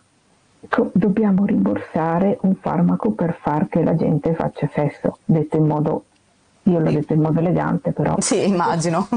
[0.93, 6.05] dobbiamo rimborsare un farmaco per far che la gente faccia sesso, detto in modo
[6.65, 8.17] io l'ho detto in modo elegante, però.
[8.19, 9.09] Sì, immagino.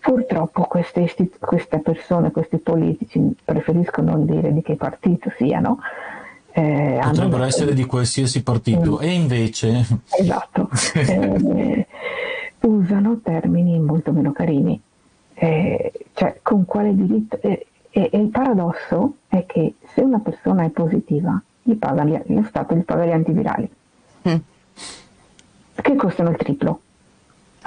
[0.00, 5.78] Purtroppo queste, isti- queste persone, questi politici, preferisco non dire di che partito siano.
[6.56, 9.02] Eh, Potrebbero essere di qualsiasi partito, mm.
[9.02, 9.86] e invece.
[10.18, 10.70] Esatto.
[10.94, 11.86] eh,
[12.60, 14.80] usano termini molto meno carini.
[15.34, 17.38] Eh, cioè, con quale diritto.
[17.40, 22.18] Eh, e, e, il paradosso è che se una persona è positiva, gli paga gli,
[22.26, 23.70] lo Stato gli paga gli antivirali.
[24.28, 24.36] Mm
[25.84, 26.80] che costano il triplo.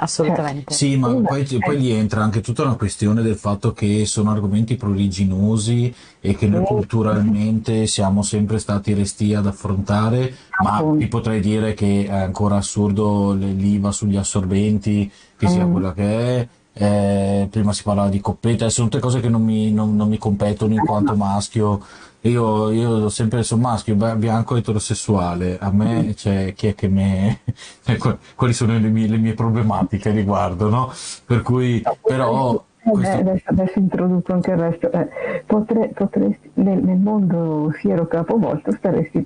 [0.00, 0.72] Assolutamente.
[0.72, 4.76] Sì, ma poi, poi gli entra anche tutta una questione del fatto che sono argomenti
[4.76, 11.74] prodiginosi e che noi culturalmente siamo sempre stati resti ad affrontare, ma ti potrei dire
[11.74, 15.72] che è ancora assurdo l'IVA sugli assorbenti, che sia mm.
[15.72, 16.48] quella che è.
[16.80, 20.18] Eh, prima si parlava di coppetta, sono tutte cose che non mi, non, non mi
[20.18, 21.82] competono in quanto maschio
[22.22, 25.58] io, io sempre sono maschio, bianco eterosessuale.
[25.58, 27.40] A me c'è chi è che me.
[28.34, 30.92] quali sono le mie, le mie problematiche riguardo, no?
[31.24, 32.64] Per cui, però.
[33.02, 34.90] Eh, adesso, adesso, introduco anche il resto.
[34.90, 35.08] Eh,
[35.46, 39.24] potre, potresti, nel, nel, mondo fiero capovolto staresti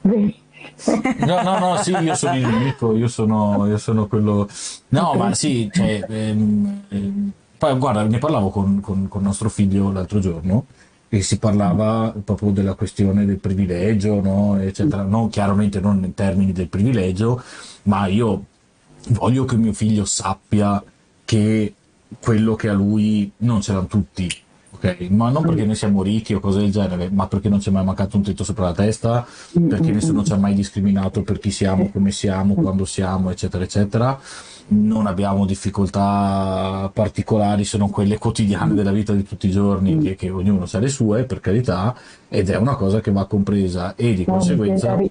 [0.00, 0.34] bene.
[1.26, 4.48] No, no, no, sì, io sono il nemico, io sono, io sono quello.
[4.88, 7.32] No, ma sì, cioè, ehm, ehm,
[7.78, 10.66] guarda, ne parlavo con, con, con nostro figlio l'altro giorno
[11.08, 14.58] e si parlava proprio della questione del privilegio, no?
[14.60, 15.02] eccetera.
[15.02, 17.42] Non, chiaramente non in termini del privilegio,
[17.84, 18.44] ma io
[19.08, 20.82] voglio che mio figlio sappia
[21.24, 21.74] che
[22.20, 24.30] quello che a lui non ce l'hanno tutti,
[24.84, 25.08] ok?
[25.10, 27.72] Ma non perché noi siamo ricchi o cose del genere, ma perché non ci è
[27.72, 29.26] mai mancato un tetto sopra la testa,
[29.68, 34.20] perché nessuno ci ha mai discriminato per chi siamo, come siamo, quando siamo, eccetera, eccetera
[34.66, 40.14] non abbiamo difficoltà particolari se non quelle quotidiane della vita di tutti i giorni, che,
[40.14, 41.94] che ognuno sa le sue, per carità,
[42.28, 44.94] ed è una cosa che va compresa e di no, conseguenza...
[44.94, 45.10] Mi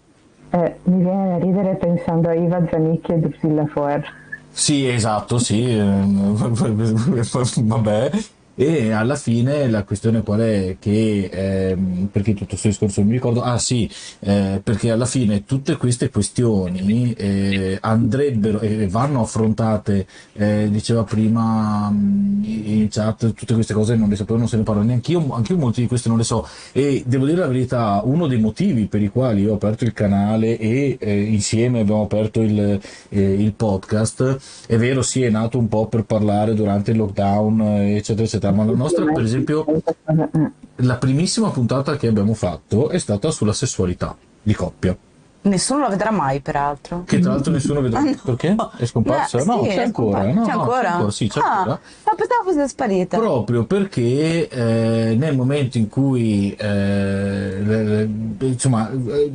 [0.49, 4.21] viene, eh, mi viene a ridere pensando a Iva Zanicchi e Drusilla Foer.
[4.49, 5.75] Sì, esatto, sì,
[7.61, 8.11] vabbè,
[8.55, 10.75] e alla fine la questione qual è?
[10.79, 13.41] Che ehm, perché tutto questo discorso non mi ricordo?
[13.41, 13.89] Ah sì,
[14.19, 21.89] eh, perché alla fine tutte queste questioni eh, andrebbero e vanno affrontate, eh, diceva prima
[21.89, 25.33] mm, in chat, tutte queste cose non le sapevo, non se ne parla neanche io,
[25.33, 26.47] anche io molti di queste non le so.
[26.73, 30.59] E devo dire la verità, uno dei motivi per i quali ho aperto il canale
[30.59, 35.67] e eh, insieme abbiamo aperto il, eh, il podcast, è vero, sì, è nato un
[35.67, 39.65] po' per parlare durante il lockdown, eccetera, eccetera puntata, ma la nostra, per esempio,
[40.77, 44.97] la primissima puntata che abbiamo fatto è stata sulla sessualità di coppia.
[45.43, 47.03] Nessuno la vedrà mai, peraltro.
[47.05, 47.99] Che tra l'altro nessuno vedrà.
[47.99, 48.15] Ah, no.
[48.23, 48.55] Perché?
[48.77, 49.43] È scomparsa?
[49.43, 50.23] No, no sì, c'è, ancora.
[50.23, 50.81] No, c'è no, ancora.
[50.81, 51.11] C'è ancora.
[51.11, 51.79] Sì, c'è ah, ancora.
[52.15, 53.17] pensavo fosse sparita.
[53.17, 58.07] Proprio perché eh, nel momento in cui, eh,
[58.39, 59.31] insomma, eh,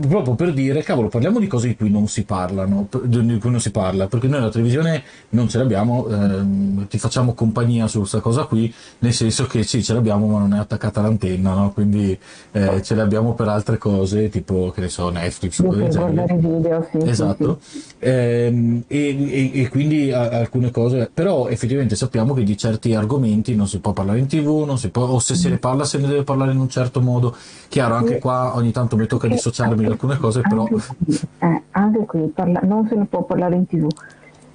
[0.00, 3.60] proprio per dire, cavolo, parliamo di cose di cui non si parlano, di cui non
[3.60, 8.20] si parla, perché noi la televisione non ce l'abbiamo, ehm, ti facciamo compagnia su questa
[8.20, 11.72] cosa qui, nel senso che sì, ce l'abbiamo, ma non è attaccata all'antenna, no?
[11.72, 12.18] Quindi
[12.52, 16.86] eh, ce l'abbiamo per altre cose, tipo, che ne so, Netflix, cose del genere video,
[16.90, 17.58] sì, esatto.
[17.60, 17.94] Sì.
[17.98, 23.66] Ehm, e, e, e, quindi alcune cose, però effettivamente sappiamo che di certi argomenti non
[23.66, 26.06] si può parlare in tv, non si può, o se se ne parla se ne
[26.06, 27.36] deve parlare in un certo modo.
[27.68, 30.62] Chiaro, anche qua ogni tanto mi tocca dissociarmi da alcune cose, però...
[30.62, 33.86] Anche qui, eh, anche qui parla, non se ne può parlare in tv.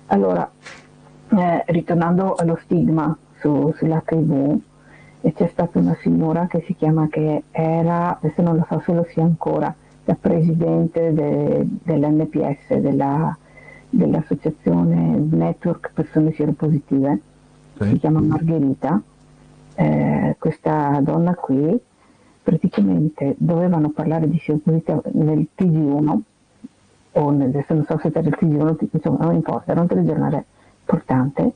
[0.08, 0.50] Allora,
[1.30, 4.60] eh, ritornando allo stigma su, sull'HIV,
[5.34, 9.06] c'è stata una signora che si chiama che era, adesso non lo so se lo
[9.10, 9.74] sia ancora,
[10.08, 13.38] da presidente de, dell'NPS, della,
[13.90, 17.20] dell'associazione Network Persone Sieropositive,
[17.78, 17.90] sì.
[17.90, 19.02] si chiama Margherita.
[19.76, 21.78] Eh, questa donna qui
[22.42, 26.20] praticamente dovevano parlare di sieropositività nel TG1
[27.12, 30.46] o nel, adesso non so se era il TG1, insomma non importa, era un telegiornale
[30.80, 31.52] importante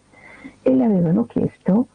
[0.61, 1.87] e le avevano chiesto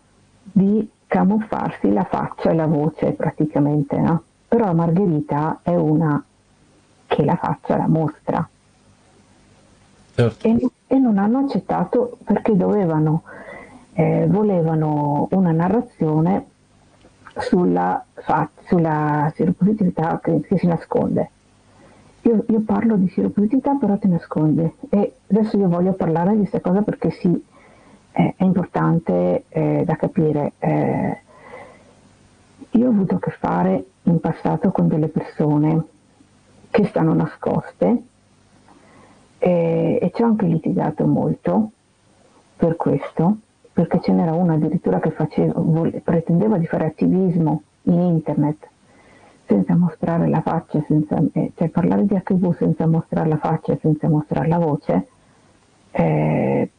[0.43, 4.23] di camuffarsi la faccia e la voce praticamente, no?
[4.49, 6.25] Però Margherita è una
[7.07, 8.49] che la faccia la mostra.
[10.15, 10.47] Certo.
[10.47, 13.23] E, e, non hanno accettato perché dovevano,
[13.93, 16.47] eh, volevano una narrazione
[17.39, 18.03] sulla,
[18.65, 21.31] sulla siropositività che, che, si nasconde.
[22.23, 26.61] Io, io, parlo di siropositività però ti nasconde e adesso io voglio parlare di questa
[26.61, 27.45] cosa perché sì,
[28.13, 30.53] eh, è importante eh, da capire.
[30.59, 31.21] Eh,
[32.71, 35.85] io ho avuto a che fare in passato con delle persone
[36.77, 38.03] che stanno nascoste
[39.39, 41.71] e, e ci ho anche litigato molto
[42.55, 43.39] per questo,
[43.73, 45.55] perché ce n'era una addirittura che faceva,
[46.05, 48.69] pretendeva di fare attivismo in internet
[49.47, 54.09] senza mostrare la faccia, senza, eh, cioè parlare di HIV senza mostrare la faccia, senza
[54.11, 55.07] mostrare la voce,
[55.93, 56.71] eh,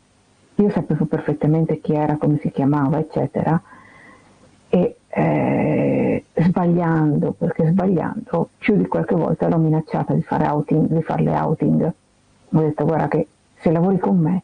[0.54, 3.60] io sapevo perfettamente chi era, come si chiamava, eccetera,
[4.70, 11.02] e eh, sbagliando, perché sbagliando, più di qualche volta l'ho minacciata di fare outing, di
[11.02, 11.94] farle outing.
[12.52, 14.44] Ho detto guarda che se lavori con me,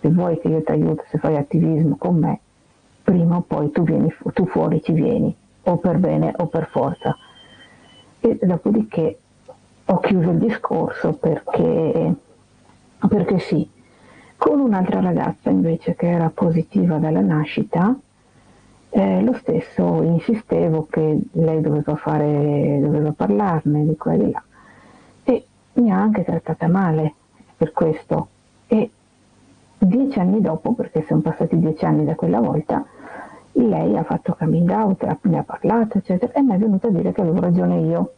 [0.00, 2.38] se vuoi che io ti aiuto, se fai attivismo con me,
[3.02, 5.34] prima o poi tu, vieni, tu fuori ci vieni,
[5.64, 7.16] o per bene o per forza.
[8.20, 9.18] E dopodiché
[9.84, 12.14] ho chiuso il discorso perché,
[13.08, 13.68] perché sì,
[14.36, 17.98] con un'altra ragazza invece che era positiva dalla nascita,
[18.94, 24.42] eh, lo stesso insistevo che lei doveva, fare, doveva parlarne di qua e di là
[25.24, 27.14] e mi ha anche trattata male
[27.56, 28.28] per questo
[28.66, 28.90] e
[29.78, 32.84] dieci anni dopo, perché sono passati dieci anni da quella volta,
[33.52, 37.12] lei ha fatto coming out, ne ha parlato, eccetera, e mi è venuta a dire
[37.12, 38.12] che avevo ragione io.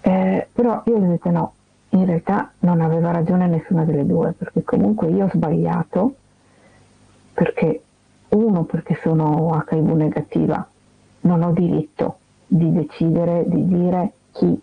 [0.00, 1.52] Eh, però io ho detto no,
[1.90, 6.14] in realtà non aveva ragione nessuna delle due, perché comunque io ho sbagliato,
[7.32, 7.82] perché
[8.34, 10.66] uno perché sono HIV negativa,
[11.20, 14.60] non ho diritto di decidere, di dire chi,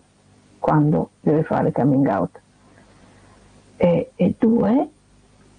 [0.58, 2.40] quando deve fare coming out.
[3.76, 4.88] E, e due,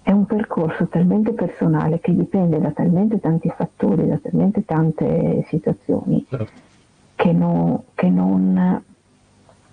[0.02, 6.24] è un percorso talmente personale che dipende da talmente tanti fattori, da talmente tante situazioni,
[6.28, 6.52] certo.
[7.14, 8.82] che, no, che non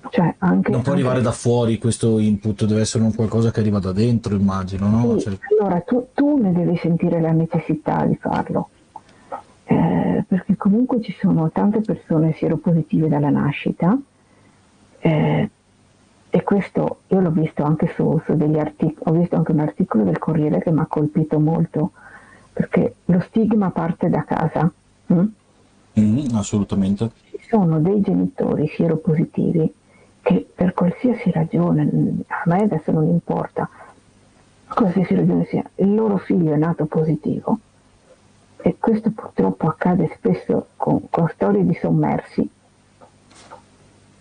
[0.10, 1.04] cioè anche, non può anche...
[1.04, 5.18] arrivare da fuori questo input, deve essere un qualcosa che arriva da dentro, immagino, no?
[5.20, 5.38] Sì, cioè...
[5.60, 8.70] Allora tu, tu, ne devi sentire la necessità di farlo,
[9.66, 13.98] eh, perché comunque ci sono tante persone sieropositive dalla nascita
[15.00, 15.50] eh,
[16.30, 20.04] e questo io l'ho visto anche su, su degli articoli, ho visto anche un articolo
[20.04, 21.92] del Corriere che mi ha colpito molto,
[22.54, 24.72] perché lo stigma parte da casa.
[25.08, 25.26] Hm?
[26.00, 27.12] Mm, assolutamente.
[27.30, 29.74] Ci sono dei genitori sieropositivi
[30.22, 31.82] che per qualsiasi ragione,
[32.28, 33.70] a me adesso non importa,
[34.68, 37.58] qualsiasi ragione sia, il loro figlio è nato positivo
[38.58, 42.50] e questo purtroppo accade spesso con, con storie di sommersi,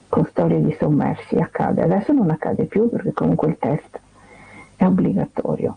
[0.09, 4.01] con storie di sommersi accade, adesso non accade più perché comunque il test
[4.77, 5.77] è obbligatorio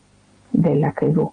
[0.49, 1.29] dell'HIV,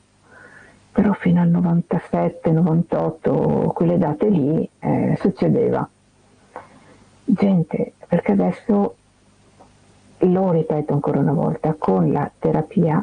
[0.92, 5.88] però fino al 97, 98, quelle date lì eh, succedeva
[7.34, 8.94] gente, perché adesso
[10.18, 13.02] lo ripeto ancora una volta, con la terapia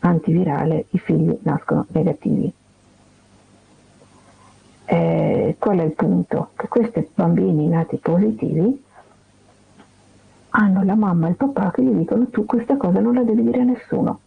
[0.00, 2.52] antivirale i figli nascono negativi.
[4.84, 6.50] Eh, qual è il punto?
[6.56, 8.82] Che questi bambini nati positivi
[10.50, 13.42] hanno la mamma e il papà che gli dicono tu questa cosa non la devi
[13.42, 14.20] dire a nessuno.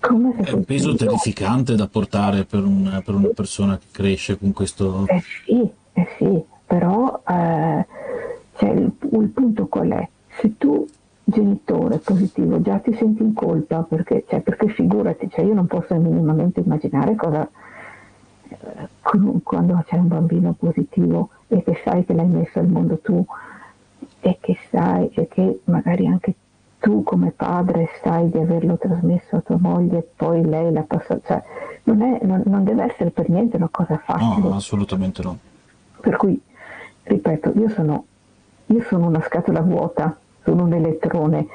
[0.00, 4.52] Come è un peso terrificante da portare per, un, per, una persona che cresce con
[4.52, 5.06] questo.
[5.06, 7.84] Eh sì, eh sì però eh,
[8.54, 10.08] cioè, il, il, punto qual è?
[10.38, 10.86] Se tu
[11.24, 15.96] genitore positivo già ti senti in colpa perché, cioè, perché figurati, cioè, io non posso
[15.96, 17.50] minimamente immaginare cosa
[18.50, 18.88] eh,
[19.42, 23.26] quando c'è un bambino positivo e che sai che l'hai messo al mondo tu
[24.20, 26.49] e che sai e che magari anche tu
[27.10, 31.42] come padre sai di averlo trasmesso a tua moglie e poi lei la passa, cioè
[31.82, 34.48] non, è, non, non, deve essere per niente una cosa facile.
[34.48, 35.36] No, assolutamente no.
[36.00, 36.40] Per cui,
[37.02, 38.04] ripeto, io sono,
[38.66, 41.48] io sono una scatola vuota, sono un elettrone,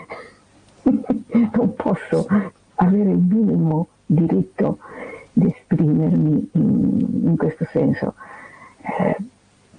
[0.84, 2.27] non posso
[2.76, 4.80] avere il minimo diritto
[5.32, 8.14] di esprimermi in, in questo senso.
[8.82, 9.15] Eh,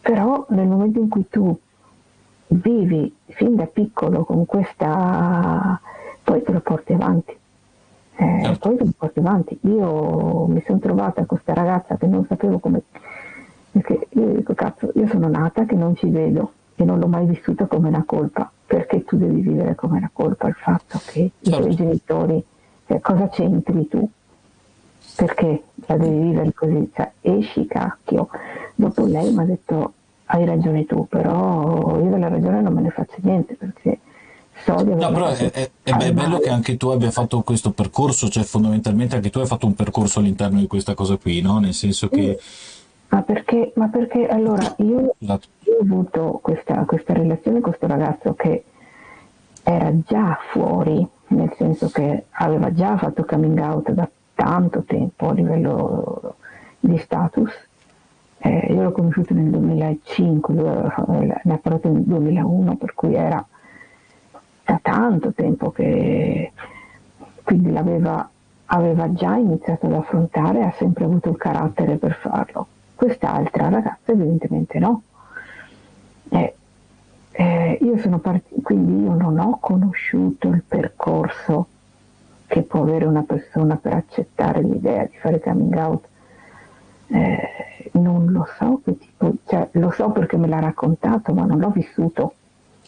[0.01, 1.55] però nel momento in cui tu
[2.49, 5.81] vivi fin da piccolo con questa,
[6.23, 7.37] poi te lo porti avanti.
[8.19, 8.69] Eh, certo.
[8.69, 9.59] Poi te lo porti avanti.
[9.63, 12.83] Io mi sono trovata con questa ragazza che non sapevo come...
[13.71, 17.27] Perché io dico, cazzo, io sono nata che non ci vedo e non l'ho mai
[17.27, 18.51] vissuta come una colpa.
[18.67, 21.41] Perché tu devi vivere come una colpa il fatto che certo.
[21.41, 21.77] i tuoi certo.
[21.77, 22.45] genitori,
[22.87, 24.09] cioè, cosa c'entri tu?
[25.15, 26.91] Perché la devi vivere così?
[26.95, 28.29] Cioè, esci cacchio.
[28.75, 29.93] Dopo lei mi ha detto,
[30.27, 33.99] hai ragione tu, però io della ragione non me ne faccio niente perché
[34.65, 37.71] so di aver No, però è, è, è bello che anche tu abbia fatto questo
[37.71, 41.59] percorso, cioè fondamentalmente anche tu hai fatto un percorso all'interno di questa cosa qui, no?
[41.59, 42.39] Nel senso che...
[43.09, 45.47] Ma perché, ma perché allora io, esatto.
[45.61, 48.65] io ho avuto questa, questa relazione con questo ragazzo che
[49.63, 55.33] era già fuori, nel senso che aveva già fatto coming out da tanto tempo a
[55.33, 56.35] livello
[56.81, 57.51] di status
[58.47, 63.45] eh, io l'ho conosciuto nel 2005, lui ne ha parlato nel 2001, per cui era
[64.65, 66.53] da tanto tempo che
[67.43, 68.29] quindi l'aveva
[68.67, 72.67] aveva già iniziato ad affrontare, ha sempre avuto il carattere per farlo.
[72.95, 75.03] Quest'altra ragazza evidentemente no.
[76.29, 76.55] E,
[77.33, 81.67] eh, io sono partita, quindi io non ho conosciuto il percorso
[82.47, 86.09] che può avere una persona per accettare l'idea di fare coming out.
[87.09, 91.59] Eh, non lo so che tipo, cioè, lo so perché me l'ha raccontato, ma non
[91.59, 92.35] l'ho vissuto.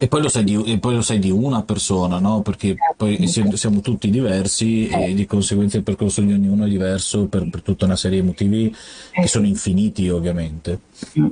[0.01, 2.40] E poi lo sai di, poi lo sai di una persona, no?
[2.40, 7.49] Perché poi siamo tutti diversi e di conseguenza il percorso di ognuno è diverso per,
[7.51, 8.73] per tutta una serie di motivi
[9.11, 10.78] che sono infiniti, ovviamente.
[11.19, 11.27] Mm.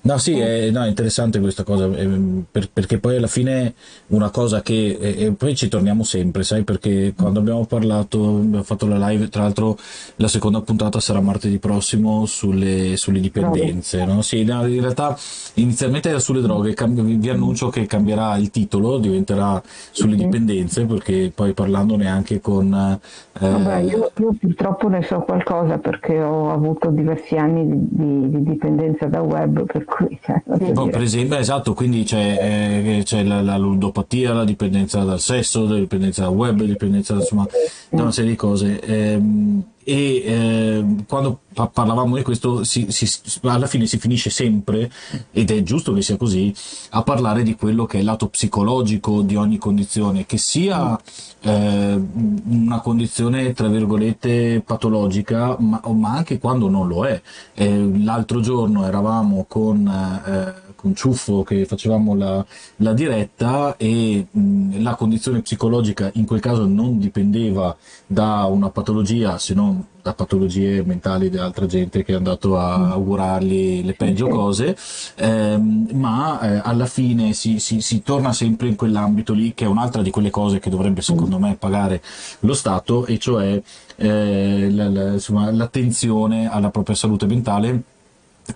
[0.00, 2.08] No, sì, è, no, è, interessante questa cosa, eh,
[2.50, 3.74] per, perché poi alla fine
[4.08, 8.62] una cosa che, e, e, poi ci torniamo sempre, sai, perché quando abbiamo parlato, abbiamo
[8.62, 9.76] fatto la live, tra l'altro
[10.16, 14.22] la seconda puntata sarà martedì prossimo sulle, sulle dipendenze, no?
[14.22, 15.16] Sì, no, in realtà
[15.54, 19.60] inizialmente era sulle droghe, cam- vi annuncio che cambierà il titolo, diventerà
[19.90, 22.72] sulle dipendenze, perché poi parlandone anche con...
[22.72, 23.50] Eh...
[23.50, 28.42] Vabbè, io, io, purtroppo ne so qualcosa perché ho avuto diversi anni di, di, di
[28.44, 30.42] dipendenza da web, per cui cioè,
[30.72, 35.66] no, per esempio, esatto, quindi c'è, eh, c'è la, la, ludopatia, la dipendenza dal sesso,
[35.66, 37.46] la dipendenza dal web, la dipendenza insomma,
[37.90, 38.80] da una serie di cose.
[38.80, 41.40] Ehm, e eh, quando
[41.72, 43.08] parlavamo di questo si, si,
[43.44, 44.92] alla fine si finisce sempre
[45.30, 46.54] ed è giusto che sia così
[46.90, 51.00] a parlare di quello che è il lato psicologico di ogni condizione che sia
[51.40, 52.02] eh,
[52.48, 57.22] una condizione tra virgolette patologica ma, ma, anche quando non lo è.
[57.54, 62.44] Eh, l'altro giorno eravamo con eh, con Ciuffo che facevamo la,
[62.76, 67.76] la diretta e mh, la condizione psicologica in quel caso non dipendeva
[68.06, 72.92] da una patologia se non da patologie mentali di altra gente che è andato a
[72.92, 74.76] augurargli le peggio cose,
[75.16, 79.68] ehm, ma eh, alla fine si, si, si, torna sempre in quell'ambito lì che è
[79.68, 82.00] un'altra di quelle cose che dovrebbe secondo me pagare
[82.40, 83.60] lo Stato e cioè
[83.96, 87.82] eh, la, la, insomma, l'attenzione alla propria salute mentale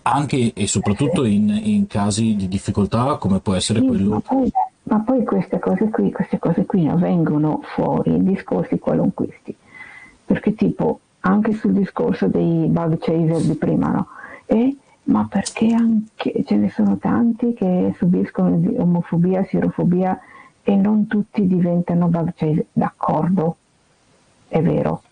[0.02, 4.10] anche e soprattutto in, in casi di difficoltà come può essere sì, quello...
[4.10, 4.52] Ma poi,
[4.84, 9.54] ma poi, queste cose qui, queste cose qui non vengono fuori in discorsi qualunquisti,
[10.24, 14.06] perché tipo anche sul discorso dei bug chaser di prima, no?
[14.46, 20.18] E, ma perché anche ce ne sono tanti che subiscono omofobia, sirofobia
[20.62, 23.56] e non tutti diventano bug chaser, d'accordo,
[24.48, 25.02] è vero.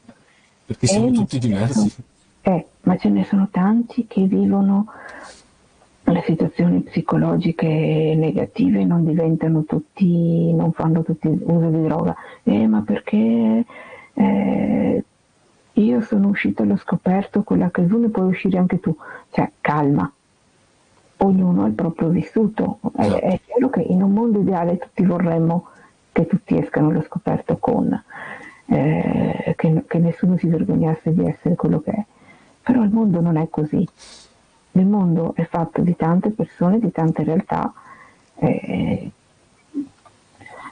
[0.66, 1.92] Perché siamo e tutti diversi.
[2.42, 4.86] Eh, ma ce ne sono tanti che vivono
[6.04, 12.16] le situazioni psicologiche negative, non diventano tutti, non fanno tutti uso di droga.
[12.42, 13.64] Eh, ma perché
[14.14, 15.04] eh,
[15.72, 18.94] io sono uscita e l'ho scoperto, quella che tu ne puoi uscire anche tu.
[19.30, 20.10] Cioè, calma.
[21.22, 22.80] Ognuno ha il proprio vissuto.
[22.96, 25.68] È, è vero che in un mondo ideale tutti vorremmo
[26.12, 28.02] che tutti escano allo scoperto con,
[28.66, 32.04] eh, che, che nessuno si vergognasse di essere quello che è
[32.62, 33.86] però il mondo non è così.
[34.72, 37.72] Il mondo è fatto di tante persone, di tante realtà.
[38.36, 39.10] Eh,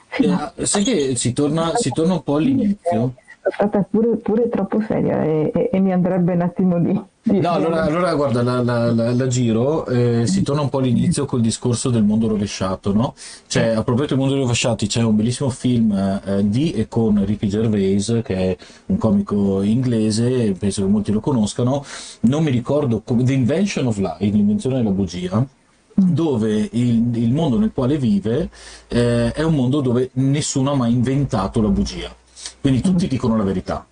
[0.09, 3.13] eh, sai che si torna, si torna un po' all'inizio?
[3.51, 7.83] Stata pure, pure troppo seria e, e, e mi andrebbe un attimo di No, allora,
[7.83, 11.89] allora guarda, la, la, la, la giro, eh, si torna un po' all'inizio col discorso
[11.89, 13.13] del mondo rovesciato, no?
[13.45, 17.47] Cioè, a proposito dei mondi rovesciati, c'è un bellissimo film eh, di e con Ricky
[17.47, 18.57] Gervais, che è
[18.87, 21.85] un comico inglese, penso che molti lo conoscano,
[22.21, 25.45] non mi ricordo, come, The Invention of Lie, l'invenzione della bugia,
[25.93, 28.49] dove il, il, mondo nel quale vive
[28.87, 32.15] eh, è un mondo dove nessuno ha mai inventato la bugia.
[32.61, 33.85] Quindi tutti dicono la verità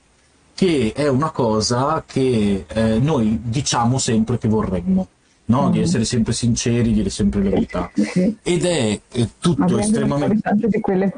[0.58, 5.08] che è una cosa che eh, noi diciamo sempre che vorremmo.
[5.50, 5.70] No?
[5.70, 5.72] Mm.
[5.72, 7.90] di essere sempre sinceri, dire sempre la verità.
[8.44, 10.52] Ed è eh, tutto ma estremamente.
[10.56, 11.14] Di quelle,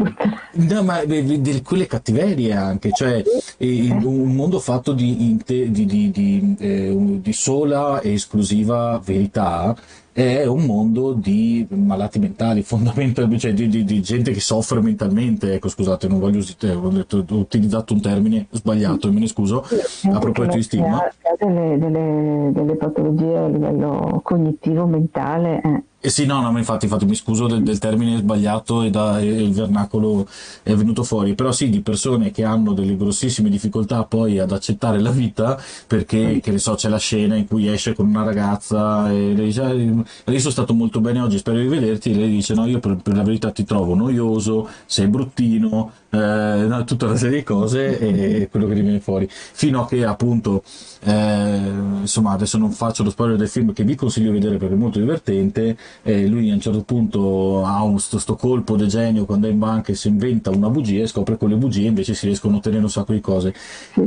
[0.52, 3.24] no, ma di, di, quelle cattiverie anche, cioè
[3.58, 3.92] eh.
[3.92, 9.76] un mondo fatto di, di, di, eh, di sola e esclusiva verità
[10.20, 15.54] è un mondo di malati mentali, fondamentalmente, cioè di, di, di, gente che soffre mentalmente.
[15.54, 19.28] Ecco, scusate, non voglio usare, ho, detto, ho utilizzato un termine sbagliato, e me ne
[19.28, 19.64] scuso,
[20.12, 21.08] a proposito di stigma.
[21.38, 25.62] Delle, delle, delle, patologie a livello cognitivo, mentale.
[25.62, 29.20] Eh eh sì, no, no, infatti, infatti mi scuso del, del termine sbagliato e, da,
[29.20, 30.26] e, il vernacolo
[30.64, 35.02] è venuto fuori, però sì, di persone che hanno delle grossissime difficoltà poi ad accettare
[35.02, 39.12] la vita perché, che ne so, c'è la scena in cui esce con una ragazza
[39.12, 42.54] e lei dice, io sono stato molto bene oggi, spero di vederti, e lei dice,
[42.54, 47.18] no, io per, per la verità ti trovo noioso, sei bruttino, eh, no, tutta una
[47.18, 50.64] serie di cose e quello che viene fuori, fino a che appunto,
[51.02, 51.72] eh,
[52.02, 54.78] insomma, adesso non faccio lo spoiler del film che vi consiglio di vedere perché è
[54.78, 59.26] molto divertente, e lui a un certo punto ha un, sto, sto colpo di genio
[59.26, 61.88] quando è in banca e si inventa una bugia e scopre che con le bugie
[61.88, 63.54] invece si riescono a ottenere un sacco di cose.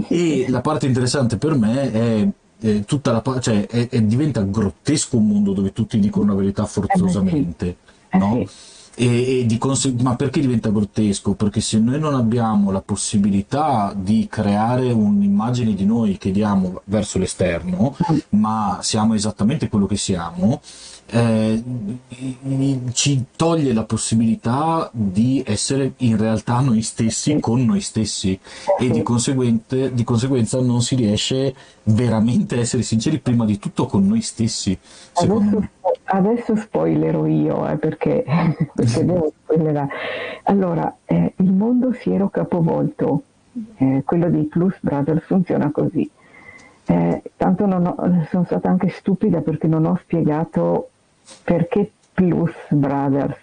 [0.09, 2.29] E la parte interessante per me è
[2.61, 6.65] eh, tutta la cioè è, è, diventa grottesco un mondo dove tutti dicono la verità
[6.65, 7.77] forzosamente.
[8.09, 8.45] Eh no?
[8.47, 8.71] sì.
[8.95, 11.33] E, e di conse- ma perché diventa grottesco?
[11.33, 17.19] Perché se noi non abbiamo la possibilità di creare un'immagine di noi che diamo verso
[17.19, 17.97] l'esterno,
[18.31, 20.61] ma siamo esattamente quello che siamo,
[21.07, 21.63] eh,
[22.93, 28.39] ci toglie la possibilità di essere in realtà noi stessi con noi stessi
[28.79, 29.03] e di,
[29.93, 31.55] di conseguenza non si riesce
[31.85, 34.79] veramente a essere sinceri prima di tutto con noi stessi.
[35.15, 35.69] Adesso,
[36.05, 38.25] adesso spoilerò io eh, perché,
[38.75, 39.89] perché devo spoilerare.
[40.45, 43.23] Allora, eh, il mondo si era capovolto,
[43.77, 46.09] eh, quello dei Plus Brothers funziona così.
[46.85, 50.89] Eh, tanto ho, sono stata anche stupida perché non ho spiegato
[51.45, 53.39] perché Blues Brothers.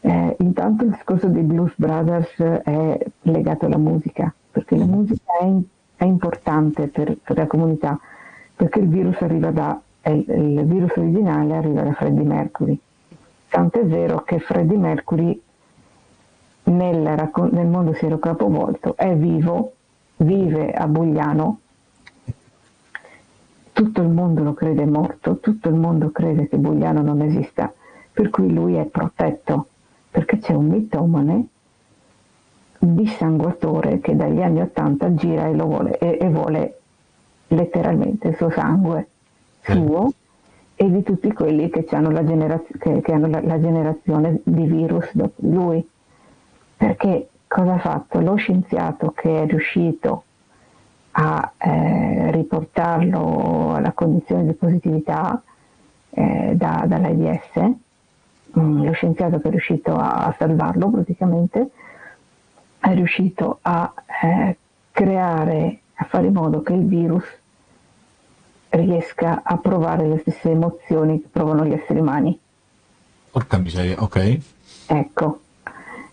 [0.00, 5.50] Eh, intanto il discorso dei Blues Brothers è legato alla musica, perché la musica è,
[5.96, 7.98] è importante per, per, la comunità,
[8.54, 9.80] perché il virus da,
[10.10, 12.78] il, virus originale arriva da Freddie Mercury.
[13.48, 15.40] Tanto è vero che Freddie Mercury
[16.64, 19.72] nel, nel mondo siero capovolto è vivo,
[20.16, 21.58] vive a Bugliano,
[23.72, 27.72] tutto il mondo lo crede morto, tutto il mondo crede che Bugliano non esista,
[28.12, 29.66] per cui lui è protetto,
[30.10, 31.46] perché c'è un mitomane
[32.78, 36.80] dissanguatore che dagli anni Ottanta gira e, vuole, e, e vuole
[37.48, 39.08] letteralmente il suo sangue
[39.60, 40.12] suo
[40.74, 44.64] e di tutti quelli che hanno, la, generaz- che, che hanno la, la, generazione di
[44.64, 45.86] virus dopo lui.
[46.76, 48.20] Perché cosa ha fatto?
[48.20, 50.24] Lo scienziato che è riuscito
[51.12, 55.42] a eh, riportarlo alla condizione di positività
[56.10, 57.60] eh, da, dall'AIDS,
[58.58, 61.70] mm, lo scienziato che è riuscito a salvarlo praticamente,
[62.78, 64.56] è riuscito a eh,
[64.90, 67.24] creare, a fare in modo che il virus
[68.70, 72.38] riesca a provare le stesse emozioni che provano gli esseri umani.
[73.30, 74.38] Porca miseria, ok.
[74.86, 75.40] Ecco,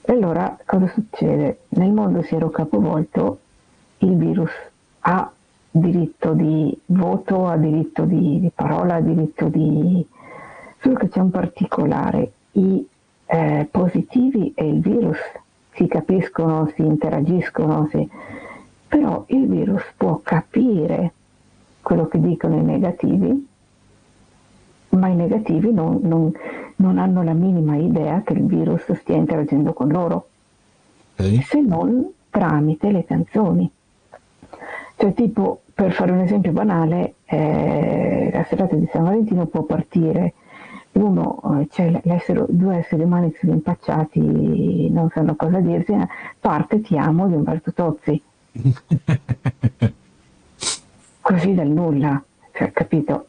[0.02, 1.62] e allora cosa succede?
[1.70, 3.40] Nel mondo si era capovolto,
[4.00, 4.52] il virus
[5.02, 5.32] ha
[5.72, 10.06] diritto di voto, ha diritto di, di parola, ha diritto di...
[10.82, 12.88] Solo che c'è un particolare, i
[13.26, 15.18] eh, positivi e il virus
[15.74, 18.10] si capiscono, si interagiscono, si...
[18.88, 21.14] però il virus può capire
[21.82, 23.48] quello che dicono i negativi,
[24.90, 26.32] ma i negativi non, non,
[26.78, 30.28] non hanno la minima idea che il virus stia interagendo con loro,
[31.14, 31.42] okay.
[31.42, 33.72] se non tramite le canzoni.
[35.00, 40.34] Cioè, tipo, per fare un esempio banale, eh, la serata di San Valentino può partire
[40.92, 42.02] uno, eh, cioè
[42.50, 46.06] due esseri umani che sono impacciati, non sanno cosa dirsi, eh,
[46.42, 48.22] parte Ti amo di Umberto Tozzi.
[51.22, 52.22] Così dal nulla,
[52.52, 53.28] cioè, capito?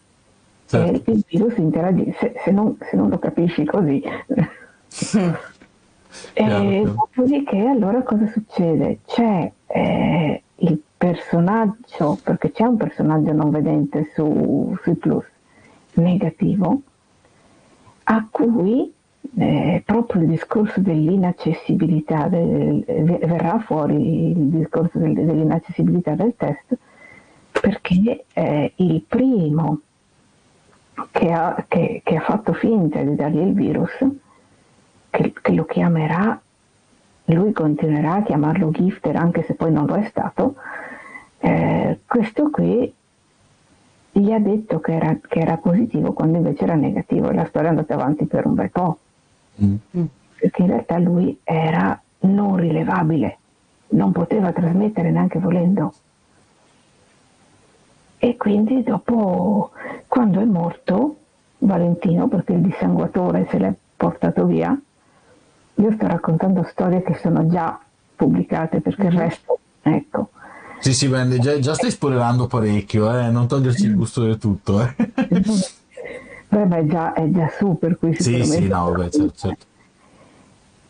[0.66, 1.08] Certo.
[1.08, 4.02] E il virus interagisce, se, se, non, se non lo capisci così.
[6.32, 8.98] e dopodiché allora cosa succede?
[9.06, 15.24] C'è eh, il personaggio, perché c'è un personaggio non vedente su, sui plus,
[15.94, 16.82] negativo,
[18.04, 18.92] a cui
[19.38, 26.76] eh, proprio il discorso dell'inaccessibilità, del, verrà fuori il discorso del, dell'inaccessibilità del test,
[27.50, 29.80] perché eh, il primo
[31.12, 34.04] che ha, che, che ha, fatto finta di dargli il virus,
[35.08, 36.38] che, che lo chiamerà,
[37.24, 40.56] lui continuerà a chiamarlo gifter anche se poi non lo è stato,
[41.40, 42.92] eh, questo qui
[44.12, 47.68] gli ha detto che era, che era, positivo quando invece era negativo e la storia
[47.68, 48.98] è andata avanti per un bel po'.
[49.62, 49.76] Mm.
[50.38, 53.38] Perché in realtà lui era non rilevabile,
[53.88, 55.92] non poteva trasmettere neanche volendo.
[58.18, 59.70] E quindi dopo,
[60.06, 61.16] quando è morto
[61.58, 64.78] Valentino, perché il dissanguatore se l'è portato via,
[65.74, 67.78] io sto raccontando storie che sono già
[68.16, 69.18] pubblicate perché il mm-hmm.
[69.18, 70.30] resto, ecco,
[70.80, 73.30] sì, sì, beh, già, già, stai spoilerando parecchio, eh?
[73.30, 74.80] non toglierci il gusto del tutto.
[74.80, 74.94] Eh?
[76.50, 79.66] Beh, ma è già, è già su, per cui Sì, sì, no, vabbè, certo, certo.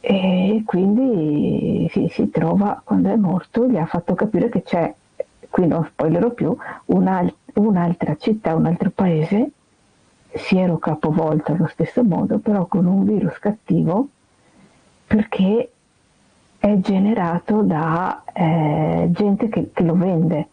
[0.00, 4.94] E quindi si, si, trova, quando è morto, gli ha fatto capire che c'è,
[5.50, 6.56] qui non spoilerò più,
[6.86, 9.50] un'al- un'altra città, un altro paese,
[10.32, 14.08] si era capovolto allo stesso modo, però con un virus cattivo,
[15.06, 15.70] perché
[16.60, 20.48] è generato da eh, gente che, che, lo vende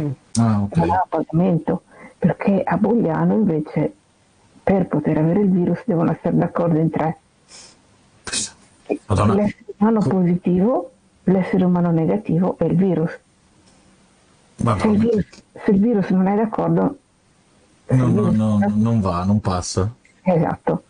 [0.00, 0.10] mm.
[0.40, 0.88] ah, okay.
[0.88, 1.82] a pagamento
[2.18, 3.92] perché a Bogliano invece
[4.62, 7.18] per poter avere il virus devono essere d'accordo in tre
[9.04, 9.34] Madonna.
[9.34, 10.90] l'essere umano positivo
[11.24, 13.18] l'essere umano negativo e il virus
[14.56, 15.26] se il virus,
[15.62, 16.98] se il virus, non è d'accordo
[17.88, 19.92] no, no, no, non va, non passa
[20.22, 20.84] esatto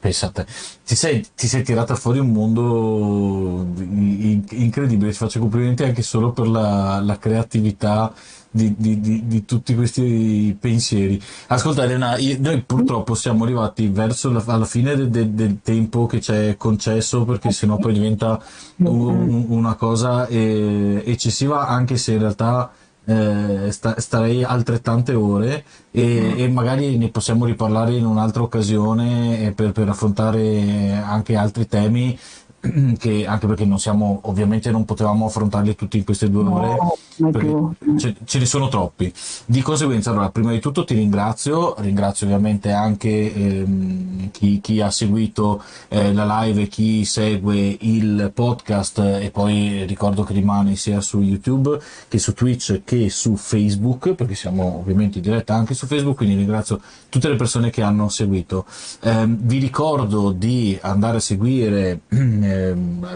[0.00, 0.46] Pensate,
[0.86, 6.48] ti sei, ti sei tirata fuori un mondo incredibile, ti faccio complimenti anche solo per
[6.48, 8.10] la, la creatività
[8.50, 11.20] di, di, di, di, tutti questi pensieri.
[11.48, 16.06] Ascolta Elena, io, noi purtroppo siamo arrivati verso la, alla fine de, de, del tempo
[16.06, 18.42] che ci è concesso perché sennò poi diventa
[18.76, 22.72] un, una cosa eh, eccessiva anche se in realtà
[23.04, 29.72] eh, sta, starei altrettante ore e, e, magari ne possiamo riparlare in un'altra occasione per,
[29.72, 32.18] per affrontare anche altri temi
[32.98, 36.76] che anche perché non siamo ovviamente non potevamo affrontarli tutti in queste due ore
[37.16, 39.12] no, ce, ce, ne sono troppi.
[39.46, 44.90] Di conseguenza allora prima di tutto ti ringrazio ringrazio ovviamente anche ehm, chi, chi, ha
[44.90, 51.00] seguito eh, la live e chi segue il podcast e poi ricordo che rimane sia
[51.00, 55.86] su youtube che su twitch che su facebook perché siamo ovviamente in diretta anche su
[55.86, 58.66] facebook quindi ringrazio tutte le persone che hanno seguito.
[59.00, 62.48] Eh, vi ricordo di andare a seguire eh,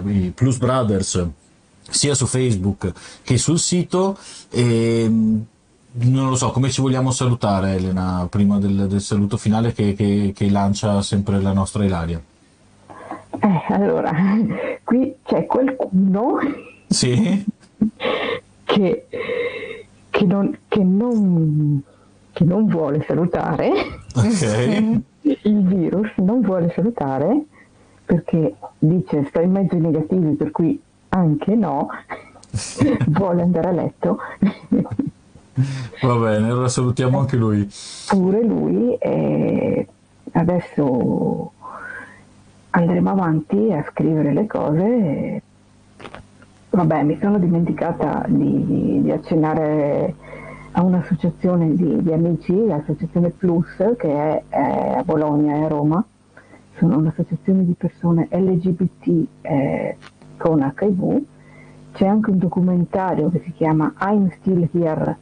[0.06, 1.26] i Plus Brothers
[1.88, 2.92] sia su Facebook
[3.22, 4.16] che sul sito
[4.50, 5.08] e
[5.96, 10.32] non lo so come ci vogliamo salutare Elena prima del, del saluto finale che, che,
[10.34, 12.20] che, lancia sempre la nostra Ilaria
[13.40, 14.12] eh, allora
[14.82, 16.38] qui c'è qualcuno
[16.88, 17.44] sì.
[18.64, 19.06] che,
[20.10, 21.82] che, non, che, non,
[22.32, 23.70] che non vuole salutare
[24.14, 25.02] okay.
[25.42, 27.44] il virus non vuole salutare
[28.04, 31.88] perché dice sta in mezzo ai negativi, per cui anche no,
[33.08, 34.18] vuole andare a letto.
[36.02, 37.68] Va bene, allora salutiamo anche lui.
[38.08, 39.86] Pure lui e
[40.32, 41.52] adesso
[42.70, 45.42] andremo avanti a scrivere le cose.
[46.70, 50.14] Vabbè, mi sono dimenticata di, di accennare
[50.72, 56.04] a un'associazione di, di amici, l'associazione Plus, che è, è a Bologna e a Roma,
[56.76, 59.96] sono un'associazione di persone LGBT eh,
[60.36, 61.22] con HIV.
[61.92, 65.16] C'è anche un documentario che si chiama I'm Still Here,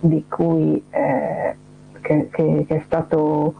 [0.00, 1.56] di cui, eh,
[2.00, 3.54] che, che, che, è stato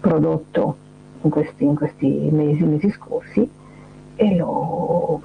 [0.00, 0.76] prodotto
[1.22, 3.48] in questi, in questi mesi, mesi scorsi
[4.16, 5.22] e lo,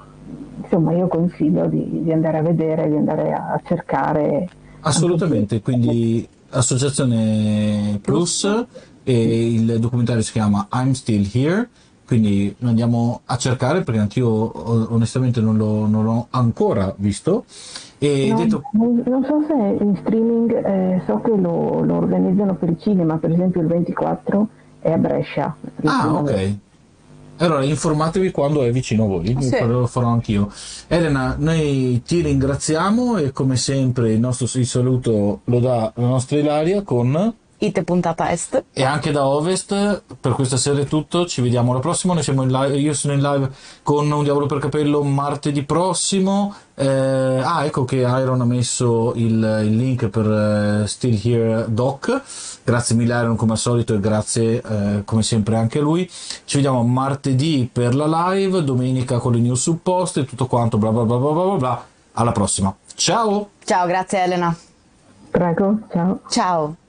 [0.62, 4.48] insomma io consiglio di, di, andare a vedere, di andare a cercare.
[4.80, 8.66] Assolutamente, quindi Associazione Plus
[9.10, 11.68] e il documentario si chiama I'm Still Here
[12.06, 17.44] quindi lo andiamo a cercare perché anch'io onestamente non, lo, non l'ho ancora visto
[17.98, 18.62] e no, detto...
[18.72, 23.32] non so se in streaming eh, so che lo, lo, organizzano per il cinema per
[23.32, 24.48] esempio il 24
[24.80, 26.56] è a Brescia ah ok
[27.38, 29.56] allora informatevi quando è vicino a voi, sì.
[29.66, 30.52] lo farò anch'io.
[30.88, 36.38] Elena, noi ti ringraziamo e come sempre il nostro il saluto lo dà la nostra
[36.38, 38.64] Ilaria con Ite puntata est.
[38.72, 42.42] E anche da ovest, per questa sera è tutto, ci vediamo alla prossima, noi siamo
[42.42, 43.50] in live, io sono in live
[43.82, 49.60] con Un Diavolo per Capello martedì prossimo, eh, ah ecco che Iron ha messo il,
[49.62, 52.22] il link per uh, Still Here Doc,
[52.64, 56.56] grazie mille Iron come al solito e grazie eh, come sempre anche a lui, ci
[56.56, 61.18] vediamo martedì per la live, domenica con le news supposte, tutto quanto bla bla bla
[61.18, 63.50] bla bla bla, alla prossima, ciao!
[63.62, 64.56] Ciao, grazie Elena.
[65.30, 66.20] Prego, ciao.
[66.28, 66.79] Ciao.